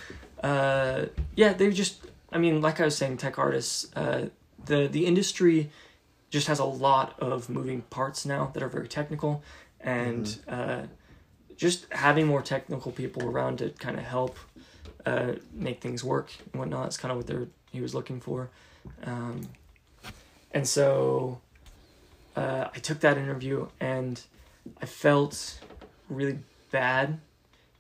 [0.43, 1.07] uh,
[1.37, 2.07] yeah, they just.
[2.33, 4.29] I mean, like I was saying, tech artists, uh,
[4.65, 5.71] the the industry
[6.31, 9.43] just has a lot of moving parts now that are very technical,
[9.81, 10.83] and uh,
[11.57, 14.39] just having more technical people around to kind of help
[15.07, 18.51] uh, make things work and whatnot is kind of what they're he was looking for.
[19.05, 19.49] Um,
[20.53, 21.41] and so
[22.37, 24.21] uh, I took that interview and
[24.81, 25.61] I felt
[26.09, 26.39] really
[26.71, 27.21] bad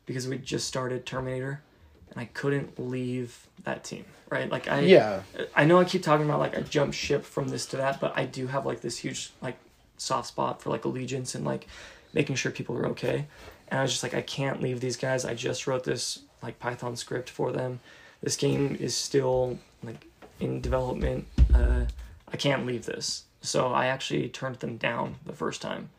[0.06, 1.62] because we just started Terminator
[2.10, 4.50] and I couldn't leave that team, right?
[4.50, 5.22] Like I Yeah.
[5.54, 8.16] I know I keep talking about like I jump ship from this to that, but
[8.16, 9.56] I do have like this huge like
[9.96, 11.66] soft spot for like allegiance and like
[12.12, 13.26] making sure people are okay.
[13.68, 15.24] And I was just like I can't leave these guys.
[15.24, 17.80] I just wrote this like Python script for them.
[18.22, 20.06] This game is still like
[20.38, 21.26] in development.
[21.54, 21.84] Uh,
[22.32, 23.24] I can't leave this.
[23.40, 25.90] So I actually turned them down the first time,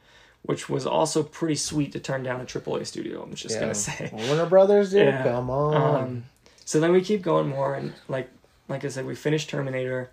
[0.43, 3.23] which was also pretty sweet to turn down a AAA studio.
[3.23, 3.61] I'm just yeah.
[3.61, 4.09] gonna say.
[4.13, 5.07] Warner Brothers, dude.
[5.07, 5.23] Yeah.
[5.23, 6.01] Come on.
[6.03, 6.23] Um,
[6.65, 8.29] so then we keep going more, and like
[8.67, 10.11] like I said, we finished Terminator,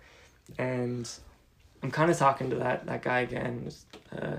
[0.57, 1.09] and
[1.83, 3.71] I'm kind of talking to that that guy again,
[4.11, 4.37] uh,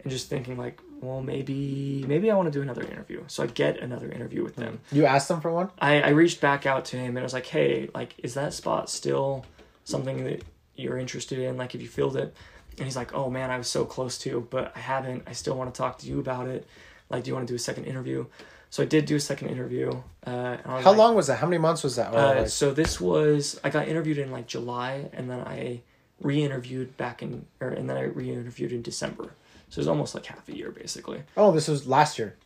[0.00, 3.24] and just thinking like, well, maybe maybe I want to do another interview.
[3.26, 4.80] So I get another interview with them.
[4.92, 5.70] You asked them for one?
[5.78, 8.54] I, I reached back out to him and I was like, hey, like, is that
[8.54, 9.44] spot still
[9.84, 10.42] something that
[10.76, 11.56] you're interested in?
[11.56, 12.34] Like, if you filled it?
[12.78, 15.24] And he's like, oh man, I was so close to, but I haven't.
[15.26, 16.66] I still want to talk to you about it.
[17.10, 18.24] Like, do you want to do a second interview?
[18.70, 19.90] So I did do a second interview.
[20.26, 21.38] Uh, and I was How like- long was that?
[21.40, 22.14] How many months was that?
[22.14, 25.82] Uh, like- so this was I got interviewed in like July, and then I
[26.22, 29.32] re-interviewed back in, or and then I re-interviewed in December.
[29.72, 31.22] So it was almost like half a year basically.
[31.36, 32.36] oh, this was last year.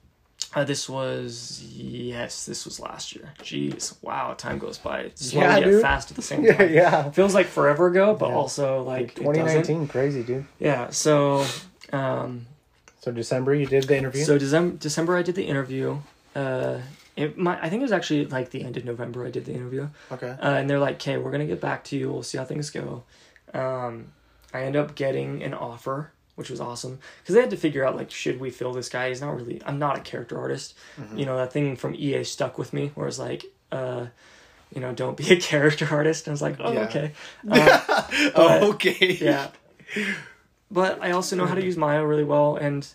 [0.55, 3.33] Uh, this was yes, this was last year.
[3.41, 6.73] Jeez, wow, time goes by slowly Yeah, yet fast at the same time.
[6.73, 6.81] yeah.
[6.81, 7.11] yeah.
[7.11, 8.37] Feels like forever ago, but Yeah.
[8.37, 10.47] also like 2019, crazy, dude.
[10.61, 11.45] Yeah, so
[11.93, 12.47] um,
[13.01, 14.23] So December, you did the interview.
[14.25, 15.99] so December December I did the interview.
[16.37, 16.79] Uh,
[17.17, 19.53] it my I think it was actually like the end of November I did the
[19.53, 19.89] interview.
[20.13, 20.37] okay.
[20.41, 22.13] Uh, and they're like, "Okay, we're gonna get back to you.
[22.13, 23.03] We'll see how things go."
[23.53, 24.13] Um,
[24.55, 27.97] I end up getting an offer, which was awesome because they had to figure out
[27.97, 29.09] like, should we fill this guy?
[29.09, 29.61] He's not really.
[29.67, 30.75] I'm not a character artist.
[31.01, 31.19] Mm-hmm.
[31.19, 34.07] You know that thing from EA stuck with me, where it's like, uh,
[34.75, 36.27] you know, don't be a character artist.
[36.27, 36.81] And I was like, oh, Yeah.
[36.85, 37.13] okay,
[37.51, 39.13] uh, but- oh, okay.
[39.21, 39.49] yeah.
[40.71, 42.87] But I also know how to use Maya really well, and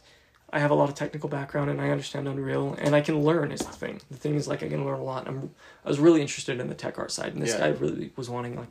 [0.51, 3.51] I have a lot of technical background, and I understand Unreal, and I can learn.
[3.53, 4.01] Is the thing.
[4.11, 5.25] The thing is, like, I can learn a lot.
[5.27, 5.51] I'm,
[5.85, 7.59] I was really interested in the tech art side, and this Yeah.
[7.59, 8.67] guy really was wanting like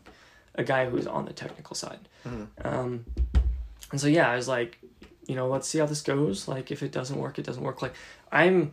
[0.56, 2.00] a guy who's on the technical side.
[2.28, 2.46] Mhm.
[2.62, 3.06] Um,
[3.90, 4.78] and so yeah, I was like,
[5.26, 6.48] you know, let's see how this goes.
[6.48, 7.82] Like, if it doesn't work, it doesn't work.
[7.82, 7.94] Like,
[8.32, 8.72] I'm,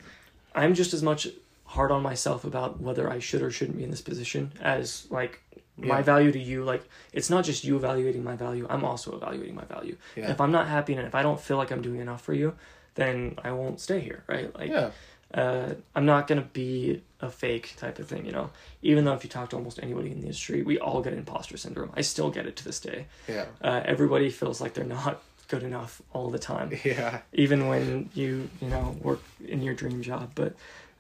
[0.56, 1.28] I'm just as much
[1.66, 5.42] hard on myself about whether I should or shouldn't be in this position as like
[5.76, 6.64] my value to you.
[6.64, 8.66] Like, it's not just you evaluating my value.
[8.70, 9.98] I'm also evaluating my value.
[10.16, 10.24] Yeah.
[10.24, 12.34] And if I'm not happy and if I don't feel like I'm doing enough for
[12.34, 12.54] you,
[12.96, 14.56] then I won't stay here, right?
[14.56, 14.90] Like, Yeah.
[15.34, 18.50] uh, I'm not gonna be a fake type of thing, you know.
[18.82, 21.58] Even though if you talk to almost anybody in the industry, we all get imposter
[21.58, 21.92] syndrome.
[21.96, 23.08] I still get it to this day.
[23.28, 23.46] Yeah.
[23.62, 27.22] Uh, everybody feels like they're not good enough all the time, Yeah.
[27.34, 30.32] even when you you know work in your dream job.
[30.36, 30.54] But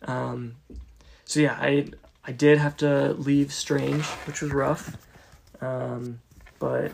[0.03, 0.55] um,
[1.25, 1.89] so yeah, I
[2.25, 4.97] I did have to leave Strange, which was rough,
[5.61, 6.19] um,
[6.59, 6.91] but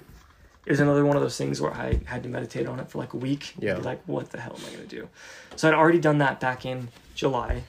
[0.65, 2.97] it was another one of those things where I had to meditate on it for
[2.97, 3.53] like a week.
[3.59, 3.77] Yeah.
[3.77, 5.09] Like, what the hell am I gonna do?
[5.55, 7.63] So I'd already done that back in July,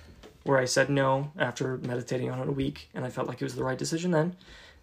[0.45, 3.45] where I said no after meditating on it a week, and I felt like it
[3.45, 4.37] was the right decision then.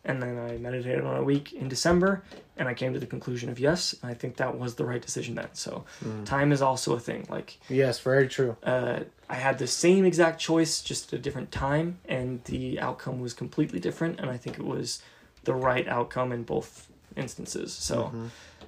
[0.04, 2.24] And then I meditated on it a week in December,
[2.58, 3.94] and I came to the conclusion of yes.
[4.02, 5.50] And I think that was the right decision then.
[5.54, 5.86] So
[6.26, 7.28] time is also a thing.
[7.30, 8.58] Like Yes, very true.
[8.64, 13.22] uh, I had the same exact choice, just at a different time, and the outcome
[13.22, 14.20] was completely different.
[14.20, 15.04] And I think it was
[15.44, 17.72] the right outcome in both instances.
[17.72, 18.12] So,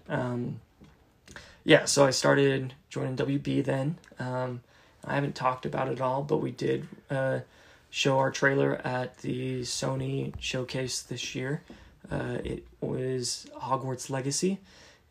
[0.09, 0.59] um,
[1.63, 3.97] yeah, so I started joining WB then.
[4.19, 4.61] Um,
[5.05, 7.39] I haven't talked about it all, but we did uh,
[7.89, 11.61] show our trailer at the Sony showcase this year.
[12.11, 14.59] Uh, it was Hogwarts Legacy.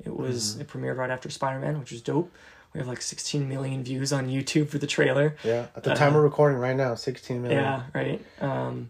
[0.05, 2.32] It was it premiered right after Spider Man, which was dope.
[2.73, 5.36] We have like 16 million views on YouTube for the trailer.
[5.44, 5.66] Yeah.
[5.77, 7.62] At the time Uh, we're recording right now, 16 million.
[7.62, 8.20] Yeah, right.
[8.40, 8.89] Um,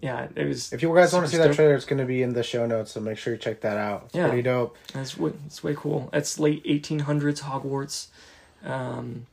[0.00, 0.72] yeah, it was.
[0.72, 2.44] If you guys want to see Super that trailer, it's going to be in the
[2.44, 4.04] show notes, so make sure you check that out.
[4.06, 4.28] It's Yeah.
[4.28, 4.76] pretty dope.
[4.94, 6.08] It's way, it's way cool.
[6.12, 8.06] It's late 1800s Hogwarts.
[8.64, 9.26] Um,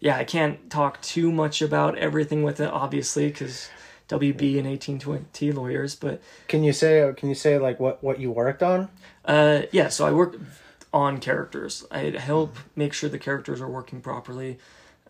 [0.00, 3.68] yeah, I can't talk too much about everything with it, obviously, because
[4.08, 5.94] WB and 1820 lawyers.
[5.94, 8.88] But Can you say can you say like what what you worked on?
[9.24, 10.36] uh, yeah, so I work
[10.92, 11.84] on characters.
[11.90, 14.58] I help make sure the characters are working properly.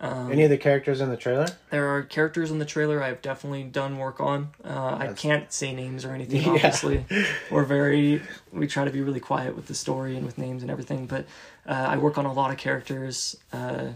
[0.03, 1.47] Um, Any of the characters in the trailer?
[1.71, 4.49] there are characters in the trailer I've definitely done work on.
[4.65, 6.53] Uh, I can't say names or anything, Yeah.
[6.53, 7.05] obviously.
[7.51, 10.71] We're very, we try to be really quiet with the story and with names and
[10.71, 11.27] everything, but
[11.67, 13.89] uh, I work on a lot of characters, uh,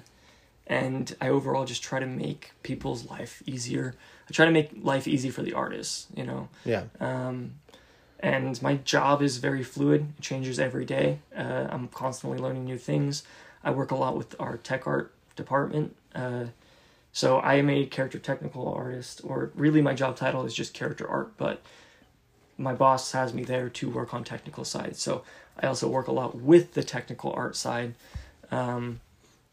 [0.67, 3.95] and I overall just try to make people's life easier.
[4.29, 6.49] I try to make life easy for the artists, you know.
[6.65, 6.85] Yeah.
[7.01, 7.55] Um,
[8.21, 10.13] and my job is very fluid.
[10.19, 11.19] It changes every day.
[11.37, 13.23] Uh, I'm constantly learning new things.
[13.63, 15.95] I work a lot with our tech art department.
[16.15, 16.47] Uh,
[17.13, 21.07] so I am a character technical artist, or really my job title is just character
[21.07, 21.63] art, but
[22.57, 24.97] my boss has me there to work on technical side.
[24.97, 25.23] So
[25.61, 27.95] I also work a lot with the technical art side.
[28.51, 29.01] Um,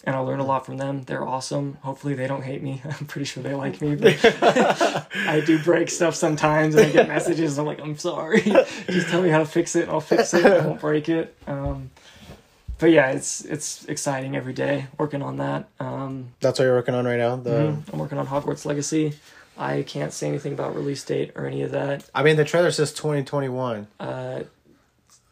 [0.03, 1.03] and I learn a lot from them.
[1.03, 1.77] They're awesome.
[1.81, 2.81] Hopefully they don't hate me.
[2.99, 3.95] I'm pretty sure they like me.
[3.95, 7.57] But I do break stuff sometimes and I get messages.
[7.59, 8.41] I'm like, I'm sorry.
[8.89, 10.45] Just tell me how to fix it and I'll fix it.
[10.45, 11.35] I won't break it.
[11.47, 11.91] Um,
[12.79, 15.67] but yeah, it's it's exciting every day working on that.
[15.79, 17.35] Um, That's what you're working on right now.
[17.35, 17.93] The mhm.
[17.93, 19.13] I'm working on Hogwarts Legacy.
[19.57, 22.09] I can't say anything about release date or any of that.
[22.15, 23.85] I mean the trailer says 2021.
[23.99, 24.43] Uh,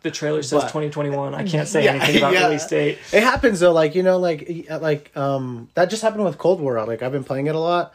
[0.02, 1.36] the trailer says But- 2021.
[1.36, 2.46] I can't say Yeah, anything about yeah.
[2.46, 2.98] release date.
[3.12, 6.84] It happens though, like you know, like like um that just happened with Cold War.
[6.86, 7.94] Like I've been playing it a lot,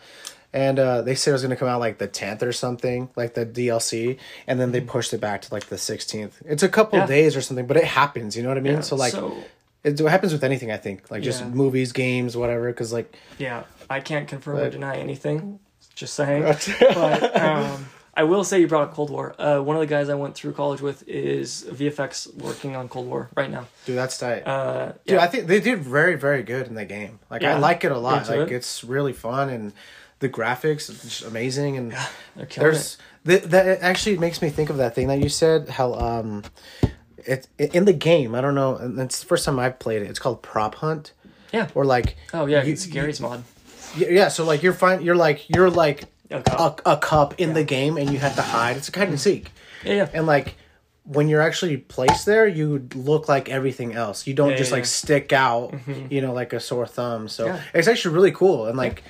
[0.53, 3.35] and uh, they said it was gonna come out like the tenth or something, like
[3.35, 6.41] the DLC, and then they pushed it back to like the sixteenth.
[6.45, 7.07] It's a couple Yeah.
[7.07, 8.37] days or something, but it happens.
[8.37, 8.83] You know what I mean?
[8.83, 9.37] So like, so-
[9.83, 10.71] it happens with anything.
[10.71, 12.69] I think like just movies, games, whatever.
[12.69, 15.59] Because like, Yeah, I can't confirm or deny anything.
[15.95, 16.43] Just saying.
[16.81, 17.87] but um,
[18.17, 19.35] I will say you brought up Cold War.
[19.39, 23.07] Uh, one of the guys I went through college with is VFX working on Cold
[23.09, 23.67] War right now.
[23.87, 24.47] dude, that's tight.
[24.47, 25.23] Uh, Dude, yeah.
[25.23, 27.19] I think they did very, very good in the game.
[27.31, 28.29] Like I like it a lot.
[28.29, 28.53] Like it.
[28.53, 29.73] it's really fun and
[30.21, 31.93] the graphics is just amazing and
[32.37, 35.69] They're there's th- that it actually makes me think of that thing that you said
[35.69, 36.45] how um
[37.19, 40.09] it, in the game I don't know and it's the first time I've played it.
[40.09, 41.13] It's called Prop Hunt.
[41.53, 41.69] Yeah.
[41.75, 43.43] or like Oh yeah, you- it's Garry's mod.
[43.97, 46.81] yeah, yeah, so like you're fine you're like you're like A a, cup.
[46.87, 48.77] a cup in the game and you have to hide.
[48.77, 49.51] It's a hide and seek.
[49.85, 50.09] Yeah, yeah.
[50.15, 50.57] And like
[51.05, 54.27] when you're actually placed there, you look like everything else.
[54.27, 54.89] You don't Yeah, just yeah, like yeah.
[54.89, 55.75] stick out,
[56.11, 57.29] you know, like a sore thumb.
[57.29, 57.61] So Yeah.
[57.75, 59.03] it's actually really cool and like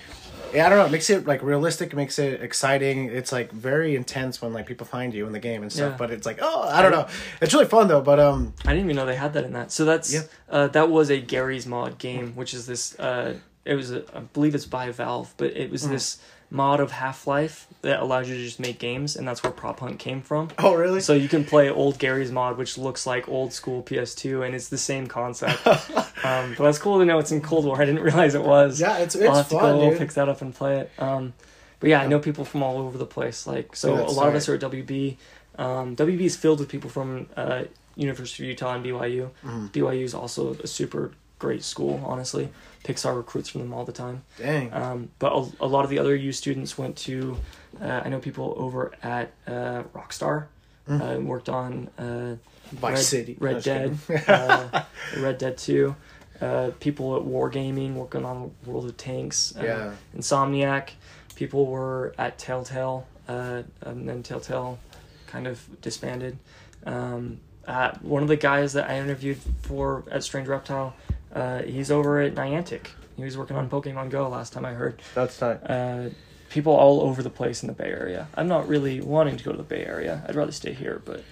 [0.52, 3.06] yeah, I don't know, it makes it like realistic, it makes it exciting.
[3.06, 5.96] It's like very intense when like people find you in the game and stuff, Yeah.
[5.96, 7.08] but it's like, oh, I don't know.
[7.40, 9.70] It's really fun though, but um I didn't even know they had that in that.
[9.72, 10.20] So that's Yeah.
[10.48, 12.98] uh, that was a Garry's mod game, which is this.
[12.98, 13.34] Uh,
[13.64, 15.92] it was a, I believe it's by Valve, but it was Mm-hmm.
[15.92, 16.18] this
[16.50, 19.80] mod of Half Life that allows you to just make games, and that's where Prop
[19.80, 20.48] Hunt came from.
[20.58, 21.00] Oh really?
[21.00, 24.68] So you can play old Garry's mod, which looks like old school PS2, and it's
[24.68, 25.66] the same concept.
[26.24, 27.80] um, but that's cool to know it's in Cold War.
[27.80, 28.80] I didn't realize it was.
[28.80, 29.98] yeah, it's it's I'll have to fun, go dude.
[29.98, 30.90] pick that up and play it.
[30.98, 31.34] Um,
[31.80, 33.46] but yeah, I know people from all over the place.
[33.46, 35.16] Like, so a lot of us are at WB.
[35.58, 37.64] Um, WB is filled with people from uh,
[37.96, 39.30] University of Utah and BYU.
[39.44, 39.66] Mm-hmm.
[39.66, 42.02] BYU is also a super great school.
[42.06, 42.48] Honestly,
[42.84, 44.22] Pixar recruits from them all the time.
[44.38, 44.72] Dang.
[44.72, 47.36] Um, but a, a lot of the other U students went to.
[47.80, 50.46] Uh, I know people over at uh, Rockstar.
[50.86, 52.36] Uh, worked on uh,
[52.72, 53.36] Vice Red, City.
[53.40, 53.96] Red Dead,
[54.28, 54.82] uh,
[55.18, 55.96] Red Dead Two.
[56.42, 59.54] Uh, people at Wargaming working on World of Tanks.
[59.58, 59.92] Uh, Yeah.
[60.14, 60.90] Insomniac.
[61.36, 64.78] People were at Telltale, uh, and then Telltale
[65.26, 66.36] kind of disbanded.
[66.84, 70.94] Um, uh, one of the guys that I interviewed for at Strange Reptile,
[71.34, 72.88] uh, he's over at Niantic.
[73.16, 75.00] He was working on Pokemon Go last time I heard.
[75.14, 75.58] That's tight.
[75.68, 76.10] Uh,
[76.50, 78.28] people all over the place in the Bay Area.
[78.34, 80.24] I'm not really wanting to go to the Bay Area.
[80.28, 81.22] I'd rather stay here, but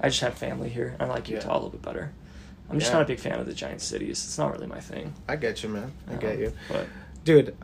[0.00, 0.96] I just have family here.
[1.00, 1.36] I like Yeah.
[1.36, 2.12] Utah a little bit better.
[2.70, 2.98] I'm just Yeah.
[2.98, 4.24] not a big fan of the giant cities.
[4.24, 5.14] It's not really my thing.
[5.28, 5.92] I get you, man.
[6.10, 6.52] I get Um, you.
[6.68, 6.86] But
[7.24, 7.56] dude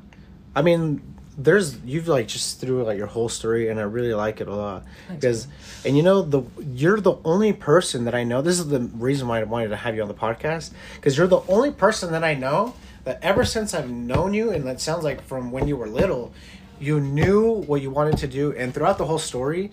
[0.56, 1.00] i mean
[1.36, 4.54] there's you've like just through like your whole story and i really like it a
[4.54, 4.84] lot.
[5.08, 5.48] Thanks, because
[5.84, 6.42] and you know the
[6.74, 9.76] you're the only person that i know this is the reason why i wanted to
[9.76, 13.44] have you on the podcast because you're the only person that i know that ever
[13.44, 16.34] since i've known you and that sounds like from when you were little
[16.78, 19.70] you knew what you wanted to do and throughout the whole story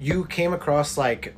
[0.00, 1.34] you came across like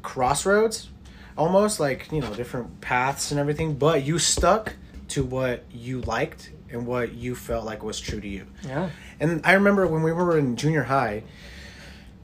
[0.00, 0.88] crossroads
[1.36, 4.74] almost like you know different paths and everything but you stuck
[5.08, 8.90] to what you liked and what you felt like was true to you yeah,
[9.20, 11.22] and i remember when we were in junior high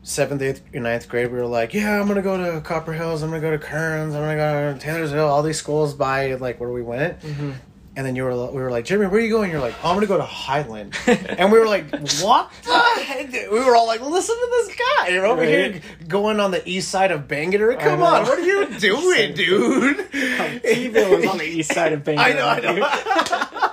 [0.02, 3.22] seventh eighth and ninth grade we were like yeah i'm gonna go to copper hills
[3.22, 6.58] i'm gonna go to kearns i'm gonna go to taylorsville all these schools by like
[6.60, 7.50] where we went Mm-hmm.
[7.96, 9.50] and then you were, we were like, Jeremy, where are you going?
[9.50, 11.90] You're like, oh, I'm gonna go to Highland, and we were like,
[12.22, 12.48] what?
[12.64, 13.32] the heck?
[13.50, 15.08] We were all like, listen to this guy.
[15.08, 17.76] You're over here going on the east side of Bangerter.
[17.80, 20.12] Come on, what are you doing, dude?
[20.12, 22.18] T-Ville is on the east side of Bangerter.
[22.18, 23.67] I know, I know.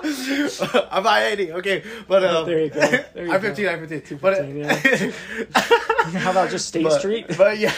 [0.90, 1.52] I'm I eighty.
[1.52, 2.80] Okay, but um, There you go.
[2.80, 3.48] There you I'm go.
[3.48, 3.68] 15.
[3.68, 4.18] I'm 15.
[4.18, 5.12] But 15,
[6.20, 7.26] How about just State but, Street?
[7.36, 7.72] But yeah,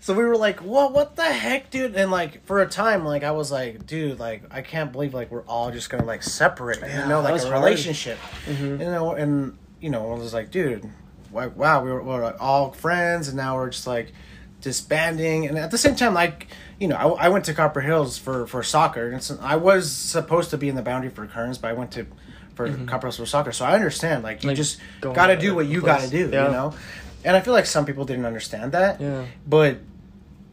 [0.00, 0.92] so we were like, "What?
[0.92, 4.42] What the heck, dude?" And like for a time, like I was like, "Dude, like
[4.50, 7.52] I can't believe like we're all just gonna like separate, you know, like a hard.
[7.52, 8.18] relationship,
[8.48, 10.88] you know." And you know, I was like, "Dude,
[11.32, 14.12] like wow, we were, we were like, all friends, and now we're just like
[14.66, 16.48] disbanding." And at the same time, like
[16.80, 19.90] you know, I, I went to Copper Hills for for soccer, and so I was
[19.90, 22.06] supposed to be in the boundary for Kearns, but I went to
[22.54, 22.86] for mm-hmm.
[22.86, 24.24] Copper Hills for soccer, so I understand.
[24.24, 26.00] Like you Like, just got to to do what you place.
[26.00, 26.46] got to do, Yeah.
[26.46, 26.74] you know.
[27.24, 29.00] And I feel like some people didn't understand that.
[29.00, 29.24] Yeah.
[29.46, 29.78] But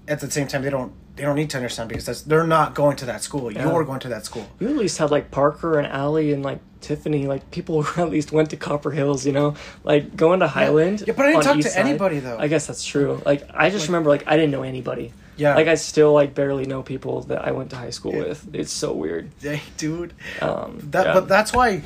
[0.07, 2.73] at the same time, they don't they don't need to understand because that's they're not
[2.75, 3.51] going to that school.
[3.51, 3.63] Yeah.
[3.69, 4.47] You're going to that school.
[4.59, 8.09] You at least had like Parker and Allie and like Tiffany, like people who at
[8.11, 11.03] least went to Copper Hills, you know, like going to Highland.
[11.07, 12.37] Yeah, but I didn't talk East to Side- anybody, though.
[12.37, 13.21] I guess that's true.
[13.25, 15.13] Like I just remember like I didn't know anybody.
[15.35, 15.55] Yeah.
[15.55, 18.23] Like I still like barely know people that I went to high school Yeah.
[18.25, 18.53] with.
[18.53, 19.31] It's so weird.
[19.41, 20.13] Hey, dude.
[20.41, 21.13] Um, That yeah.
[21.15, 21.81] but that's why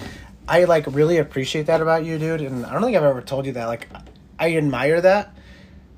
[0.49, 2.41] I like really appreciate that about you, dude.
[2.41, 3.65] And I don't think I've ever told you that.
[3.67, 3.87] Like
[4.37, 5.33] I admire that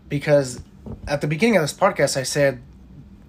[0.07, 0.61] because
[1.07, 2.61] at the beginning of this podcast, I said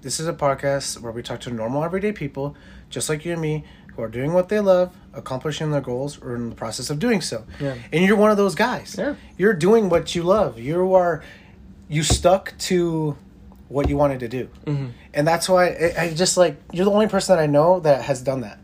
[0.03, 2.57] this is a podcast where we talk to normal, everyday people,
[2.89, 3.65] just like you and me,
[3.95, 7.21] who are doing what they love, accomplishing their goals, or in the process of doing
[7.21, 7.45] so.
[7.59, 7.77] Yeah.
[7.93, 8.97] And you're one of those guys.
[8.99, 9.15] Yeah.
[9.37, 10.59] You're doing what you love.
[10.59, 11.23] You are,
[11.89, 13.17] you stuck to
[13.69, 14.49] what you wanted to do.
[14.67, 14.89] Mm-hmm.
[15.15, 18.03] And that's why I, I just like, you're the only person that I know that
[18.03, 18.59] has done that.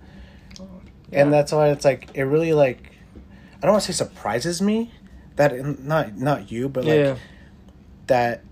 [0.59, 1.23] Yeah.
[1.23, 2.93] And that's why it's like, it really like,
[3.57, 4.93] I don't want to say surprises me
[5.37, 7.17] that not not you, but like yeah.
[8.07, 8.43] that.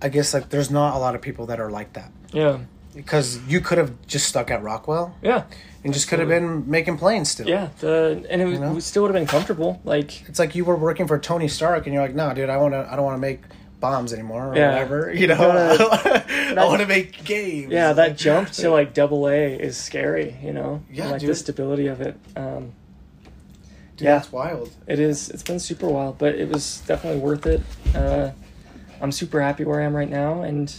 [0.00, 2.60] I guess like there's not a lot of people that are like that Yeah.
[3.04, 5.44] Because you could have just stuck at Rockwell Yeah.
[5.84, 7.48] and just could have been making planes still.
[7.48, 7.68] Yeah.
[7.80, 8.78] The and it, was, You know?
[8.80, 9.80] still would have been comfortable.
[9.84, 12.56] Like It's like you were working for Tony Stark and you're like, no, dude, I
[12.56, 12.88] want to.
[12.90, 13.40] I don't want to make
[13.80, 14.72] bombs anymore or Yeah.
[14.72, 15.12] whatever.
[15.12, 16.24] You know, gotta-
[16.60, 17.72] I want to make games.
[17.72, 20.36] yeah, that jump to like double A is scary.
[20.42, 20.82] You know.
[20.90, 21.30] Yeah, And, like dude.
[21.30, 22.16] the stability of it.
[22.36, 22.72] Um,
[23.96, 24.18] Dude, yeah.
[24.18, 24.70] it's wild.
[24.86, 25.28] It is.
[25.30, 27.60] It's been super wild, but it was definitely worth it.
[27.96, 28.30] Uh,
[29.00, 30.72] I'm super happy where I am right now, and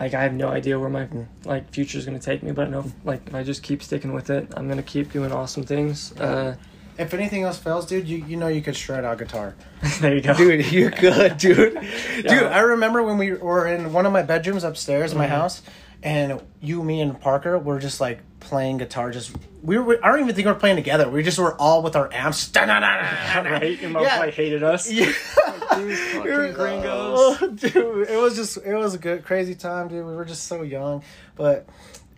[0.00, 1.08] like I have no idea where my
[1.44, 2.52] like future is gonna take me.
[2.52, 5.32] But I know like if I just keep sticking with it, I'm gonna keep doing
[5.32, 6.12] awesome things.
[6.18, 6.54] Uh,
[6.98, 9.54] If anything else fails, dude, you you know you could shred out guitar.
[10.00, 10.34] there you go.
[10.34, 11.74] Dude, you're good, dude.
[12.16, 15.30] Dude, I remember when we were in one of my bedrooms upstairs in my Mhm.
[15.30, 15.62] house,
[16.02, 19.10] and you, me, and Parker were just like playing guitar.
[19.10, 19.98] Just we were.
[20.04, 21.08] I don't even think we were playing together.
[21.08, 22.50] We just were all with our amps.
[22.56, 23.80] right?
[23.80, 24.16] Your mom Yeah.
[24.16, 24.90] probably hated us.
[24.90, 25.06] Yeah.
[25.12, 27.38] Fucking We were- gringos.
[27.42, 30.06] oh, dude, it was just it was a good crazy time, dude.
[30.06, 31.02] We were just so young,
[31.36, 31.66] but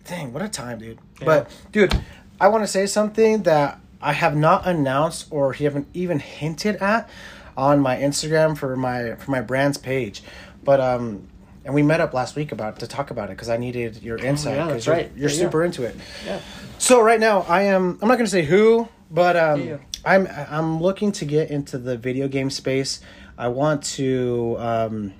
[0.05, 0.99] dang, what a time, dude.
[1.23, 1.93] But dude,
[2.39, 7.09] I want to say something that I have not announced or haven't even hinted at
[7.57, 10.21] on my Instagram for my for my brand's page,
[10.63, 11.27] but um.
[11.63, 14.17] And we met up last week about to talk about it because I needed your
[14.17, 15.11] insight Oh, yeah, that's you're, right.
[15.15, 15.95] you're Yeah, super into it.
[16.25, 16.39] Yeah.
[16.79, 19.77] So right now I am I'm not going to say who, but um Yeah.
[20.03, 22.99] I'm I'm looking to get into the video game space.
[23.37, 25.13] I want to um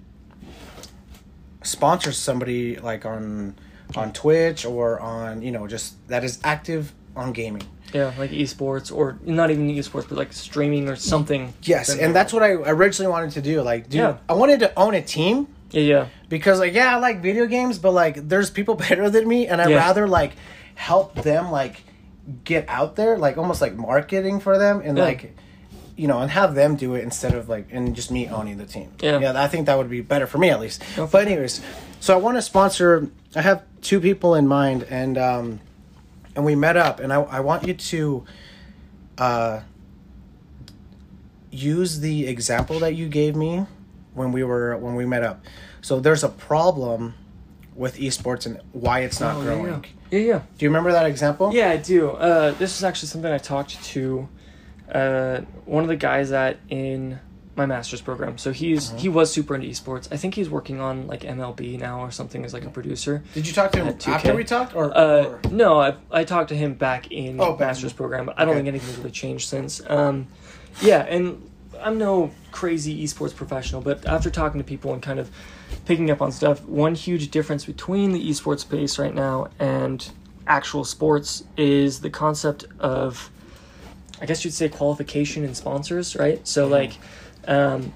[1.63, 3.55] sponsor somebody like on
[3.95, 7.63] on Twitch or on, you know, just that is active on gaming.
[7.93, 11.53] Yeah, like esports or not even esports, but like streaming or something.
[11.61, 13.61] Yes, and that's what I originally wanted to do.
[13.61, 14.18] Like, dude, Yeah.
[14.30, 16.07] I wanted to own a team Yeah, yeah.
[16.31, 19.61] Because like yeah i like video games but like there's people better than me and
[19.61, 19.75] i'd Yeah.
[19.77, 20.31] rather like
[20.73, 21.83] help them like
[22.43, 25.03] get out there like almost like marketing for them and Yeah.
[25.03, 25.35] like
[25.95, 28.65] you know and have them do it instead of like and just me owning the
[28.65, 29.19] team Yeah.
[29.19, 31.07] yeah i think that would be better for me at least Yeah.
[31.11, 31.61] but anyways
[31.99, 35.59] so i want to sponsor i have two people in mind and um
[36.35, 38.25] and we met up and i, I want you to
[39.17, 39.59] uh
[41.51, 43.65] use the example that you gave me
[44.13, 45.43] when we were when we met up.
[45.81, 47.15] So there's a problem
[47.75, 49.85] with esports and why it's not Oh, growing.
[50.11, 50.39] Yeah, yeah.
[50.57, 51.51] Do you remember that example?
[51.53, 52.11] Yeah, I do.
[52.11, 54.27] Uh, this is actually something I talked to
[54.93, 57.19] uh, one of the guys at in
[57.55, 58.37] my master's program.
[58.37, 58.99] So he's Uh-huh.
[58.99, 60.07] he was super into esports.
[60.11, 63.23] I think he's working on like MLB now or something as like a producer.
[63.33, 66.49] Did you talk to him after we talked or, Uh, or- no, I I talked
[66.49, 68.59] to him back in Oh, back master's in- program, but I don't okay.
[68.59, 69.81] think anything's really changed since.
[69.87, 70.27] Um,
[70.81, 71.41] yeah, and
[71.81, 75.29] I'm no crazy esports professional, but after talking to people and kind of
[75.85, 80.10] picking up on stuff, one huge difference between the esports space right now and
[80.48, 83.30] actual sports is the concept of,
[84.22, 86.45] I guess you'd say qualification and sponsors, right?
[86.48, 86.72] So Mm-hmm.
[86.73, 86.91] like,
[87.48, 87.93] um,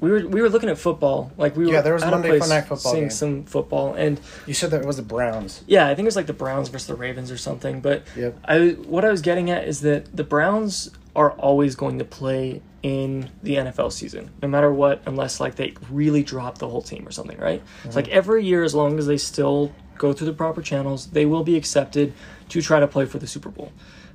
[0.00, 2.48] we were we were looking at football, like we were Yeah, there was Monday place
[2.48, 3.10] Night Football seeing game.
[3.10, 4.20] some football and.
[4.46, 5.62] you said that it was the Browns.
[5.68, 7.80] Yeah, I think it was like the Browns versus the Ravens or something.
[7.80, 8.36] But Yep.
[8.44, 12.62] I what I was getting at is that the Browns are always going to play
[12.82, 17.06] in the NFL season, no matter what, unless like they really drop the whole team
[17.06, 17.62] or something, right?
[17.84, 21.24] It's like every year, as long as they still go through the proper channels, they
[21.24, 22.12] will be accepted
[22.48, 23.72] to try to play for the Super Bowl.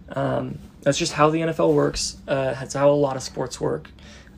[0.10, 2.18] Um, that's just how the NFL works.
[2.28, 3.90] Uh, that's how a lot of sports work.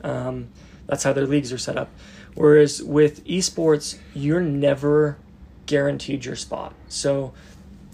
[0.02, 0.48] Um,
[0.86, 1.90] that's how their leagues are set up.
[2.34, 5.18] Whereas with esports, you're never
[5.66, 6.74] guaranteed your spot.
[6.88, 7.32] So,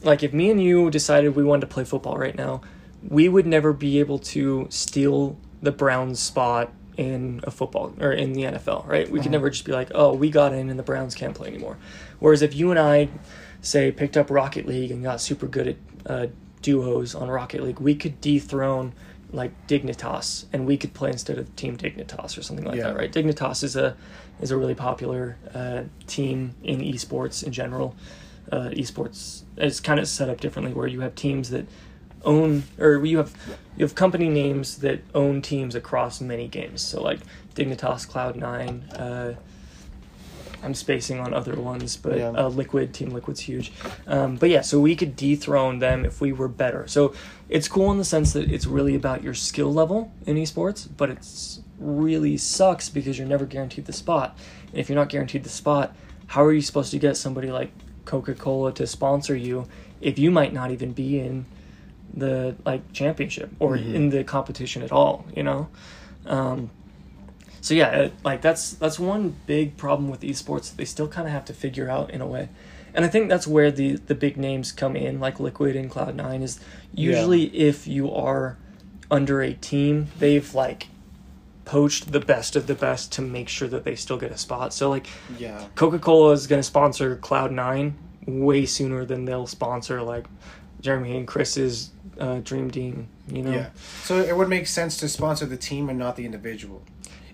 [0.03, 2.61] like if me and you decided we wanted to play football right now,
[3.09, 5.37] we would never be able to steal
[5.67, 9.11] the Browns spot in a football or in the NFL, right?
[9.11, 11.49] We could never just be like, "Oh, we got in and the Browns can't play
[11.49, 11.77] anymore."
[12.21, 13.09] Whereas if you and I
[13.61, 15.77] say picked up Rocket League and got super good at
[16.07, 16.27] uh,
[16.63, 18.93] duos on Rocket League, we could dethrone
[19.33, 22.85] like Dignitas and we could play instead of Team Dignitas or something like Yeah.
[22.85, 23.13] that, right?
[23.13, 23.97] Dignitas is a
[24.41, 27.97] is a really popular uh, team in esports in general.
[28.53, 31.67] Uh, esports is kind of set up differently where you have teams that
[32.25, 33.35] own or you have
[33.77, 36.83] you have company names that own teams across many games.
[36.83, 37.21] So like
[37.55, 38.83] Dignitas, Cloud Nine.
[38.93, 39.35] Uh,
[40.63, 42.31] I'm spacing on other ones, but Yeah.
[42.31, 43.73] uh, Liquid Team Liquid's huge.
[44.07, 46.87] Um, but yeah, so we could dethrone them if we were better.
[46.89, 47.13] So
[47.49, 51.11] it's cool in the sense that it's really about your skill level in esports, but
[51.11, 54.37] it's really sucks because you're never guaranteed the spot.
[54.73, 55.95] And if you're not guaranteed the spot,
[56.29, 57.71] how are you supposed to get somebody like
[58.07, 59.69] Coca-Cola to sponsor you
[60.01, 61.45] if you might not even be in
[62.15, 65.69] the like championship or in the competition at all, you know?
[66.27, 66.71] Um,
[67.61, 70.75] so yeah, it, like that's that's one big problem with esports.
[70.75, 72.49] They still kind of have to figure out in a way,
[72.95, 76.15] and I think that's where the the big names come in, like Liquid and Cloud
[76.15, 76.43] Nine.
[76.43, 76.61] Is
[76.95, 78.57] usually if you are
[79.11, 80.89] under a team, they've like
[81.65, 84.73] poached the best of the best to make sure that they still get a spot.
[84.73, 85.65] So like Yeah.
[85.75, 87.97] Coca Cola is going to sponsor Cloud Nine
[88.27, 90.27] way sooner than they'll sponsor like
[90.81, 93.09] Jeremy and Chris's uh, Dream Team.
[93.29, 93.51] You know.
[93.51, 93.71] Yeah.
[94.05, 96.83] So it would make sense to sponsor the team and not the individual.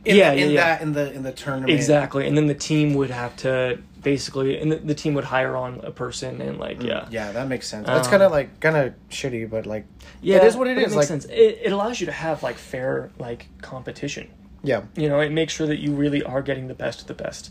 [0.04, 0.64] In, Yeah, in yeah, yeah.
[0.64, 1.70] that in the in the tournament.
[1.70, 5.54] Exactly, and then the team would have to basically, and the, the team would hire
[5.56, 7.86] on a person, and like, yeah, Yeah, that makes sense.
[7.86, 9.84] That's Um, kind of like kind of shitty, but like
[10.20, 11.24] yeah, it is what it makes like sense.
[11.26, 14.28] It, it allows you to have like fair like competition.
[14.64, 17.14] yeah, You know, it makes sure that you really are getting the best of the
[17.14, 17.50] best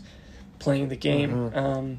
[0.58, 1.30] playing the game.
[1.50, 1.58] Mm-hmm.
[1.58, 1.98] Um,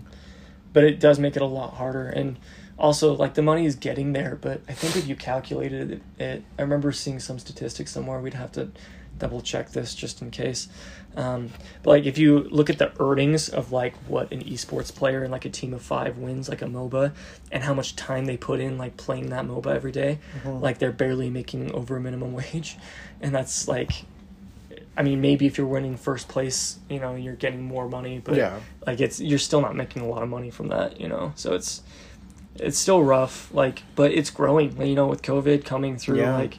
[0.72, 2.38] but it does make it a lot harder, and
[2.78, 4.38] also like the money is getting there.
[4.40, 8.20] But I think if you calculated it, it I remember seeing some statistics somewhere.
[8.20, 8.70] We'd have to
[9.20, 10.68] double check this just in case.
[11.16, 11.50] Um,
[11.84, 15.30] but like if you look at the earnings of like what an esports player in
[15.30, 17.14] like a team of five wins, like a MOBA,
[17.52, 20.92] and how much time they put in like playing that MOBA every day, like they're
[20.92, 22.78] barely making over minimum wage,
[23.22, 24.06] and that's like
[24.96, 28.36] I mean, maybe if you're winning first place, you know, you're getting more money, but
[28.36, 28.60] Yeah.
[28.86, 31.34] like it's you're still not making a lot of money from that, you know.
[31.36, 31.82] So it's
[32.60, 34.80] it's still rough, like, but it's growing.
[34.82, 36.36] You know, with COVID coming through, Yeah.
[36.38, 36.58] like,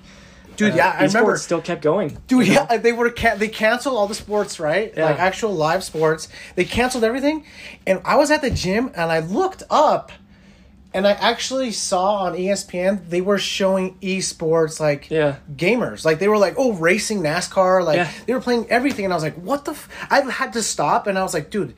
[0.56, 0.72] dude.
[0.72, 1.36] uh, yeah, I remember.
[1.36, 2.18] still kept going.
[2.26, 2.66] Dude, you know?
[2.70, 4.92] yeah, they were ca- they canceled all the sports, right?
[4.96, 5.06] Yeah.
[5.06, 6.28] Like actual live sports.
[6.56, 7.44] They canceled everything,
[7.86, 10.10] and I was at the gym and I looked up,
[10.92, 15.36] and I actually saw on ESPN they were showing esports like Yeah.
[15.56, 18.10] gamers, like they were like oh racing NASCAR, like Yeah.
[18.26, 19.72] they were playing everything, and I was like, what the?
[19.72, 19.88] F-?
[20.10, 21.74] I had to stop, and I was like, dude.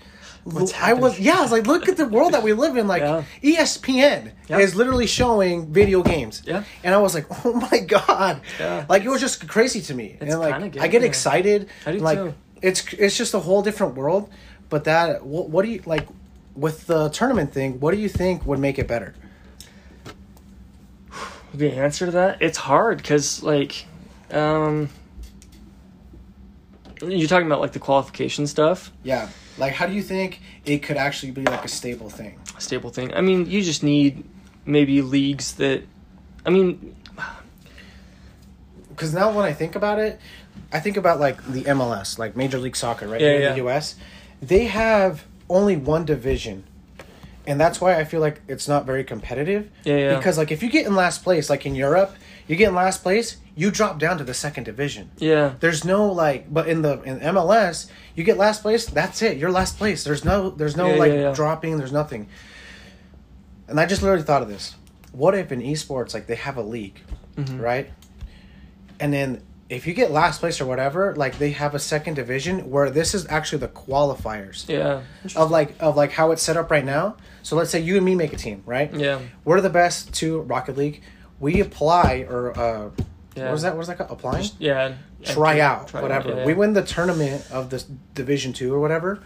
[0.48, 2.86] What's I was yeah, I was like, look at the world that we live in.
[2.86, 3.24] Like Yeah.
[3.42, 4.58] ESPN Yeah.
[4.58, 6.40] is literally showing video games.
[6.46, 6.62] Yeah.
[6.84, 8.40] And I was like, oh my god.
[8.60, 8.86] Yeah.
[8.88, 10.16] Like it was just crazy to me.
[10.20, 11.68] It's and like kinda I get excited.
[11.84, 12.34] I do like too.
[12.62, 14.30] it's it's just a whole different world.
[14.68, 16.06] But that what, what do you like
[16.54, 17.80] with the tournament thing?
[17.80, 19.14] What do you think would make it better?
[21.54, 23.86] the answer to that it's hard because like
[24.30, 24.88] um
[27.02, 29.28] you're talking about like the qualification stuff Yeah.
[29.58, 32.38] Like how do you think it could actually be like a stable thing?
[32.58, 34.24] stable thing i mean you just need
[34.64, 35.82] maybe leagues that
[36.46, 36.96] i mean
[38.88, 40.18] Because now when I think about it,
[40.72, 43.56] I think about like the MLS, like Major League Soccer, right Yeah, here in the
[43.58, 43.94] U.S.
[44.40, 46.64] They have only one division,
[47.46, 49.70] and that's why I feel like it's not very competitive.
[49.84, 50.16] Yeah, yeah.
[50.16, 52.16] Because like if you get in last place, like in Europe,
[52.48, 55.10] you get in last place, you drop down to the second division.
[55.18, 58.84] yeah There's no like, but in the in MLS, you get last place.
[58.86, 59.38] That's it.
[59.38, 60.04] You're last place.
[60.04, 61.32] There's no there's no Yeah, like yeah, yeah.
[61.32, 61.78] dropping.
[61.78, 62.28] There's nothing.
[63.68, 64.76] And I just literally thought of this.
[65.12, 67.00] What if in esports like they have a league,
[67.36, 67.58] Mm-hmm.
[67.60, 67.90] right?
[69.00, 72.70] And then if you get last place or whatever, like they have a second division
[72.70, 75.02] where this is actually the qualifiers yeah
[75.34, 77.16] of like of like how it's set up right now.
[77.42, 78.92] So let's say you and me make a team, right?
[78.94, 81.02] yeah We're the best to Rocket League.
[81.40, 82.90] We apply or uh,
[83.36, 83.44] Yeah.
[83.44, 83.72] what was that?
[83.74, 84.10] What was that called?
[84.10, 84.48] Applying?
[84.58, 84.94] yeah
[85.24, 86.30] try out, Try whatever.
[86.30, 87.84] yeah, We win the tournament of this
[88.14, 89.20] Division Two or whatever,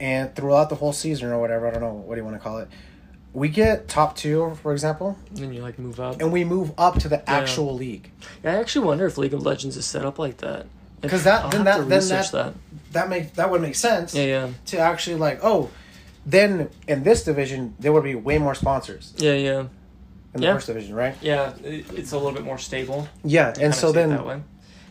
[0.00, 2.42] and throughout the whole season or whatever, I don't know what do you want to
[2.42, 2.68] call it.
[3.32, 6.98] We get top two, for example, then you like move up and we move up
[7.00, 8.10] to the actual league.
[8.42, 10.66] i actually wonder if league of legends is set up like that
[11.02, 12.54] 'Cause that- I'll then that- then research that-
[12.92, 14.14] That make that would make sense.
[14.14, 15.68] yeah yeah To actually like, oh,
[16.26, 19.64] then in this division there would be way more sponsors yeah yeah
[20.34, 20.54] in the Yeah.
[20.54, 21.14] first division, right?
[21.22, 24.44] yeah it's a little bit more stable Yeah, and so then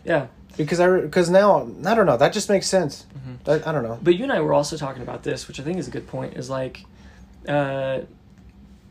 [0.06, 0.28] yeah
[0.58, 3.06] because I because now I don't know that just makes sense.
[3.16, 3.34] Mm-hmm.
[3.44, 4.00] That, I don't know.
[4.02, 6.08] But you and I were also talking about this, which I think is a good
[6.08, 6.34] point.
[6.36, 6.84] Is like,
[7.48, 8.00] uh,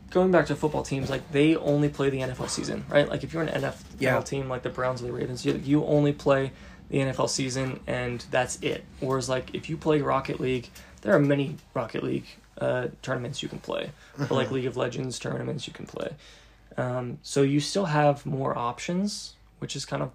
[0.09, 3.09] going back to football teams, like they only play the NFL season, right?
[3.09, 4.21] Like if you're an NFL Yeah.
[4.21, 6.53] team, like the Browns or the Ravens, you, you only play
[6.89, 8.85] the NFL season, and that's it.
[9.01, 10.69] Whereas like if you play Rocket League,
[11.01, 12.27] there are many Rocket League
[12.59, 13.91] uh, tournaments you can play,
[14.29, 16.11] like League of Legends tournaments you can play.
[16.77, 20.11] Um, so you still have more options, which is kind of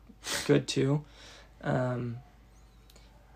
[0.47, 1.05] good too.
[1.63, 2.19] Um,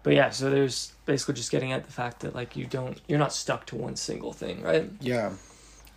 [0.02, 3.18] but yeah, so there's basically just getting at the fact that like you don't, you're
[3.18, 4.88] not stuck to one single thing, right?
[5.00, 5.32] Yeah.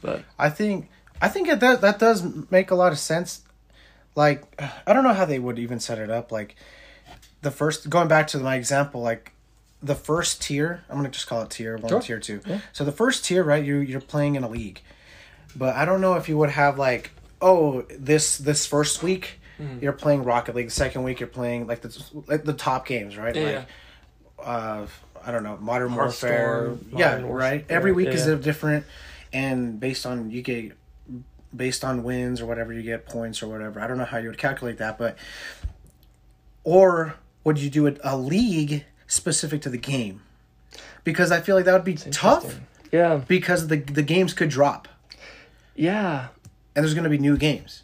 [0.01, 0.89] But I think
[1.21, 3.41] I think that does, that does make a lot of sense.
[4.15, 4.43] Like
[4.87, 6.31] I don't know how they would even set it up.
[6.31, 6.55] Like
[7.41, 9.33] the first going back to my example, like
[9.81, 10.83] the first tier.
[10.89, 12.01] I'm gonna just call it tier one, Sure.
[12.01, 12.41] tier two.
[12.45, 12.59] Yeah.
[12.73, 13.63] So the first tier, right?
[13.63, 14.81] You you're playing in a league,
[15.55, 17.11] but I don't know if you would have like
[17.41, 19.83] oh this this first week Mm-hmm.
[19.83, 20.67] you're playing Rocket League.
[20.67, 23.35] The second week you're playing like the like the top games, right?
[23.35, 23.67] Yeah, like
[24.47, 24.85] uh
[25.21, 26.67] I don't know, Modern Warfare.
[26.69, 27.65] Hearthstone, yeah, Modern Warfare, right.
[27.67, 28.33] Every week is yeah.
[28.33, 28.85] a different,
[29.33, 30.71] and based on you get
[31.53, 33.81] based on wins or whatever you get points or whatever.
[33.81, 35.17] I don't know how you would calculate that, but
[36.63, 40.21] or would you do it a league specific to the game?
[41.03, 42.59] Because I feel like that would be tough
[42.93, 44.87] Yeah, because the the games could drop
[45.75, 46.27] yeah.
[46.75, 47.83] and there's to be new games.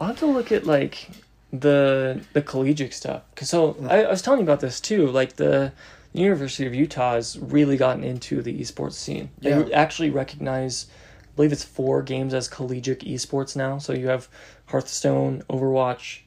[0.00, 1.08] I'll have to look at like
[1.52, 3.22] the the collegiate stuff.
[3.36, 5.06] Cause so I, I was telling you about this too.
[5.08, 5.72] Like the
[6.12, 9.30] University of Utah has really gotten into the esports scene.
[9.38, 9.68] They Yeah.
[9.74, 10.86] actually recognize,
[11.22, 13.78] I believe it's four games as collegiate esports now.
[13.78, 14.28] So you have
[14.66, 16.20] Hearthstone, Overwatch,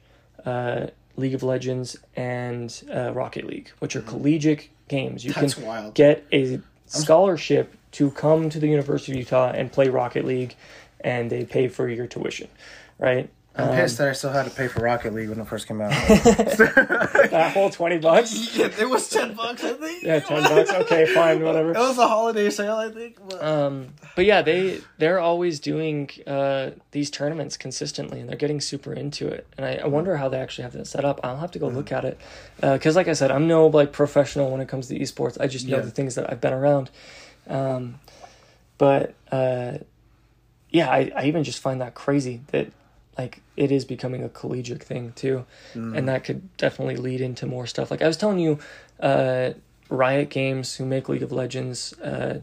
[0.44, 5.24] uh, League of Legends, and uh, Rocket League, which are collegiate games.
[5.24, 5.94] You That's can wild.
[5.94, 10.54] get a scholarship to come to the University of Utah and play Rocket League,
[11.00, 12.48] and they pay for your tuition,
[12.98, 13.28] right?
[13.62, 15.66] I'm Um, pissed that I still had to pay for Rocket League when it first
[15.68, 15.90] came out.
[16.08, 18.56] that whole twenty bucks.
[18.58, 20.02] it was ten bucks, I think.
[20.02, 20.70] Yeah, ten bucks.
[20.70, 21.70] Okay, fine, whatever.
[21.72, 23.18] It was a holiday sale, I think.
[23.28, 23.42] But...
[23.44, 28.92] Um, but yeah, they they're always doing uh, these tournaments consistently, and they're getting super
[28.92, 29.46] into it.
[29.56, 31.20] And I, I wonder how they actually have that set up.
[31.22, 32.18] I'll have to go look at it
[32.60, 35.36] because, like I said, I'm no like professional when it comes to esports.
[35.40, 35.82] I just know Yeah.
[35.82, 36.90] the things that I've been around.
[37.48, 37.98] Um,
[38.78, 39.78] but uh,
[40.70, 42.68] yeah, I, I even just find that crazy that
[43.20, 45.44] like it is becoming a collegiate thing too,
[45.96, 47.90] and that could definitely lead into more stuff.
[47.90, 48.58] Like I was telling you,
[49.00, 49.50] uh,
[49.88, 52.40] Riot Games, who make League of Legends, uh,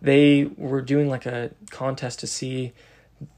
[0.00, 2.72] they were doing like a contest to see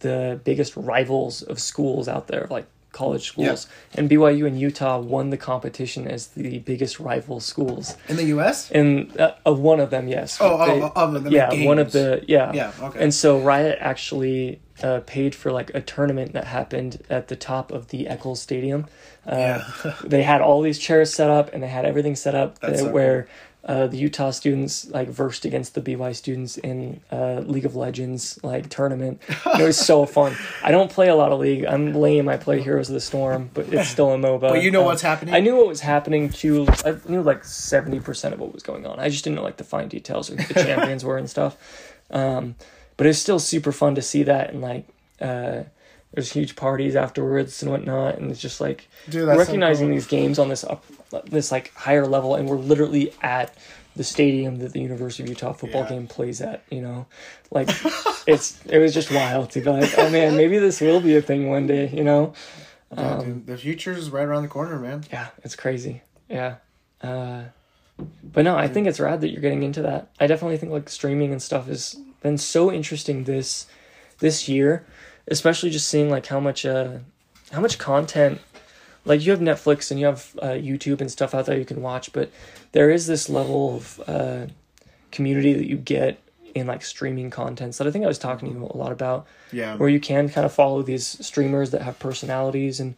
[0.00, 2.66] the biggest rivals of schools out there, like
[2.96, 7.96] college schools, and BYU and Utah won the competition as the biggest rival schools.
[8.08, 8.70] In the U.S.
[8.70, 8.88] And
[9.20, 10.38] uh, of one of them, yes.
[10.40, 12.98] Oh, They- oh, of the yeah, one of the yeah, Yeah, okay.
[13.02, 17.70] And so Riot actually uh, paid for like a tournament that happened at the top
[17.72, 18.86] of the Eccles Stadium.
[19.26, 19.36] Uh,
[19.84, 19.94] Yeah.
[20.04, 22.84] they had all these chairs set up and they had everything set up That's uh,
[22.86, 23.28] so where.
[23.66, 28.38] Uh, the Utah students like versed against the BY students in uh, League of Legends
[28.44, 29.20] like tournament.
[29.28, 30.36] It was so fun.
[30.62, 31.64] I don't play a lot of League.
[31.66, 32.28] I'm lame.
[32.28, 34.40] I play Heroes of the Storm, but it's still a MOBA.
[34.50, 35.34] But you know Um, what's happening.
[35.34, 36.68] I knew what was happening too.
[36.84, 39.00] I knew like seventy percent of what was going on.
[39.00, 41.56] I just didn't know like the fine details of who the champions were and stuff.
[42.12, 42.54] Um,
[42.96, 44.86] but it's still super fun to see that and like
[45.20, 45.64] uh,
[46.16, 49.94] there's huge parties afterwards and whatnot, and it's just like Dude, that's so recognizing cool.
[49.96, 50.84] these games on this up
[51.26, 53.54] this like higher level, and we're literally at
[53.94, 55.90] the stadium that the University of Utah football Yeah.
[55.90, 56.64] game plays at.
[56.70, 57.06] You know,
[57.50, 57.68] like
[58.26, 61.22] it's it was just wild to be like, oh man, maybe this will be a
[61.22, 61.88] thing one day.
[61.94, 62.32] You know.
[62.96, 65.04] Yeah, Um, dude, the future's right around the corner, man.
[65.12, 66.02] Yeah, it's crazy.
[66.30, 66.56] Yeah.
[67.02, 67.42] Uh,
[68.22, 70.10] but no, I think it's rad that you're getting into that.
[70.20, 73.66] I definitely think like streaming and stuff has been so interesting this
[74.18, 74.86] this year,
[75.28, 76.98] especially just seeing like how much uh
[77.52, 78.40] how much content
[79.04, 81.80] like you have Netflix and you have uh, YouTube and stuff out there you can
[81.80, 82.28] watch, but
[82.72, 84.46] there is this level of uh,
[85.12, 86.20] community that you get
[86.56, 89.26] in like streaming contents that I think I was talking to you a lot about
[89.52, 89.76] Yeah.
[89.76, 92.96] where you can kind of follow these streamers that have personalities and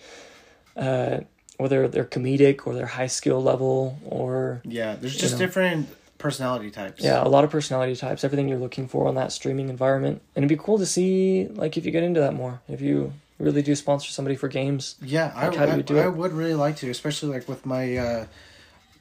[0.77, 1.21] uh,
[1.59, 5.39] whether they're comedic or they're high skill level or Yeah, there's just know.
[5.41, 5.89] different
[6.19, 7.03] personality types.
[7.03, 10.45] yeah a lot of personality types everything you're looking for on that streaming environment and
[10.45, 13.63] it'd be cool to see like if you get into that more if you really
[13.63, 16.15] do sponsor somebody for games Yeah, I, Like, how do I, we do I it?
[16.15, 18.27] would really like to, especially like with my uh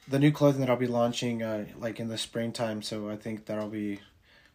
[0.07, 2.81] the new clothing that I'll be launching uh like in the springtime.
[2.83, 3.99] So I think that'll be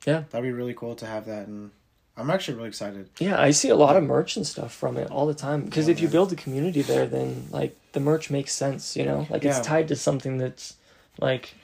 [0.07, 0.23] Yeah.
[0.31, 1.73] that'll be really cool to have that, and
[2.17, 3.09] I'm actually really excited.
[3.19, 5.89] yeah i see a lot of merch and stuff from it all the time because
[5.89, 9.27] Yeah, if you build a community there then like the merch makes sense you know
[9.31, 9.51] like Yeah.
[9.59, 10.77] it's tied to something that's
[11.19, 11.55] like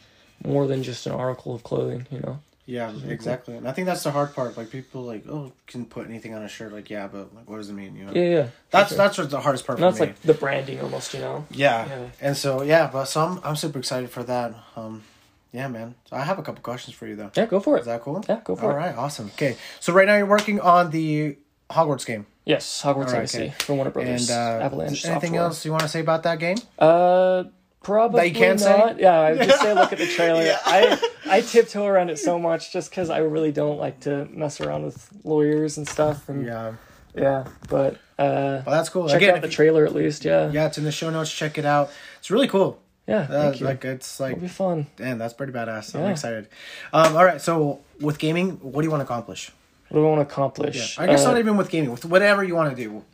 [0.44, 3.10] more than just an article of clothing you know Yeah, really cool.
[3.12, 3.56] exactly.
[3.56, 4.56] And I think that's the hard part.
[4.58, 6.70] Like people like, oh, can put anything on a shirt.
[6.70, 7.96] Like, yeah, but like, what does it mean?
[7.96, 8.98] You know, yeah yeah that's sure.
[8.98, 10.06] that's what's the hardest part and for that's me.
[10.08, 11.86] like the branding almost you know yeah.
[11.88, 12.06] Yeah.
[12.20, 14.52] and so yeah, but so I'm I'm super excited for that.
[14.76, 15.02] Um,
[15.50, 15.94] yeah, man.
[16.10, 17.30] So I have a couple questions for you though.
[17.34, 17.80] yeah go for it.
[17.80, 18.22] Is that cool?
[18.28, 18.72] Yeah, go for All it.
[18.74, 19.28] All right, awesome.
[19.34, 21.38] Okay, so right now you're working on the
[21.70, 23.54] Hogwarts game, Yes, Hogwarts right, Legacy okay.
[23.64, 24.28] from Warner Brothers.
[24.30, 25.40] and uh, Avalanche anything Software.
[25.42, 26.56] else you want to say about that game?
[26.78, 27.44] Uh,
[27.82, 28.94] probably That you can't say?
[28.98, 30.42] Yeah, I would just say look at the trailer.
[30.42, 30.58] Yeah.
[30.64, 30.98] I
[31.28, 34.84] I tiptoe around it so much just because I really don't like to mess around
[34.84, 36.28] with lawyers and stuff.
[36.28, 36.74] And yeah,
[37.14, 39.06] Yeah, but uh, well, that's cool.
[39.08, 40.24] check Again, out the trailer at least.
[40.24, 41.32] Yeah, yeah, it's in the show notes.
[41.32, 41.90] Check it out.
[42.18, 42.80] It's really cool.
[43.06, 43.26] yeah.
[43.30, 43.64] Uh, you.
[43.64, 44.86] like it's like It'll be fun.
[44.96, 45.94] Damn, that's pretty badass.
[45.94, 46.10] I'm Yeah.
[46.10, 46.48] excited.
[46.92, 49.50] Um, all right, so with gaming, what do you want to accomplish?
[49.88, 50.98] What do I want to Yeah, accomplish?
[50.98, 53.04] I guess Uh, not even with gaming, with whatever you want to do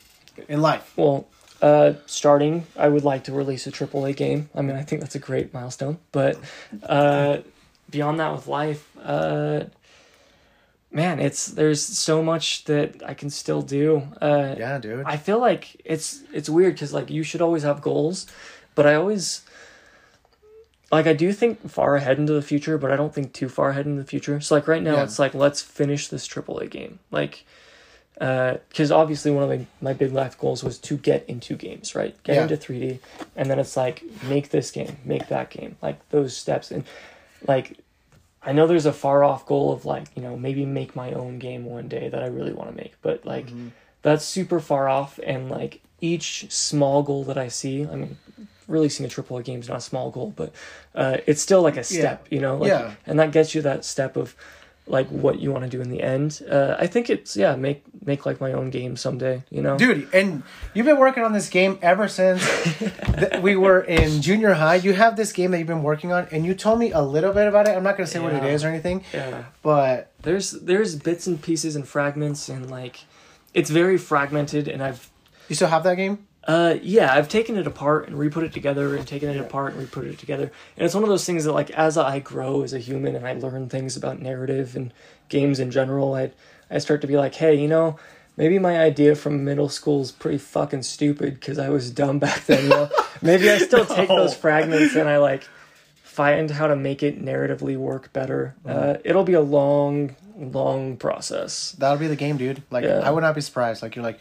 [0.48, 0.92] in life.
[0.96, 1.26] Well,
[1.64, 4.40] uh, starting, I would like to release a AAA game.
[4.54, 5.96] I mean, I think that's a great milestone.
[6.12, 6.36] But
[6.82, 7.38] uh,
[7.90, 9.64] beyond that, with life, uh,
[10.90, 14.02] man, it's there's so much that I can still do.
[14.20, 15.04] Uh, Yeah, dude.
[15.06, 18.26] I feel like it's it's weird because like you should always have goals,
[18.74, 19.42] but I always
[20.92, 23.70] like I do think far ahead into the future, but I don't think too far
[23.70, 24.40] ahead into the future.
[24.40, 25.04] So like right now, Yeah.
[25.04, 27.44] it's like let's finish this AAA game, like
[28.14, 32.14] because obviously one of my, my big life goals was to get into games, right?
[32.22, 32.42] Get Yeah.
[32.42, 32.98] into 3D,
[33.36, 36.84] and then it's like make this game, make that game, like those steps, and
[37.46, 37.78] like
[38.42, 41.38] I know there's a far off goal of like you know maybe make my own
[41.38, 43.48] game one day that I really want to make, but like
[44.02, 48.18] that's super far off and like each small goal that I see, I mean
[48.66, 50.52] releasing a triple A game is not a small goal, but
[50.94, 52.56] uh, it's still like a step, you know?
[52.56, 52.92] Like, Yeah.
[53.06, 54.34] And that gets you that step of
[54.86, 56.42] like what you want to do in the end.
[56.48, 59.78] Uh, I think it's yeah, make make like my own game someday, you know?
[59.78, 60.42] Dude, and
[60.74, 62.42] you've been working on this game ever since
[62.78, 64.74] th- we were in junior high.
[64.74, 67.32] You have this game that you've been working on, and you told me a little
[67.32, 67.70] bit about it.
[67.76, 69.44] I'm not going to say what it is or anything, Yeah.
[69.62, 73.04] but There's there's bits and pieces and fragments and like
[73.54, 75.10] it's very fragmented and I've
[75.48, 76.26] you still have that game?
[76.46, 79.42] Uh, yeah, I've taken it apart and re-put it together, and taken it Yeah.
[79.42, 80.52] apart and re-put it together.
[80.76, 83.26] And it's one of those things that, like, as I grow as a human and
[83.26, 84.92] I learn things about narrative and
[85.28, 86.30] games in general, I
[86.70, 87.98] I start to be like, hey, you know,
[88.36, 92.44] maybe my idea from middle school is pretty fucking stupid because I was dumb back
[92.46, 92.64] then.
[92.64, 92.90] You know,
[93.22, 95.44] maybe I still take those fragments and I like
[96.02, 98.54] find how to make it narratively work better.
[98.66, 98.90] Mm-hmm.
[98.90, 101.72] Uh, it'll be a long, long process.
[101.78, 102.62] That'll be the game, dude.
[102.70, 103.00] Like, Yeah.
[103.00, 103.82] I would not be surprised.
[103.82, 104.20] Like, you're like,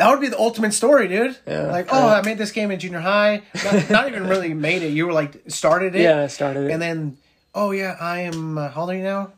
[0.00, 1.36] that would be the ultimate story, dude.
[1.46, 1.66] Yeah.
[1.70, 3.42] Like, oh, Uh, I made this game in junior high.
[3.64, 4.88] Not, not even really made it.
[4.92, 6.72] You were like started it, Yeah, I started it.
[6.72, 7.18] and then,
[7.54, 8.56] oh yeah, I am.
[8.58, 9.32] Uh, how old are you now?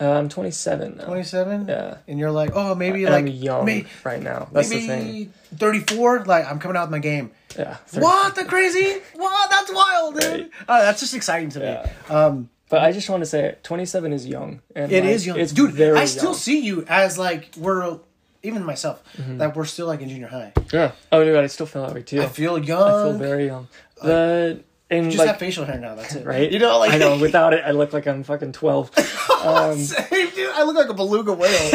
[0.00, 1.04] uh, I'm 27 now.
[1.06, 1.66] Twenty seven.
[1.68, 1.96] Yeah.
[2.06, 4.48] And you're like, oh, maybe and like I'm young may- right now.
[4.52, 5.32] That's the thing.
[5.56, 6.24] thirty four.
[6.24, 7.30] Like, I'm coming out with my game.
[7.58, 7.76] Yeah.
[7.94, 9.00] What the crazy?
[9.14, 9.50] What?
[9.50, 10.30] That's wild, dude.
[10.32, 10.50] Right.
[10.68, 11.64] Oh, that's just exciting to me.
[11.66, 11.90] Yeah.
[12.10, 14.60] Um, But I just want to say, 27 is young.
[14.76, 15.72] And it like, is young, It's dude.
[15.72, 16.34] very I still young.
[16.34, 17.98] see you as like we're
[18.42, 20.52] even myself that we're still like in junior high.
[20.72, 20.92] Yeah.
[21.12, 22.22] Oh, dude, I still feel that way too.
[22.22, 22.82] I feel young.
[22.82, 23.68] I feel very young.
[24.02, 25.94] The and You just like have facial hair now.
[25.94, 26.50] That's it, right.
[26.50, 27.18] You know, like I know.
[27.20, 28.90] Without it, I look like I'm fucking 12.
[29.38, 30.50] Um, Same, dude.
[30.50, 31.70] I look like a beluga whale.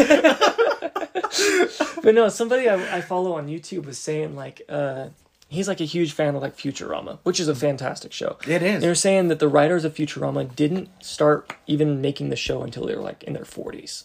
[2.04, 5.08] but no, somebody I, I follow on YouTube was saying like, uh,
[5.48, 8.38] he's like a huge fan of like Futurama, which is a fantastic show.
[8.46, 8.82] it is.
[8.82, 12.86] They were saying that the writers of Futurama didn't start even making the show until
[12.86, 14.04] they were like in their 40s,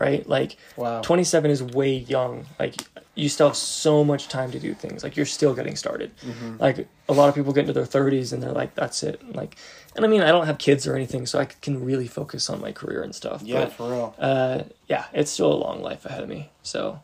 [0.00, 0.28] right?
[0.28, 1.02] Like, Wow.
[1.02, 2.46] 27 is way young.
[2.58, 2.74] Like,
[3.14, 5.04] you still have so much time to do things.
[5.04, 6.10] Like, you're still getting started.
[6.22, 6.56] Mm-hmm.
[6.58, 9.20] Like, a lot of people get into their 30s and they're like, that's it.
[9.34, 9.56] Like,
[9.94, 12.60] and I mean, I don't have kids or anything, so I can really focus on
[12.60, 13.42] my career and stuff.
[13.42, 14.14] yeah, But, for real.
[14.18, 16.50] uh, yeah, it's still a long life ahead of me.
[16.62, 17.00] So,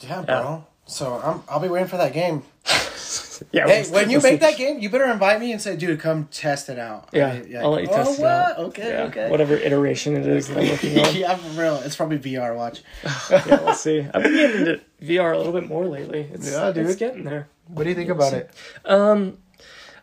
[0.00, 0.64] Yeah, bro.
[0.90, 2.42] So I'm, I'll be waiting for that game.
[3.52, 3.66] yeah.
[3.66, 6.26] Hey, we'll- when you make that game, you better invite me and say, "Dude, come
[6.32, 8.58] test it out." Yeah, I- I'll let you oh, test it out.
[8.58, 9.30] Okay, Yeah, okay.
[9.30, 11.14] Whatever iteration it is that I'm working on.
[11.16, 11.76] yeah, for real.
[11.76, 12.56] It's probably VR.
[12.56, 12.82] Watch.
[13.30, 14.00] yeah, we'll see.
[14.00, 16.28] I've been getting into VR a little bit more lately.
[16.32, 16.86] It's, Yeah, dude.
[16.86, 17.48] It's getting there.
[17.68, 18.38] What do you think We'll about see.
[18.38, 18.50] it?
[18.84, 19.38] Um,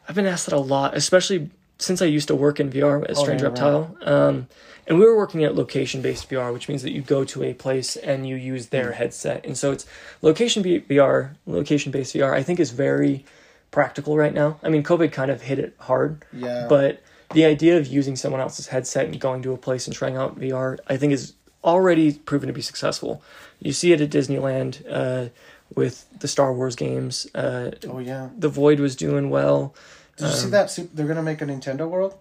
[0.08, 1.50] I've been asked that a lot, especially
[1.80, 3.98] since I used to work in VR at Oh, Strange yeah, Reptile.
[4.04, 4.48] Um,
[4.88, 7.54] and we were working at location based VR, which means that you go to a
[7.54, 8.98] place and you use their Hmm.
[8.98, 9.46] headset.
[9.46, 9.86] And so it's
[10.22, 13.26] location VR, location based VR, I think is very
[13.72, 14.60] practical right now.
[14.64, 16.66] I mean, COVID kind of hit it hard, Yeah.
[16.70, 17.02] but
[17.34, 20.40] the idea of using someone else's headset and going to a place and trying out
[20.40, 21.34] VR, I think is
[21.66, 23.22] already proven to be successful.
[23.60, 25.30] You see it at Disneyland uh,
[25.76, 27.28] with the Star Wars games.
[27.36, 28.30] Uh, oh yeah.
[28.38, 29.76] the Void was doing well.
[30.16, 30.80] Did you see that?
[30.94, 32.16] They're gonna make a Nintendo World.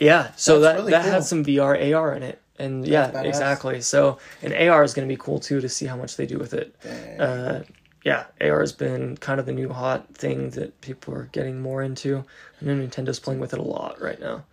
[0.00, 1.12] Yeah, so That's that really that cool.
[1.12, 3.24] had some VR AR in it, and yeah, badass.
[3.26, 3.80] exactly.
[3.82, 6.38] So and AR is going to be cool too to see how much they do
[6.38, 6.74] with it.
[7.18, 7.60] Uh,
[8.04, 11.82] yeah, AR has been kind of the new hot thing that people are getting more
[11.82, 12.24] into.
[12.60, 14.44] I know Nintendo's playing with it a lot right now.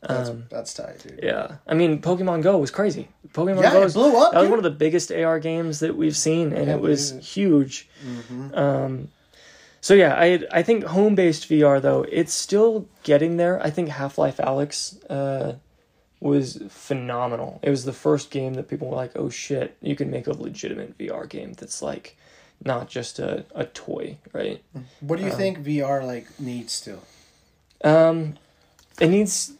[0.00, 1.20] that's, Um, that's tight, dude.
[1.22, 3.08] yeah, I mean Pokemon Go was crazy.
[3.34, 4.32] Pokemon Yeah, Go was, blew up.
[4.32, 7.12] that was one of the biggest AR games that we've seen, and Yeah, it was
[7.22, 7.88] huge.
[8.04, 8.56] Mhm.
[8.56, 9.08] Um,
[9.80, 13.62] so yeah, I I think home based VR though it's still getting there.
[13.62, 15.54] I think Half Life Alyx uh,
[16.20, 17.60] was phenomenal.
[17.62, 20.32] It was the first game that people were like, "Oh shit, you can make a
[20.32, 22.16] legitimate VR game that's like
[22.64, 24.62] not just a, a toy, right?"
[25.00, 27.02] What do you Um, think VR like needs still?
[27.82, 28.36] Um,
[29.00, 29.52] it needs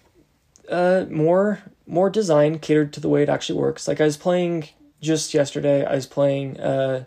[0.69, 3.89] uh more more design catered to the way it actually works.
[3.89, 4.69] Like I was playing
[5.01, 5.85] just yesterday.
[5.85, 6.61] I was playing.
[6.61, 7.05] Uh,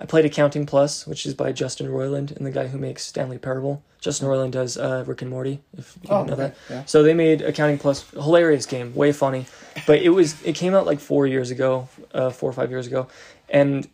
[0.00, 3.38] I played Accounting Plus, which is by Justin Roiland and the guy who makes Stanley
[3.38, 3.82] Parable.
[4.00, 5.60] Justin Roiland does uh, Rick and Morty.
[5.76, 6.56] If you Oh, know okay, that.
[6.70, 6.84] yeah.
[6.84, 9.46] So they made Accounting Plus, hilarious game, way funny,
[9.88, 12.86] but it was it came out like four years ago, uh, four or five years
[12.86, 13.08] ago,
[13.48, 13.88] and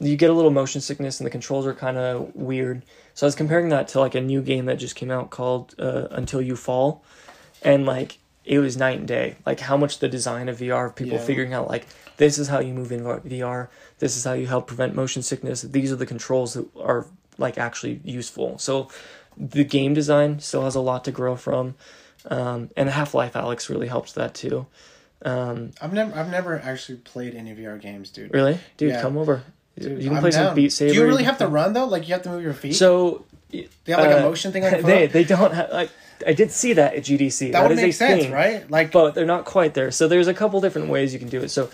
[0.00, 2.84] you get a little motion sickness and the controls are kind of weird.
[3.14, 5.74] So I was comparing that to like a new game that just came out called
[5.76, 7.02] uh, Until You Fall,
[7.62, 8.18] and like
[8.48, 9.36] it was night and day.
[9.46, 11.24] Like how much the design of VR, people Yeah.
[11.24, 13.68] figuring out like this is how you move in VR,
[13.98, 15.62] this is how you help prevent motion sickness.
[15.62, 17.06] These are the controls that are
[17.36, 18.58] like actually useful.
[18.58, 18.88] So
[19.36, 21.74] the game design still has a lot to grow from,
[22.30, 24.66] um, and Half Life Alyx really helps that too.
[25.22, 28.32] Um, I've never I've never actually played any VR games, dude.
[28.32, 29.02] really, dude, Yeah.
[29.02, 29.42] come over.
[29.78, 30.54] Dude, you can I'm play some down.
[30.56, 30.92] Beat Saber.
[30.92, 31.86] Do you really have to run though?
[31.86, 32.74] Like you have to move your feet.
[32.74, 35.90] So they have like a uh, motion thing on the they they don't have like
[36.26, 37.52] I did see that at GDC.
[37.52, 38.70] that would is make a sense, thing, right?
[38.70, 39.90] Like But they're not quite there.
[39.90, 41.50] So there's a couple different ways you can do it.
[41.50, 41.70] So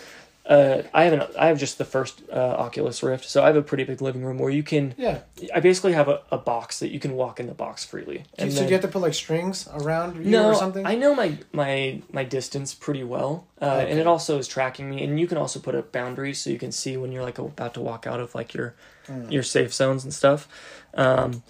[0.47, 3.57] uh, I have an I have just the first uh, Oculus Rift, so I have
[3.57, 4.95] a pretty big living room where you can.
[4.99, 5.21] Yeah.
[5.55, 8.25] I basically have a, a box that you can walk in the box freely.
[8.39, 10.85] And so then- do you have to put like strings around you no, or something?
[10.85, 15.03] I know my my my distance pretty well, uh, and it also is tracking me.
[15.03, 17.73] And you can also put up boundaries so you can see when you're like about
[17.75, 18.75] to walk out of like your
[19.09, 19.31] Mm.
[19.31, 20.49] your safe zones and stuff.
[20.95, 21.43] Um,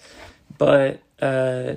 [0.57, 1.75] but uh,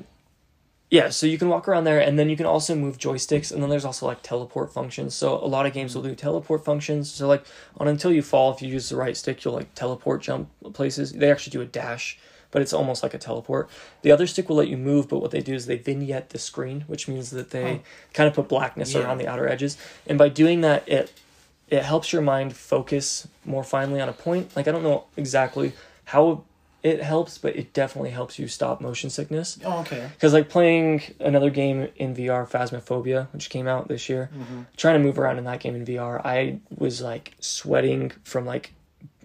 [0.90, 3.62] yeah, so you can walk around there, and then you can also move joysticks, and
[3.62, 5.14] then there's also like teleport functions.
[5.14, 7.10] So a lot of games will do teleport functions.
[7.10, 7.44] So like
[7.76, 11.12] on until you fall, if you use the right stick, you'll like teleport jump places.
[11.12, 12.18] They actually do a dash,
[12.50, 13.68] but it's almost like a teleport.
[14.00, 16.38] The other stick will let you move, but what they do is they vignette the
[16.38, 17.78] screen, which means that they Huh.
[18.14, 19.02] kind of put blackness Yeah.
[19.02, 21.12] around the outer edges, and by doing that, it
[21.70, 24.56] it helps your mind focus more finely on a point.
[24.56, 25.74] Like I don't know exactly
[26.06, 26.44] how
[26.82, 29.58] it helps, but it definitely helps you stop motion sickness.
[29.64, 30.08] oh, okay.
[30.14, 34.62] Because like playing another game in VR, Phasmophobia, which came out this year, Mm-hmm.
[34.76, 38.72] trying to move around in that game in VR, I was like sweating from like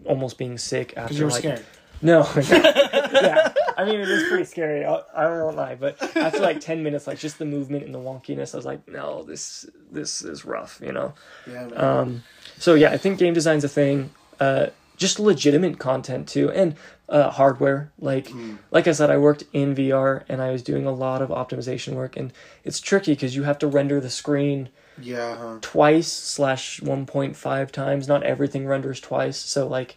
[0.06, 1.66] almost being sick after you were like scared.
[2.02, 3.54] no, yeah.
[3.78, 4.86] I mean, it is pretty scary.
[4.86, 8.00] I, I won't lie, but after like ten minutes, like just the movement and the
[8.00, 11.14] wonkiness, I was like, no, this this is rough, you know.
[11.48, 11.68] Yeah.
[11.68, 11.78] Man.
[11.84, 12.24] Um,
[12.58, 14.10] so yeah, I think game design's a thing.
[14.40, 14.68] Uh,
[14.98, 16.76] just legitimate content too, and
[17.10, 17.92] uh, hardware.
[18.00, 18.30] Like
[18.72, 21.94] like I said, I worked in VR and I was doing a lot of optimization
[21.94, 24.70] work, and it's tricky because you have to render the screen
[25.02, 25.36] yeah.
[25.36, 25.58] Huh.
[25.62, 28.08] twice slash one point five times.
[28.08, 29.96] Not everything renders twice, so like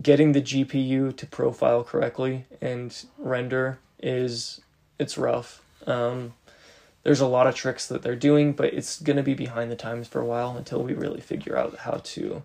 [0.00, 4.60] getting the GPU to profile correctly and render is
[4.98, 5.62] it's rough.
[5.86, 6.34] Um,
[7.02, 10.08] there's a lot of tricks that they're doing, but it's gonna be behind the times
[10.08, 12.42] for a while until we really figure out how to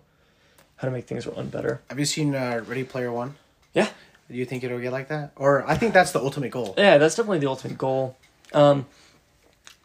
[0.76, 1.80] how to make things run better.
[1.88, 3.36] Have you seen uh, Ready Player One?
[3.74, 3.88] Yeah,
[4.30, 5.32] Do you think it'll get like that?
[5.36, 6.74] Or I think that's the ultimate goal.
[6.78, 8.16] yeah, that's definitely the ultimate goal.
[8.52, 8.86] Um,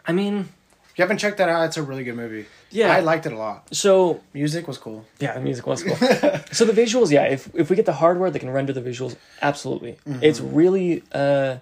[0.06, 0.48] I mean,
[0.92, 2.46] If you haven't checked that out, it's a really good movie.
[2.72, 2.94] Yeah.
[2.96, 3.68] I liked it a lot.
[3.76, 5.06] so Music was cool.
[5.20, 5.96] Yeah, the music was cool.
[6.52, 9.16] so the visuals, yeah, if if we get the hardware that can render the visuals,
[9.42, 9.98] absolutely.
[10.22, 11.58] It's really uh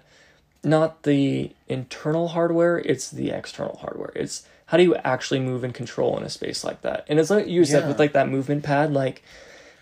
[0.64, 4.12] not the internal hardware, it's the external hardware.
[4.14, 7.06] It's how do you actually move and control in a space like that?
[7.08, 7.88] And it's like you said Yeah.
[7.88, 9.22] with like that movement pad, like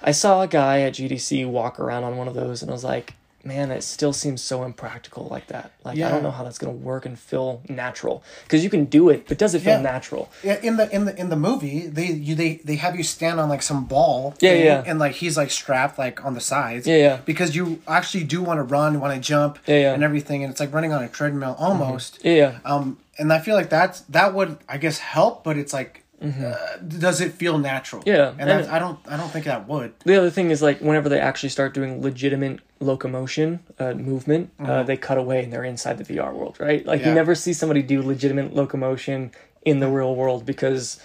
[0.06, 2.84] I saw a guy at GDC walk around on one of those and I was
[2.84, 3.14] like,
[3.44, 5.70] man, it still seems so impractical like that.
[5.84, 8.86] Like I don't know how that's going to work and feel natural because you can
[8.86, 9.82] do it, but does it feel Yeah.
[9.82, 10.28] natural?
[10.42, 13.38] Yeah, in the in the in the movie, they you they they have you stand
[13.38, 14.34] on like some ball.
[14.40, 14.82] Yeah, thing, yeah.
[14.86, 16.86] And like he's like strapped like on the sides.
[16.88, 17.16] Yeah, yeah.
[17.24, 19.94] Because you actually do want to run, want to jump, Yeah, yeah.
[19.94, 22.18] and everything, and it's like running on a treadmill almost.
[22.24, 22.58] Yeah, yeah.
[22.64, 26.76] Um, and I feel like that's that would I guess help, but it's like, uh,
[26.86, 28.01] does it feel natural?
[28.02, 28.09] Mm-hmm.
[28.09, 29.93] Yeah, and, and- that's, I don't I don't think that would.
[30.05, 34.82] the other thing is like whenever they actually start doing legitimate locomotion uh, movement uh,
[34.82, 37.09] they cut away and they're inside the vr world right like Yeah.
[37.09, 39.30] you never see somebody do legitimate locomotion
[39.64, 41.01] in the real world because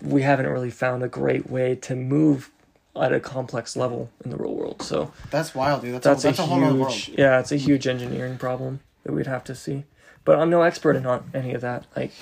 [0.00, 2.50] we haven't really found a great way to move
[3.00, 5.94] at a complex level in the real world so That's wild, dude.
[5.94, 6.92] That's that's, a, that's a, a, whole world.
[6.92, 9.84] huge yeah it's a huge engineering problem that we'd have to see
[10.24, 12.12] but i'm no expert in on any of that like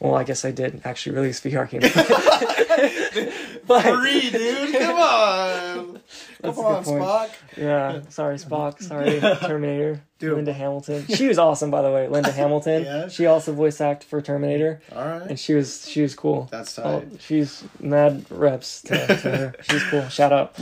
[0.00, 1.84] well i guess i did actually release vr games
[3.66, 4.72] but Free, dude.
[4.74, 6.00] Come on.
[6.42, 6.84] Come on.
[6.84, 7.30] Spock.
[7.56, 10.02] Yeah, sorry Spock, sorry Terminator.
[10.18, 10.34] Dude.
[10.36, 11.06] Linda Hamilton.
[11.08, 12.08] She was awesome by the way.
[12.08, 12.84] Linda Hamilton.
[12.84, 13.08] Yeah.
[13.08, 15.22] She also voice acted for Terminator, All right.
[15.28, 16.48] and she was she was cool.
[16.50, 17.20] That's Oh, tight.
[17.20, 19.54] she's mad reps to, to her.
[19.62, 20.08] She's cool.
[20.08, 20.56] Shout out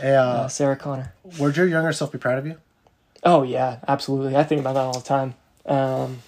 [0.00, 1.12] Hey, uh, uh, Sarah Connor.
[1.38, 2.56] would your younger self be proud of you?
[3.22, 4.36] Oh yeah, absolutely.
[4.36, 5.34] I think about that all the time.
[5.66, 6.18] Um,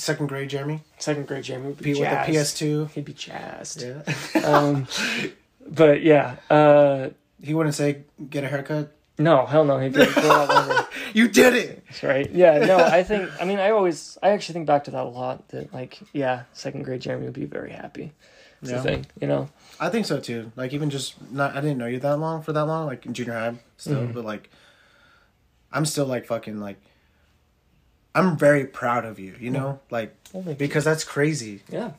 [0.00, 0.80] Second grade, Jeremy.
[0.98, 2.14] second grade Jamie would be P- with a.
[2.24, 2.90] PS2.
[2.92, 3.82] He'd be jazzed.
[3.82, 4.02] Yeah.
[4.44, 4.86] Um,
[5.68, 7.10] but yeah, uh,
[7.42, 8.92] he wouldn't say get a haircut.
[9.18, 9.78] no, hell no.
[9.78, 10.88] He'd be like, grow out.
[11.12, 11.84] You did it.
[11.86, 12.30] That's right.
[12.30, 15.08] Yeah, no, I think, I mean, I always, I actually think back to that a
[15.08, 15.48] lot.
[15.48, 18.12] That, like, yeah, second grade Jeremy would be very happy.
[18.62, 18.76] It's Yeah.
[18.78, 19.48] the thing, you know?
[19.80, 20.50] I think so too.
[20.56, 21.56] Like even just not.
[21.56, 22.86] I didn't know you that long for that long.
[22.86, 24.12] Like in junior high still, Mm-hmm.
[24.12, 24.48] but like,
[25.72, 26.78] I'm still like fucking like.
[28.14, 29.34] I'm very proud of you.
[29.40, 30.54] You know, like Oh, thank you.
[30.66, 31.92] because that's crazy Yeah.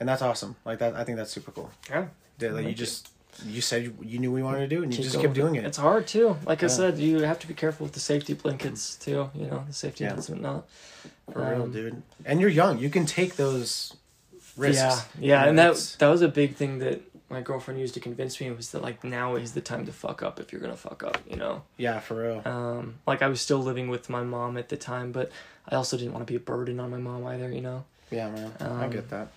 [0.00, 0.56] and that's awesome.
[0.64, 1.70] Like that, I think that's super cool.
[1.90, 2.06] Yeah.
[2.38, 3.10] That like, you just
[3.44, 5.34] you said you, you knew what you wanted to do and you Keep just kept
[5.34, 5.64] doing it.
[5.64, 6.36] It's hard, too.
[6.46, 9.28] Like I said, you have to be careful with the safety blankets, too.
[9.34, 10.14] You know, the safety Yeah.
[10.14, 10.66] nets and not.
[11.32, 12.02] For real, Um, dude.
[12.24, 12.78] And you're young.
[12.78, 13.92] You can take those
[14.56, 14.76] risks.
[14.80, 15.00] Yeah,
[15.42, 17.00] yeah, and that that was a big thing that
[17.34, 19.92] my girlfriend used to convince me it was that like now is the time to
[19.92, 21.62] fuck up if you're gonna fuck up, you know.
[21.76, 22.42] yeah, for real.
[22.46, 25.30] Um, like I was still living with my mom at the time, but
[25.68, 27.84] I also didn't want to be a burden on my mom either, you know.
[28.10, 28.52] Yeah, man.
[28.60, 29.28] I um, get that,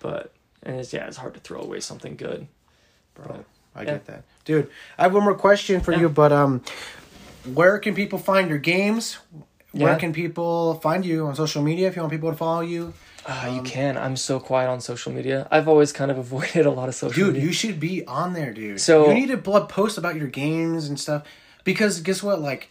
[0.00, 0.32] But
[0.62, 2.46] and it's yeah, it's hard to throw away something good.
[3.14, 3.44] bro.
[3.74, 3.84] I yeah.
[3.92, 4.68] get that, dude.
[4.98, 6.00] I have one more question for Yeah.
[6.00, 6.62] you, but um,
[7.54, 9.18] where can people find your games?
[9.72, 9.98] Where Yeah.
[9.98, 12.92] can people find you on social media if you want people to follow you?
[13.26, 13.96] Uh, you can.
[13.98, 15.46] I'm so quiet on social media.
[15.50, 17.46] I've always kind of avoided a lot of social Dude, media.
[17.48, 18.80] you should be on there, dude.
[18.80, 21.24] So- you need to blood post about your games and stuff
[21.64, 22.40] because guess what?
[22.40, 22.70] Like,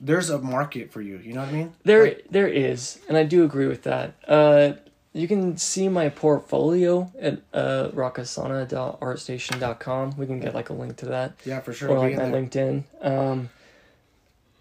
[0.00, 1.18] there's a market for you.
[1.18, 1.72] You know what I mean?
[1.84, 4.14] There, Like, there is, and I do agree with that.
[4.26, 4.72] Uh,
[5.12, 10.14] you can see my portfolio at uh, rokasana.artstation.com.
[10.16, 11.88] We can get like a link to that, yeah, for sure.
[11.90, 12.22] or like my.
[12.24, 12.84] LinkedIn.
[13.02, 13.50] Um,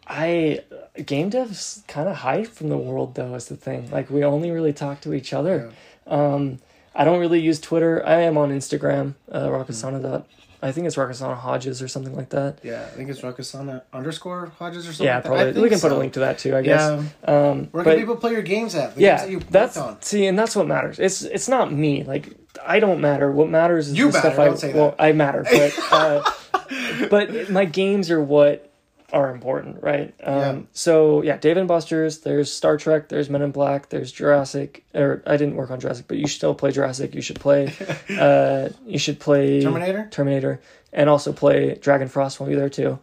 [0.10, 0.62] I
[1.06, 3.36] game devs kind of hide from the world though.
[3.36, 3.92] Is the thing.
[3.92, 5.72] Like we only really talk to each other.
[6.08, 6.60] Um,
[6.96, 8.04] I don't really use Twitter.
[8.06, 9.14] I am on Instagram.
[9.32, 10.02] Uh, rokasana.
[10.02, 10.28] Dot,
[10.62, 12.60] I think it's rokasana Hodges or something like that.
[12.64, 15.06] Yeah, I think it's Rokasana underscore Hodges or something.
[15.06, 15.30] Yeah, like that.
[15.30, 15.62] Probably.
[15.62, 16.56] We can put a link to that too.
[16.56, 16.82] I guess.
[17.24, 17.50] Yeah.
[17.50, 18.96] Um, Where but- can people play your games at?
[18.96, 20.02] The games yeah, that you that's on.
[20.02, 20.98] see, and that's what matters.
[21.00, 22.04] It's it's not me.
[22.04, 23.32] Like I don't matter.
[23.32, 25.02] What matters is You the stuff matter, I don't say well, that.
[25.02, 26.32] I matter, but uh,
[27.10, 28.69] but my games are what
[29.12, 30.14] are important, right?
[30.24, 30.60] Um, Yeah.
[30.74, 32.20] So yeah, Dave and Buster's.
[32.20, 33.10] There's Star Trek.
[33.10, 33.90] There's Men in Black.
[33.90, 34.84] There's Jurassic.
[34.94, 37.16] Or I didn't work on Jurassic, but you should still play Jurassic.
[37.16, 37.74] You should play.
[38.20, 40.08] uh, you should play Terminator?
[40.12, 40.62] Terminator,
[40.94, 43.00] and also play Dragon Frost will be there too.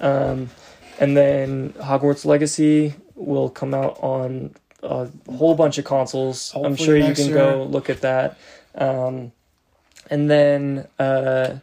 [0.00, 0.50] Um,
[0.98, 6.52] and then Hogwarts Legacy will come out on a whole bunch of consoles.
[6.54, 7.36] I'm sure you can year.
[7.36, 8.38] go look at that.
[8.74, 9.32] Um,
[10.10, 11.56] and then uh,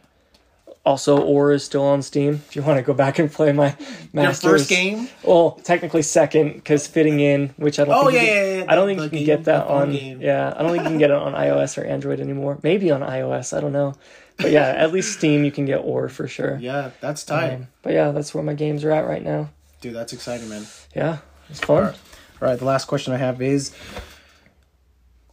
[0.84, 2.34] also Ore is still on Steam.
[2.48, 3.76] If you want to go back and play my
[4.12, 5.08] Your first game?
[5.22, 7.94] Well, technically second because fitting in, which I don't.
[7.94, 9.66] Oh, think you yeah, can- yeah, yeah, I don't think you can game, get that
[9.66, 9.92] on.
[9.92, 10.20] game.
[10.20, 12.58] Yeah, I don't think you can get it on iOS or Android anymore.
[12.62, 13.56] Maybe on iOS.
[13.56, 13.94] I don't know.
[14.36, 16.56] But yeah, at least Steam you can get Ore for sure.
[16.58, 17.52] Yeah, that's tight.
[17.54, 19.50] Um, but yeah, that's where my games are at right now.
[19.82, 20.66] Dude, that's exciting, man.
[20.96, 21.18] Yeah,
[21.50, 21.76] it's fun.
[21.76, 21.98] Alright.
[22.40, 23.74] All right, the last question I have is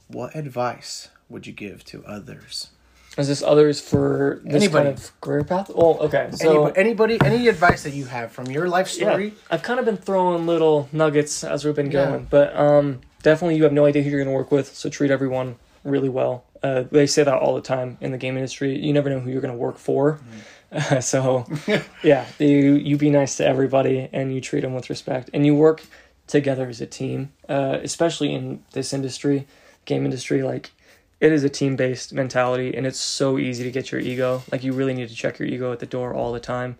[0.07, 2.69] what advice would you give to others?
[3.17, 4.85] Is this others for this Anybody.
[4.89, 5.71] kind of career path?
[5.73, 6.29] Well, okay.
[6.33, 6.79] So anybody,
[7.15, 9.25] anybody, any advice that you have from your life story?
[9.29, 12.05] yeah, I've kind of been throwing little nuggets as we've been Yeah.
[12.05, 14.89] going, but um, definitely you have no idea who you're going to work with, so
[14.89, 16.43] treat everyone really well.
[16.61, 18.77] Uh, they say that all the time in the game industry.
[18.77, 20.19] You never know who you're going to work for,
[20.99, 21.45] so
[22.03, 25.55] yeah, you you be nice to everybody and you treat them with respect, and you
[25.55, 25.83] work
[26.27, 27.31] together as a team.
[27.49, 29.47] Uh, especially in this industry,
[29.85, 30.71] game industry, like
[31.19, 34.43] it is a team based mentality, and it's so easy to get your ego.
[34.51, 36.77] Like you really need to check your ego at the door all the time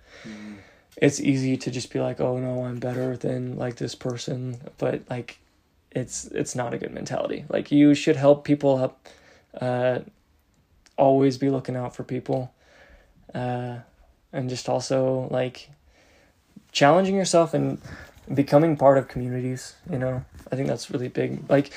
[0.97, 5.01] it's easy to just be like, oh no, I'm better than like this person, but
[5.09, 5.39] like,
[5.91, 7.45] it's it's not a good mentality.
[7.49, 9.07] Like you should help people up,
[9.61, 9.99] uh,
[10.97, 12.51] always be looking out for people,
[13.33, 13.77] uh,
[14.33, 15.69] and just also like
[16.71, 17.79] challenging yourself and
[18.33, 19.75] becoming part of communities.
[19.89, 21.49] You know, I think that's really big.
[21.49, 21.71] Like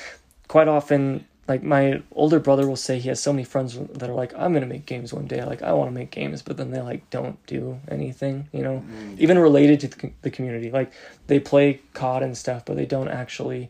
[0.47, 1.25] quite often.
[1.47, 4.53] Like my older brother will say he has so many friends that are like, I'm
[4.53, 5.43] gonna make games one day.
[5.43, 8.47] Like I want to make games, but then they like don't do anything.
[8.51, 8.83] You know,
[9.17, 10.71] even related to the, the community.
[10.71, 10.91] Like
[11.27, 13.69] they play COD and stuff, but they don't actually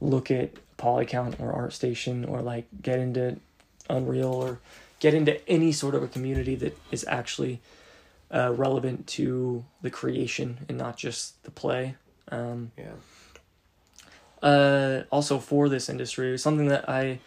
[0.00, 3.36] look at Polycount or ArtStation or like get into
[3.90, 4.60] Unreal or
[5.00, 7.60] get into any sort of a community that is actually
[8.32, 11.96] uh, relevant to the creation and not just the play.
[12.30, 12.92] Um, Yeah.
[14.42, 17.20] Uh, also for this industry, something that I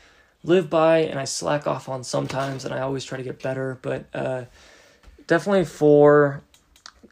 [0.44, 3.77] live by and I slack off on sometimes, and I always try to get better.
[3.81, 4.45] But uh,
[5.27, 6.41] definitely for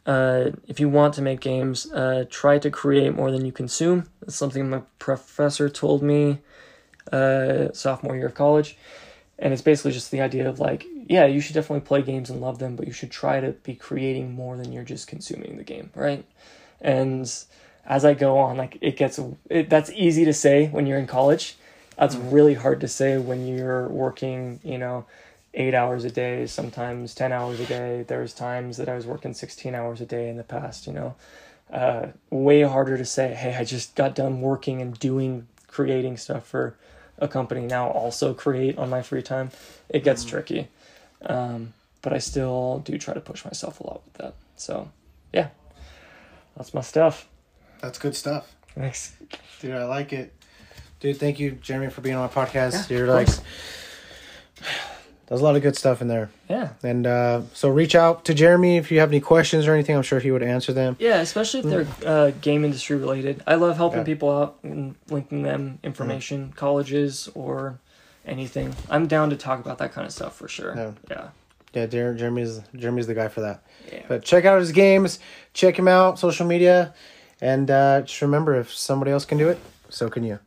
[0.05, 4.07] uh, if you want to make games, uh, try to create more than you consume.
[4.21, 6.39] That's something my professor told me
[7.11, 8.77] uh, sophomore year of college,
[9.37, 12.41] and it's basically just the idea of like, yeah, you should definitely play games and
[12.41, 15.63] love them, but you should try to be creating more than you're just consuming the
[15.63, 16.25] game, right?
[16.79, 17.31] And
[17.85, 21.07] as I go on, like it gets it, that's easy to say when you're in
[21.07, 21.55] college.
[21.97, 25.05] That's really hard to say when you're working, you know,
[25.53, 28.03] eight hours a day, sometimes 10 hours a day.
[28.07, 31.15] There's times that I was working 16 hours a day in the past, you know.
[31.71, 36.45] Uh, way harder to say, hey, I just got done working and doing, creating stuff
[36.45, 36.75] for
[37.17, 37.61] a company.
[37.61, 39.51] Now also create on my free time.
[39.87, 40.67] It gets tricky.
[41.21, 44.33] Um, but I still do try to push myself a lot with that.
[44.55, 44.89] So,
[45.31, 45.49] yeah,
[46.57, 47.27] that's my stuff.
[47.81, 48.53] That's good stuff.
[48.75, 49.15] Thanks.
[49.59, 50.33] Dude, I like it.
[50.99, 52.89] Dude, thank you, Jeremy, for being on my podcast.
[52.89, 53.27] Yeah, You're like,
[55.27, 56.29] there's a lot of good stuff in there.
[56.49, 56.73] Yeah.
[56.83, 59.95] And uh, so reach out to Jeremy if you have any questions or anything.
[59.95, 60.95] I'm sure he would answer them.
[60.99, 63.41] Yeah, especially if they're uh, game industry related.
[63.47, 64.05] I love helping Yeah.
[64.05, 67.79] people out and linking them information, colleges or
[68.25, 68.75] anything.
[68.89, 70.75] I'm down to talk about that kind of stuff for sure.
[70.75, 70.91] Yeah.
[71.09, 71.27] Yeah.
[71.73, 73.63] Yeah, Jeremy's Jeremy's the guy for that.
[73.91, 74.03] Yeah.
[74.09, 75.19] But check out his games,
[75.53, 76.93] check him out, social media,
[77.41, 79.59] and uh, just remember if somebody else can do it,
[79.89, 80.39] so can you.